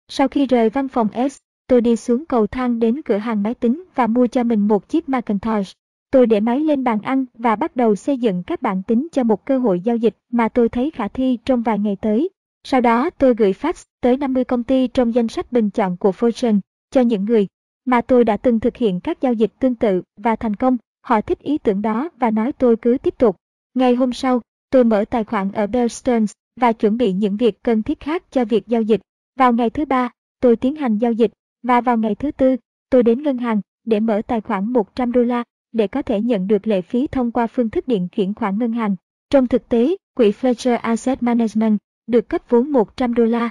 Sau 0.07 0.27
khi 0.27 0.45
rời 0.45 0.69
văn 0.69 0.87
phòng 0.87 1.07
S, 1.29 1.37
tôi 1.67 1.81
đi 1.81 1.95
xuống 1.95 2.25
cầu 2.25 2.47
thang 2.47 2.79
đến 2.79 3.01
cửa 3.01 3.17
hàng 3.17 3.43
máy 3.43 3.53
tính 3.53 3.83
và 3.95 4.07
mua 4.07 4.27
cho 4.27 4.43
mình 4.43 4.67
một 4.67 4.89
chiếc 4.89 5.09
Macintosh. 5.09 5.73
Tôi 6.11 6.27
để 6.27 6.39
máy 6.39 6.59
lên 6.59 6.83
bàn 6.83 7.01
ăn 7.01 7.25
và 7.33 7.55
bắt 7.55 7.75
đầu 7.75 7.95
xây 7.95 8.17
dựng 8.17 8.43
các 8.43 8.61
bản 8.61 8.83
tính 8.83 9.07
cho 9.11 9.23
một 9.23 9.45
cơ 9.45 9.57
hội 9.57 9.79
giao 9.79 9.95
dịch 9.95 10.15
mà 10.31 10.49
tôi 10.49 10.69
thấy 10.69 10.91
khả 10.91 11.07
thi 11.07 11.37
trong 11.45 11.61
vài 11.61 11.79
ngày 11.79 11.95
tới. 12.01 12.29
Sau 12.63 12.81
đó 12.81 13.09
tôi 13.09 13.33
gửi 13.33 13.51
fax 13.51 13.85
tới 14.01 14.17
50 14.17 14.43
công 14.43 14.63
ty 14.63 14.87
trong 14.87 15.13
danh 15.13 15.27
sách 15.27 15.51
bình 15.51 15.69
chọn 15.69 15.97
của 15.97 16.11
Fortune 16.11 16.59
cho 16.91 17.01
những 17.01 17.25
người 17.25 17.47
mà 17.85 18.01
tôi 18.01 18.23
đã 18.23 18.37
từng 18.37 18.59
thực 18.59 18.77
hiện 18.77 18.99
các 18.99 19.21
giao 19.21 19.33
dịch 19.33 19.51
tương 19.59 19.75
tự 19.75 20.01
và 20.17 20.35
thành 20.35 20.55
công. 20.55 20.77
Họ 21.01 21.21
thích 21.21 21.39
ý 21.39 21.57
tưởng 21.57 21.81
đó 21.81 22.09
và 22.17 22.31
nói 22.31 22.51
tôi 22.51 22.75
cứ 22.75 22.97
tiếp 23.03 23.17
tục. 23.17 23.35
Ngày 23.73 23.95
hôm 23.95 24.13
sau, 24.13 24.41
tôi 24.73 24.83
mở 24.83 25.05
tài 25.09 25.23
khoản 25.23 25.51
ở 25.51 25.67
Bear 25.67 25.91
Stearns 25.91 26.31
và 26.59 26.71
chuẩn 26.73 26.97
bị 26.97 27.13
những 27.13 27.38
việc 27.38 27.63
cần 27.63 27.83
thiết 27.83 27.99
khác 27.99 28.23
cho 28.31 28.45
việc 28.45 28.67
giao 28.67 28.81
dịch. 28.81 29.01
Vào 29.39 29.53
ngày 29.53 29.69
thứ 29.69 29.86
ba, 29.86 30.09
tôi 30.39 30.55
tiến 30.55 30.75
hành 30.75 30.97
giao 30.97 31.12
dịch 31.12 31.31
và 31.63 31.81
vào 31.81 31.97
ngày 31.97 32.15
thứ 32.15 32.31
tư, 32.31 32.55
tôi 32.89 33.03
đến 33.03 33.23
ngân 33.23 33.38
hàng 33.38 33.62
để 33.86 33.99
mở 33.99 34.21
tài 34.27 34.41
khoản 34.41 34.73
100 34.73 35.12
đô 35.12 35.21
la 35.23 35.43
để 35.71 35.88
có 35.88 36.01
thể 36.01 36.21
nhận 36.21 36.47
được 36.47 36.67
lệ 36.67 36.81
phí 36.81 37.07
thông 37.07 37.31
qua 37.31 37.47
phương 37.47 37.69
thức 37.69 37.88
điện 37.88 38.07
chuyển 38.07 38.33
khoản 38.33 38.59
ngân 38.59 38.71
hàng. 38.71 38.95
Trong 39.29 39.47
thực 39.47 39.69
tế, 39.69 39.95
quỹ 40.15 40.31
Fletcher 40.31 40.77
Asset 40.77 41.23
Management 41.23 41.77
được 42.07 42.29
cấp 42.29 42.41
vốn 42.49 42.71
100 42.71 43.13
đô 43.13 43.23
la. 43.23 43.49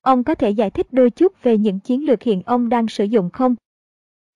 Ông 0.00 0.24
có 0.24 0.34
thể 0.34 0.50
giải 0.50 0.70
thích 0.70 0.86
đôi 0.92 1.10
chút 1.10 1.42
về 1.42 1.58
những 1.58 1.80
chiến 1.80 2.04
lược 2.04 2.22
hiện 2.22 2.42
ông 2.46 2.68
đang 2.68 2.88
sử 2.88 3.04
dụng 3.04 3.30
không? 3.30 3.54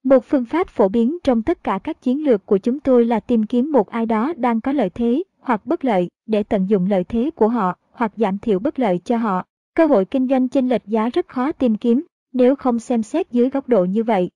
Một 0.05 0.25
phương 0.25 0.45
pháp 0.45 0.69
phổ 0.69 0.89
biến 0.89 1.19
trong 1.25 1.43
tất 1.43 1.65
cả 1.65 1.79
các 1.85 2.03
chiến 2.03 2.25
lược 2.25 2.47
của 2.47 2.59
chúng 2.59 2.81
tôi 2.81 3.05
là 3.05 3.21
tìm 3.21 3.47
kiếm 3.47 3.73
một 3.73 3.89
ai 3.89 4.07
đó 4.07 4.33
đang 4.37 4.61
có 4.61 4.73
lợi 4.73 4.91
thế 4.91 5.23
hoặc 5.47 5.67
bất 5.67 5.85
lợi 5.85 6.09
để 6.27 6.43
tận 6.43 6.67
dụng 6.69 6.87
lợi 6.87 7.05
thế 7.05 7.31
của 7.35 7.49
họ 7.49 7.79
hoặc 7.93 8.13
giảm 8.17 8.39
thiểu 8.39 8.59
bất 8.59 8.79
lợi 8.79 9.01
cho 9.05 9.17
họ. 9.17 9.45
Cơ 9.75 9.87
hội 9.87 10.05
kinh 10.05 10.29
doanh 10.29 10.49
chênh 10.49 10.69
lệch 10.69 10.87
giá 10.87 11.09
rất 11.09 11.29
khó 11.29 11.53
tìm 11.53 11.77
kiếm 11.77 12.07
nếu 12.33 12.57
không 12.57 12.79
xem 12.79 13.03
xét 13.03 13.33
dưới 13.33 13.51
góc 13.51 13.69
độ 13.69 13.85
như 13.85 14.05
vậy. 14.05 14.31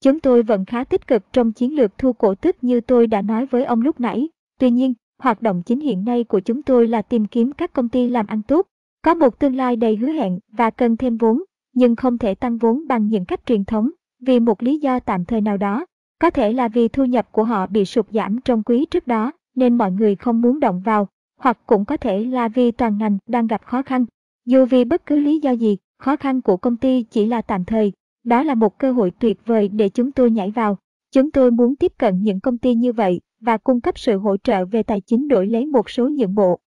Chúng 0.00 0.20
tôi 0.20 0.42
vẫn 0.42 0.64
khá 0.64 0.84
tích 0.84 1.06
cực 1.06 1.32
trong 1.32 1.52
chiến 1.52 1.76
lược 1.76 1.98
thu 1.98 2.12
cổ 2.12 2.34
tức 2.34 2.56
như 2.62 2.80
tôi 2.80 3.06
đã 3.06 3.22
nói 3.22 3.46
với 3.46 3.64
ông 3.64 3.82
lúc 3.82 4.00
nãy. 4.00 4.28
Tuy 4.58 4.70
nhiên, 4.70 4.94
hoạt 5.18 5.42
động 5.42 5.62
chính 5.66 5.80
hiện 5.80 6.04
nay 6.04 6.24
của 6.24 6.40
chúng 6.40 6.62
tôi 6.62 6.88
là 6.88 7.02
tìm 7.02 7.26
kiếm 7.26 7.52
các 7.52 7.72
công 7.72 7.88
ty 7.88 8.08
làm 8.08 8.26
ăn 8.26 8.42
tốt, 8.42 8.66
có 9.02 9.14
một 9.14 9.38
tương 9.38 9.56
lai 9.56 9.76
đầy 9.76 9.96
hứa 9.96 10.12
hẹn 10.12 10.38
và 10.52 10.70
cần 10.70 10.96
thêm 10.96 11.16
vốn, 11.16 11.42
nhưng 11.72 11.96
không 11.96 12.18
thể 12.18 12.34
tăng 12.34 12.58
vốn 12.58 12.88
bằng 12.88 13.08
những 13.08 13.24
cách 13.24 13.46
truyền 13.46 13.64
thống, 13.64 13.90
vì 14.20 14.40
một 14.40 14.62
lý 14.62 14.78
do 14.78 15.00
tạm 15.00 15.24
thời 15.24 15.40
nào 15.40 15.56
đó. 15.56 15.86
Có 16.18 16.30
thể 16.30 16.52
là 16.52 16.68
vì 16.68 16.88
thu 16.88 17.04
nhập 17.04 17.32
của 17.32 17.44
họ 17.44 17.66
bị 17.66 17.84
sụt 17.84 18.06
giảm 18.10 18.40
trong 18.40 18.62
quý 18.62 18.86
trước 18.90 19.06
đó, 19.06 19.32
nên 19.54 19.78
mọi 19.78 19.92
người 19.92 20.16
không 20.16 20.40
muốn 20.40 20.60
động 20.60 20.80
vào, 20.80 21.08
hoặc 21.38 21.58
cũng 21.66 21.84
có 21.84 21.96
thể 21.96 22.24
là 22.24 22.48
vì 22.48 22.70
toàn 22.70 22.98
ngành 22.98 23.18
đang 23.26 23.46
gặp 23.46 23.62
khó 23.64 23.82
khăn. 23.82 24.04
Dù 24.46 24.64
vì 24.64 24.84
bất 24.84 25.06
cứ 25.06 25.16
lý 25.16 25.38
do 25.38 25.50
gì, 25.50 25.76
khó 25.98 26.16
khăn 26.16 26.42
của 26.42 26.56
công 26.56 26.76
ty 26.76 27.02
chỉ 27.02 27.26
là 27.26 27.42
tạm 27.42 27.64
thời, 27.64 27.92
đó 28.24 28.42
là 28.42 28.54
một 28.54 28.78
cơ 28.78 28.92
hội 28.92 29.10
tuyệt 29.10 29.46
vời 29.46 29.68
để 29.68 29.88
chúng 29.88 30.12
tôi 30.12 30.30
nhảy 30.30 30.50
vào. 30.50 30.78
Chúng 31.12 31.30
tôi 31.30 31.50
muốn 31.50 31.76
tiếp 31.76 31.92
cận 31.98 32.22
những 32.22 32.40
công 32.40 32.58
ty 32.58 32.74
như 32.74 32.92
vậy 32.92 33.20
và 33.40 33.56
cung 33.56 33.80
cấp 33.80 33.98
sự 33.98 34.18
hỗ 34.18 34.36
trợ 34.36 34.64
về 34.64 34.82
tài 34.82 35.00
chính 35.00 35.28
đổi 35.28 35.46
lấy 35.46 35.66
một 35.66 35.90
số 35.90 36.08
nhượng 36.08 36.34
bộ. 36.34 36.58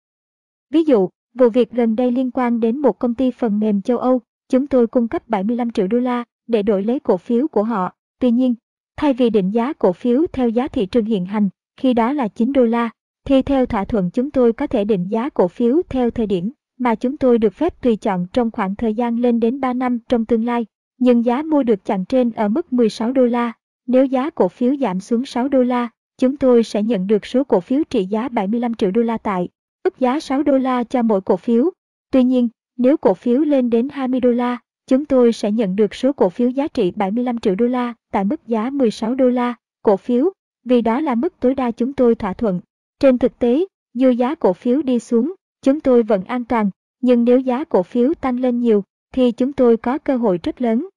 Ví 0.70 0.84
dụ, 0.84 1.08
vụ 1.34 1.48
việc 1.48 1.70
gần 1.70 1.96
đây 1.96 2.10
liên 2.10 2.30
quan 2.30 2.60
đến 2.60 2.78
một 2.78 2.98
công 2.98 3.14
ty 3.14 3.30
phần 3.30 3.58
mềm 3.58 3.82
châu 3.82 3.98
Âu, 3.98 4.20
chúng 4.48 4.66
tôi 4.66 4.86
cung 4.86 5.08
cấp 5.08 5.28
75 5.28 5.70
triệu 5.70 5.86
đô 5.86 5.98
la 5.98 6.24
để 6.46 6.62
đổi 6.62 6.82
lấy 6.82 7.00
cổ 7.00 7.16
phiếu 7.16 7.48
của 7.48 7.62
họ. 7.62 7.92
Tuy 8.18 8.30
nhiên, 8.30 8.54
thay 8.96 9.12
vì 9.12 9.30
định 9.30 9.50
giá 9.50 9.72
cổ 9.72 9.92
phiếu 9.92 10.26
theo 10.32 10.48
giá 10.48 10.68
thị 10.68 10.86
trường 10.86 11.04
hiện 11.04 11.26
hành, 11.26 11.48
khi 11.76 11.94
đó 11.94 12.12
là 12.12 12.28
9 12.28 12.52
đô 12.52 12.64
la, 12.64 12.90
thì 13.24 13.42
theo 13.42 13.66
thỏa 13.66 13.84
thuận 13.84 14.10
chúng 14.10 14.30
tôi 14.30 14.52
có 14.52 14.66
thể 14.66 14.84
định 14.84 15.06
giá 15.10 15.28
cổ 15.28 15.48
phiếu 15.48 15.82
theo 15.88 16.10
thời 16.10 16.26
điểm 16.26 16.52
mà 16.78 16.94
chúng 16.94 17.16
tôi 17.16 17.38
được 17.38 17.54
phép 17.54 17.82
tùy 17.82 17.96
chọn 17.96 18.26
trong 18.32 18.50
khoảng 18.50 18.76
thời 18.76 18.94
gian 18.94 19.18
lên 19.18 19.40
đến 19.40 19.60
3 19.60 19.72
năm 19.72 19.98
trong 20.08 20.24
tương 20.24 20.44
lai, 20.44 20.66
nhưng 20.98 21.24
giá 21.24 21.42
mua 21.42 21.62
được 21.62 21.84
chặn 21.84 22.04
trên 22.04 22.30
ở 22.30 22.48
mức 22.48 22.72
16 22.72 23.12
đô 23.12 23.26
la. 23.26 23.52
Nếu 23.86 24.04
giá 24.04 24.30
cổ 24.30 24.48
phiếu 24.48 24.76
giảm 24.76 25.00
xuống 25.00 25.24
6 25.24 25.48
đô 25.48 25.62
la, 25.62 25.88
chúng 26.18 26.36
tôi 26.36 26.62
sẽ 26.62 26.82
nhận 26.82 27.06
được 27.06 27.26
số 27.26 27.44
cổ 27.44 27.60
phiếu 27.60 27.82
trị 27.90 28.04
giá 28.04 28.28
75 28.28 28.74
triệu 28.74 28.90
đô 28.90 29.02
la 29.02 29.18
tại 29.18 29.48
ước 29.82 29.98
giá 29.98 30.20
6 30.20 30.42
đô 30.42 30.58
la 30.58 30.84
cho 30.84 31.02
mỗi 31.02 31.20
cổ 31.20 31.36
phiếu. 31.36 31.70
Tuy 32.12 32.24
nhiên, 32.24 32.48
nếu 32.76 32.96
cổ 32.96 33.14
phiếu 33.14 33.40
lên 33.40 33.70
đến 33.70 33.88
20 33.88 34.20
đô 34.20 34.30
la, 34.30 34.58
chúng 34.86 35.04
tôi 35.04 35.32
sẽ 35.32 35.52
nhận 35.52 35.76
được 35.76 35.94
số 35.94 36.12
cổ 36.12 36.28
phiếu 36.28 36.48
giá 36.48 36.68
trị 36.68 36.92
75 36.96 37.38
triệu 37.38 37.54
đô 37.54 37.66
la 37.66 37.94
tại 38.12 38.24
mức 38.24 38.46
giá 38.46 38.70
16 38.70 39.14
đô 39.14 39.28
la 39.28 39.54
cổ 39.82 39.96
phiếu, 39.96 40.32
vì 40.64 40.82
đó 40.82 41.00
là 41.00 41.14
mức 41.14 41.40
tối 41.40 41.54
đa 41.54 41.70
chúng 41.70 41.92
tôi 41.92 42.14
thỏa 42.14 42.32
thuận. 42.32 42.60
Trên 43.00 43.18
thực 43.18 43.38
tế, 43.38 43.64
dù 43.94 44.10
giá 44.10 44.34
cổ 44.34 44.52
phiếu 44.52 44.82
đi 44.82 44.98
xuống, 44.98 45.34
chúng 45.62 45.80
tôi 45.80 46.02
vẫn 46.02 46.24
an 46.24 46.44
toàn, 46.44 46.70
nhưng 47.00 47.24
nếu 47.24 47.38
giá 47.38 47.64
cổ 47.64 47.82
phiếu 47.82 48.14
tăng 48.14 48.40
lên 48.40 48.60
nhiều, 48.60 48.84
thì 49.12 49.32
chúng 49.32 49.52
tôi 49.52 49.76
có 49.76 49.98
cơ 49.98 50.16
hội 50.16 50.38
rất 50.42 50.62
lớn. 50.62 50.88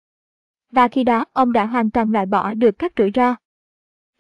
Và 0.72 0.88
khi 0.88 1.04
đó 1.04 1.26
ông 1.34 1.54
đã 1.54 1.66
hoàn 1.66 1.90
toàn 1.90 2.12
loại 2.12 2.26
bỏ 2.26 2.54
được 2.54 2.80
các 2.80 2.94
rủi 2.98 3.12
ro. 3.16 3.36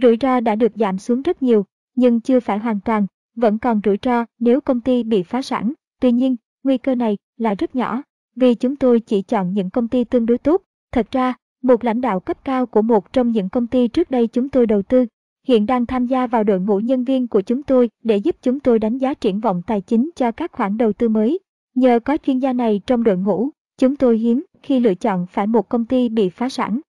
Rủi 0.01 0.17
ro 0.21 0.39
đã 0.39 0.55
được 0.55 0.71
giảm 0.75 0.97
xuống 0.97 1.21
rất 1.21 1.43
nhiều, 1.43 1.65
nhưng 1.95 2.21
chưa 2.21 2.39
phải 2.39 2.59
hoàn 2.59 2.79
toàn, 2.79 3.07
vẫn 3.35 3.59
còn 3.59 3.81
rủi 3.83 3.97
ro 4.01 4.25
nếu 4.39 4.61
công 4.61 4.81
ty 4.81 5.03
bị 5.03 5.23
phá 5.23 5.41
sản. 5.41 5.73
Tuy 6.01 6.11
nhiên, 6.11 6.35
nguy 6.63 6.77
cơ 6.77 6.95
này 6.95 7.17
là 7.37 7.53
rất 7.53 7.75
nhỏ, 7.75 8.01
vì 8.35 8.55
chúng 8.55 8.75
tôi 8.75 8.99
chỉ 8.99 9.21
chọn 9.21 9.53
những 9.53 9.69
công 9.69 9.87
ty 9.87 10.03
tương 10.03 10.25
đối 10.25 10.37
tốt. 10.37 10.61
Thật 10.91 11.07
ra, 11.11 11.33
một 11.61 11.83
lãnh 11.83 12.01
đạo 12.01 12.19
cấp 12.19 12.37
cao 12.43 12.65
của 12.65 12.81
một 12.81 13.13
trong 13.13 13.31
những 13.31 13.49
công 13.49 13.67
ty 13.67 13.87
trước 13.87 14.11
đây 14.11 14.27
chúng 14.27 14.49
tôi 14.49 14.67
đầu 14.67 14.81
tư, 14.81 15.05
hiện 15.47 15.65
đang 15.65 15.85
tham 15.85 16.07
gia 16.07 16.27
vào 16.27 16.43
đội 16.43 16.59
ngũ 16.59 16.79
nhân 16.79 17.03
viên 17.03 17.27
của 17.27 17.41
chúng 17.41 17.63
tôi 17.63 17.89
để 18.03 18.17
giúp 18.17 18.35
chúng 18.41 18.59
tôi 18.59 18.79
đánh 18.79 18.97
giá 18.97 19.13
triển 19.13 19.39
vọng 19.39 19.61
tài 19.67 19.81
chính 19.81 20.09
cho 20.15 20.31
các 20.31 20.51
khoản 20.51 20.77
đầu 20.77 20.93
tư 20.93 21.09
mới. 21.09 21.39
Nhờ 21.75 21.99
có 21.99 22.17
chuyên 22.17 22.39
gia 22.39 22.53
này 22.53 22.81
trong 22.87 23.03
đội 23.03 23.17
ngũ, 23.17 23.49
chúng 23.77 23.95
tôi 23.95 24.17
hiếm 24.17 24.43
khi 24.63 24.79
lựa 24.79 24.95
chọn 24.95 25.25
phải 25.31 25.47
một 25.47 25.69
công 25.69 25.85
ty 25.85 26.09
bị 26.09 26.29
phá 26.29 26.49
sản. 26.49 26.79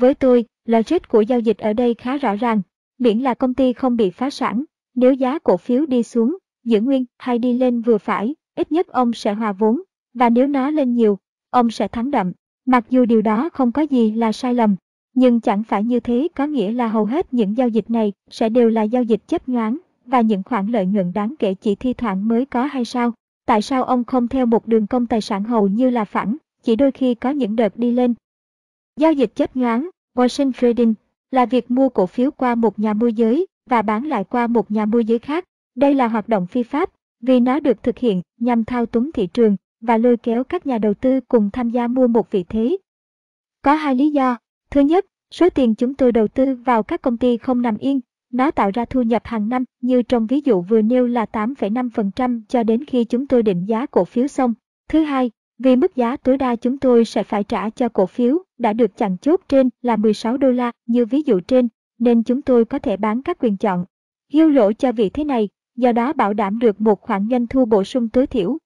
Với 0.00 0.14
tôi, 0.14 0.44
logic 0.64 1.08
của 1.08 1.20
giao 1.20 1.40
dịch 1.40 1.58
ở 1.58 1.72
đây 1.72 1.94
khá 1.94 2.16
rõ 2.16 2.34
ràng, 2.36 2.62
miễn 2.98 3.18
là 3.18 3.34
công 3.34 3.54
ty 3.54 3.72
không 3.72 3.96
bị 3.96 4.10
phá 4.10 4.30
sản, 4.30 4.64
nếu 4.94 5.12
giá 5.12 5.38
cổ 5.38 5.56
phiếu 5.56 5.86
đi 5.86 6.02
xuống, 6.02 6.36
giữ 6.64 6.80
nguyên 6.80 7.04
hay 7.18 7.38
đi 7.38 7.58
lên 7.58 7.80
vừa 7.80 7.98
phải, 7.98 8.34
ít 8.56 8.72
nhất 8.72 8.88
ông 8.88 9.12
sẽ 9.12 9.34
hòa 9.34 9.52
vốn, 9.52 9.82
và 10.14 10.30
nếu 10.30 10.46
nó 10.46 10.70
lên 10.70 10.94
nhiều, 10.94 11.18
ông 11.50 11.70
sẽ 11.70 11.88
thắng 11.88 12.10
đậm. 12.10 12.32
Mặc 12.66 12.84
dù 12.90 13.04
điều 13.04 13.22
đó 13.22 13.48
không 13.52 13.72
có 13.72 13.82
gì 13.82 14.10
là 14.12 14.32
sai 14.32 14.54
lầm, 14.54 14.76
nhưng 15.14 15.40
chẳng 15.40 15.62
phải 15.62 15.84
như 15.84 16.00
thế 16.00 16.28
có 16.34 16.46
nghĩa 16.46 16.72
là 16.72 16.88
hầu 16.88 17.04
hết 17.04 17.34
những 17.34 17.56
giao 17.56 17.68
dịch 17.68 17.90
này 17.90 18.12
sẽ 18.30 18.48
đều 18.48 18.68
là 18.68 18.82
giao 18.82 19.02
dịch 19.02 19.28
chấp 19.28 19.48
nhoáng 19.48 19.78
và 20.06 20.20
những 20.20 20.42
khoản 20.42 20.66
lợi 20.66 20.86
nhuận 20.86 21.12
đáng 21.12 21.34
kể 21.38 21.54
chỉ 21.54 21.74
thi 21.74 21.92
thoảng 21.92 22.28
mới 22.28 22.46
có 22.46 22.64
hay 22.64 22.84
sao? 22.84 23.12
Tại 23.46 23.62
sao 23.62 23.84
ông 23.84 24.04
không 24.04 24.28
theo 24.28 24.46
một 24.46 24.66
đường 24.66 24.86
công 24.86 25.06
tài 25.06 25.20
sản 25.20 25.44
hầu 25.44 25.68
như 25.68 25.90
là 25.90 26.04
phẳng, 26.04 26.36
chỉ 26.62 26.76
đôi 26.76 26.92
khi 26.92 27.14
có 27.14 27.30
những 27.30 27.56
đợt 27.56 27.76
đi 27.76 27.92
lên? 27.92 28.14
Giao 28.96 29.12
dịch 29.12 29.34
chấp 29.34 29.56
nhoáng, 29.56 29.90
Washington 30.16 30.52
Trading, 30.52 30.94
là 31.30 31.46
việc 31.46 31.70
mua 31.70 31.88
cổ 31.88 32.06
phiếu 32.06 32.30
qua 32.30 32.54
một 32.54 32.78
nhà 32.78 32.92
môi 32.92 33.12
giới 33.12 33.46
và 33.70 33.82
bán 33.82 34.06
lại 34.06 34.24
qua 34.24 34.46
một 34.46 34.70
nhà 34.70 34.86
môi 34.86 35.04
giới 35.04 35.18
khác. 35.18 35.44
Đây 35.74 35.94
là 35.94 36.08
hoạt 36.08 36.28
động 36.28 36.46
phi 36.46 36.62
pháp 36.62 36.90
vì 37.20 37.40
nó 37.40 37.60
được 37.60 37.82
thực 37.82 37.98
hiện 37.98 38.22
nhằm 38.40 38.64
thao 38.64 38.86
túng 38.86 39.12
thị 39.12 39.26
trường 39.26 39.56
và 39.80 39.96
lôi 39.96 40.16
kéo 40.16 40.44
các 40.44 40.66
nhà 40.66 40.78
đầu 40.78 40.94
tư 40.94 41.20
cùng 41.20 41.50
tham 41.50 41.70
gia 41.70 41.86
mua 41.86 42.06
một 42.06 42.30
vị 42.30 42.44
thế. 42.48 42.76
Có 43.62 43.74
hai 43.74 43.94
lý 43.94 44.10
do. 44.10 44.36
Thứ 44.70 44.80
nhất, 44.80 45.06
số 45.30 45.50
tiền 45.50 45.74
chúng 45.74 45.94
tôi 45.94 46.12
đầu 46.12 46.28
tư 46.28 46.54
vào 46.54 46.82
các 46.82 47.02
công 47.02 47.16
ty 47.16 47.36
không 47.36 47.62
nằm 47.62 47.76
yên, 47.78 48.00
nó 48.32 48.50
tạo 48.50 48.70
ra 48.74 48.84
thu 48.84 49.02
nhập 49.02 49.22
hàng 49.24 49.48
năm 49.48 49.64
như 49.80 50.02
trong 50.02 50.26
ví 50.26 50.40
dụ 50.44 50.60
vừa 50.60 50.82
nêu 50.82 51.06
là 51.06 51.26
8,5% 51.32 52.42
cho 52.48 52.62
đến 52.62 52.84
khi 52.84 53.04
chúng 53.04 53.26
tôi 53.26 53.42
định 53.42 53.64
giá 53.64 53.86
cổ 53.86 54.04
phiếu 54.04 54.26
xong. 54.26 54.54
Thứ 54.88 55.00
hai, 55.00 55.30
vì 55.58 55.76
mức 55.76 55.96
giá 55.96 56.16
tối 56.16 56.36
đa 56.36 56.56
chúng 56.56 56.78
tôi 56.78 57.04
sẽ 57.04 57.22
phải 57.22 57.44
trả 57.44 57.70
cho 57.70 57.88
cổ 57.88 58.06
phiếu 58.06 58.38
đã 58.58 58.72
được 58.72 58.96
chặn 58.96 59.16
chốt 59.18 59.40
trên 59.48 59.70
là 59.82 59.96
16 59.96 60.36
đô 60.36 60.50
la 60.50 60.72
như 60.86 61.06
ví 61.06 61.22
dụ 61.26 61.40
trên, 61.40 61.68
nên 61.98 62.22
chúng 62.22 62.42
tôi 62.42 62.64
có 62.64 62.78
thể 62.78 62.96
bán 62.96 63.22
các 63.22 63.38
quyền 63.40 63.56
chọn. 63.56 63.84
Hiêu 64.32 64.48
lỗ 64.48 64.72
cho 64.72 64.92
vị 64.92 65.10
thế 65.10 65.24
này, 65.24 65.48
do 65.76 65.92
đó 65.92 66.12
bảo 66.12 66.34
đảm 66.34 66.58
được 66.58 66.80
một 66.80 67.00
khoản 67.00 67.28
doanh 67.30 67.46
thu 67.46 67.64
bổ 67.64 67.84
sung 67.84 68.08
tối 68.08 68.26
thiểu. 68.26 68.58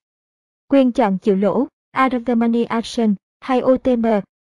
Quyền 0.69 0.91
chọn 0.91 1.17
chịu 1.17 1.35
lỗ, 1.35 1.59
out 2.03 2.13
of 2.13 2.23
the 2.23 2.35
money 2.35 2.63
action, 2.63 3.15
hay 3.39 3.61
OTM, 3.61 4.05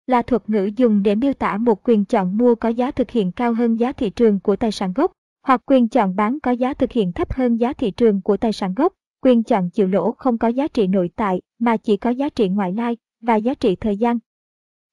là 0.07 0.21
thuật 0.21 0.49
ngữ 0.49 0.69
dùng 0.75 1.03
để 1.03 1.15
miêu 1.15 1.33
tả 1.33 1.57
một 1.57 1.87
quyền 1.89 2.05
chọn 2.05 2.37
mua 2.37 2.55
có 2.55 2.69
giá 2.69 2.91
thực 2.91 3.11
hiện 3.11 3.31
cao 3.31 3.53
hơn 3.53 3.75
giá 3.75 3.91
thị 3.91 4.09
trường 4.09 4.39
của 4.39 4.55
tài 4.55 4.71
sản 4.71 4.93
gốc, 4.93 5.11
hoặc 5.47 5.61
quyền 5.65 5.87
chọn 5.87 6.15
bán 6.15 6.39
có 6.39 6.51
giá 6.51 6.73
thực 6.73 6.91
hiện 6.91 7.11
thấp 7.11 7.33
hơn 7.33 7.55
giá 7.55 7.73
thị 7.73 7.91
trường 7.91 8.21
của 8.21 8.37
tài 8.37 8.53
sản 8.53 8.73
gốc. 8.73 8.93
Quyền 9.23 9.43
chọn 9.43 9.69
chịu 9.69 9.87
lỗ 9.87 10.11
không 10.11 10.37
có 10.37 10.47
giá 10.47 10.67
trị 10.67 10.87
nội 10.87 11.09
tại 11.15 11.41
mà 11.59 11.77
chỉ 11.77 11.97
có 11.97 12.09
giá 12.09 12.29
trị 12.29 12.49
ngoại 12.49 12.73
lai 12.73 12.97
và 13.21 13.35
giá 13.35 13.53
trị 13.53 13.75
thời 13.75 13.97
gian. 13.97 14.19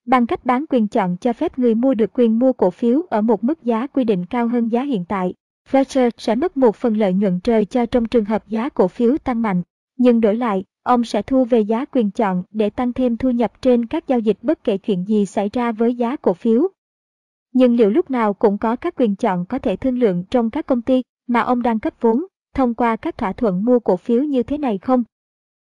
Bằng 0.06 0.26
cách 0.26 0.44
bán 0.44 0.64
quyền 0.70 0.88
chọn 0.88 1.16
cho 1.20 1.32
phép 1.32 1.58
người 1.58 1.74
mua 1.74 1.94
được 1.94 2.10
quyền 2.12 2.38
mua 2.38 2.52
cổ 2.52 2.70
phiếu 2.70 3.02
ở 3.10 3.22
một 3.22 3.44
mức 3.44 3.62
giá 3.62 3.86
quy 3.86 4.04
định 4.04 4.26
cao 4.26 4.48
hơn 4.48 4.68
giá 4.68 4.82
hiện 4.82 5.04
tại. 5.04 5.34
Fletcher 5.70 6.10
sẽ 6.18 6.34
mất 6.34 6.56
một 6.56 6.76
phần 6.76 6.96
lợi 6.96 7.12
nhuận 7.12 7.40
trời 7.40 7.64
cho 7.64 7.86
trong 7.86 8.06
trường 8.06 8.24
hợp 8.24 8.48
giá 8.48 8.68
cổ 8.68 8.88
phiếu 8.88 9.18
tăng 9.18 9.42
mạnh, 9.42 9.62
nhưng 9.98 10.20
đổi 10.20 10.36
lại, 10.36 10.64
ông 10.82 11.04
sẽ 11.04 11.22
thu 11.22 11.44
về 11.44 11.60
giá 11.60 11.84
quyền 11.84 12.10
chọn 12.10 12.42
để 12.50 12.70
tăng 12.70 12.92
thêm 12.92 13.16
thu 13.16 13.30
nhập 13.30 13.52
trên 13.62 13.86
các 13.86 14.08
giao 14.08 14.18
dịch 14.18 14.38
bất 14.42 14.64
kể 14.64 14.78
chuyện 14.78 15.04
gì 15.04 15.26
xảy 15.26 15.50
ra 15.52 15.72
với 15.72 15.94
giá 15.94 16.16
cổ 16.16 16.32
phiếu. 16.32 16.68
Nhưng 17.52 17.76
liệu 17.76 17.90
lúc 17.90 18.10
nào 18.10 18.34
cũng 18.34 18.58
có 18.58 18.76
các 18.76 18.94
quyền 18.96 19.16
chọn 19.16 19.44
có 19.46 19.58
thể 19.58 19.76
thương 19.76 19.98
lượng 19.98 20.24
trong 20.30 20.50
các 20.50 20.66
công 20.66 20.82
ty 20.82 21.02
mà 21.26 21.40
ông 21.40 21.62
đang 21.62 21.80
cấp 21.80 21.94
vốn 22.00 22.24
thông 22.54 22.74
qua 22.74 22.96
các 22.96 23.18
thỏa 23.18 23.32
thuận 23.32 23.64
mua 23.64 23.78
cổ 23.78 23.96
phiếu 23.96 24.22
như 24.22 24.42
thế 24.42 24.58
này 24.58 24.78
không? 24.78 25.04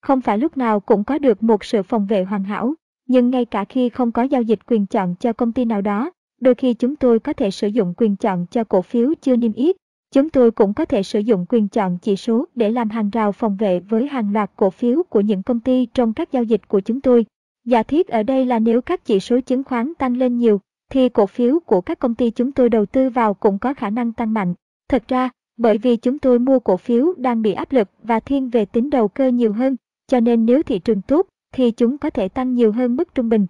Không 0.01 0.21
phải 0.21 0.37
lúc 0.37 0.57
nào 0.57 0.79
cũng 0.79 1.03
có 1.03 1.17
được 1.17 1.43
một 1.43 1.63
sự 1.63 1.83
phòng 1.83 2.05
vệ 2.05 2.23
hoàn 2.23 2.43
hảo, 2.43 2.73
nhưng 3.07 3.29
ngay 3.29 3.45
cả 3.45 3.65
khi 3.65 3.89
không 3.89 4.11
có 4.11 4.23
giao 4.23 4.41
dịch 4.41 4.59
quyền 4.67 4.85
chọn 4.85 5.15
cho 5.19 5.33
công 5.33 5.51
ty 5.51 5.65
nào 5.65 5.81
đó, 5.81 6.11
đôi 6.41 6.55
khi 6.55 6.73
chúng 6.73 6.95
tôi 6.95 7.19
có 7.19 7.33
thể 7.33 7.51
sử 7.51 7.67
dụng 7.67 7.93
quyền 7.97 8.15
chọn 8.15 8.45
cho 8.51 8.63
cổ 8.63 8.81
phiếu 8.81 9.13
chưa 9.21 9.35
niêm 9.35 9.53
yết. 9.53 9.75
Chúng 10.11 10.29
tôi 10.29 10.51
cũng 10.51 10.73
có 10.73 10.85
thể 10.85 11.03
sử 11.03 11.19
dụng 11.19 11.45
quyền 11.49 11.67
chọn 11.67 11.97
chỉ 12.01 12.15
số 12.15 12.45
để 12.55 12.69
làm 12.69 12.89
hàng 12.89 13.09
rào 13.09 13.31
phòng 13.31 13.57
vệ 13.57 13.79
với 13.79 14.07
hàng 14.07 14.33
loạt 14.33 14.51
cổ 14.55 14.69
phiếu 14.69 15.03
của 15.09 15.21
những 15.21 15.43
công 15.43 15.59
ty 15.59 15.87
trong 15.93 16.13
các 16.13 16.31
giao 16.31 16.43
dịch 16.43 16.67
của 16.67 16.79
chúng 16.79 17.01
tôi. 17.01 17.25
Giả 17.65 17.83
thiết 17.83 18.07
ở 18.07 18.23
đây 18.23 18.45
là 18.45 18.59
nếu 18.59 18.81
các 18.81 19.05
chỉ 19.05 19.19
số 19.19 19.39
chứng 19.39 19.63
khoán 19.63 19.93
tăng 19.93 20.17
lên 20.17 20.37
nhiều, 20.37 20.61
thì 20.91 21.09
cổ 21.09 21.25
phiếu 21.25 21.59
của 21.59 21.81
các 21.81 21.99
công 21.99 22.15
ty 22.15 22.31
chúng 22.31 22.51
tôi 22.51 22.69
đầu 22.69 22.85
tư 22.85 23.09
vào 23.09 23.33
cũng 23.33 23.59
có 23.59 23.73
khả 23.73 23.89
năng 23.89 24.13
tăng 24.13 24.33
mạnh. 24.33 24.53
Thật 24.89 25.03
ra, 25.07 25.29
bởi 25.57 25.77
vì 25.77 25.97
chúng 25.97 26.19
tôi 26.19 26.39
mua 26.39 26.59
cổ 26.59 26.77
phiếu 26.77 27.13
đang 27.17 27.41
bị 27.41 27.53
áp 27.53 27.71
lực 27.71 27.89
và 28.03 28.19
thiên 28.19 28.49
về 28.49 28.65
tính 28.65 28.89
đầu 28.89 29.07
cơ 29.07 29.27
nhiều 29.27 29.53
hơn, 29.53 29.75
cho 30.07 30.19
nên 30.19 30.45
nếu 30.45 30.63
thị 30.63 30.79
trường 30.79 31.01
tốt, 31.01 31.27
thì 31.53 31.71
chúng 31.71 31.97
có 31.97 32.09
thể 32.09 32.29
tăng 32.29 32.53
nhiều 32.53 32.71
hơn 32.71 32.95
mức 32.95 33.15
trung 33.15 33.29
bình. 33.29 33.47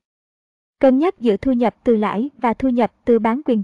Cân 0.80 1.00
nhắc 1.00 1.20
giữa 1.20 1.38
thu 1.38 1.52
nhập 1.52 1.76
từ 1.84 1.96
lãi 1.96 2.30
và 2.38 2.54
thu 2.54 2.70
nhập 2.70 2.92
từ 3.06 3.20
bán 3.20 3.42
quyền 3.46 3.64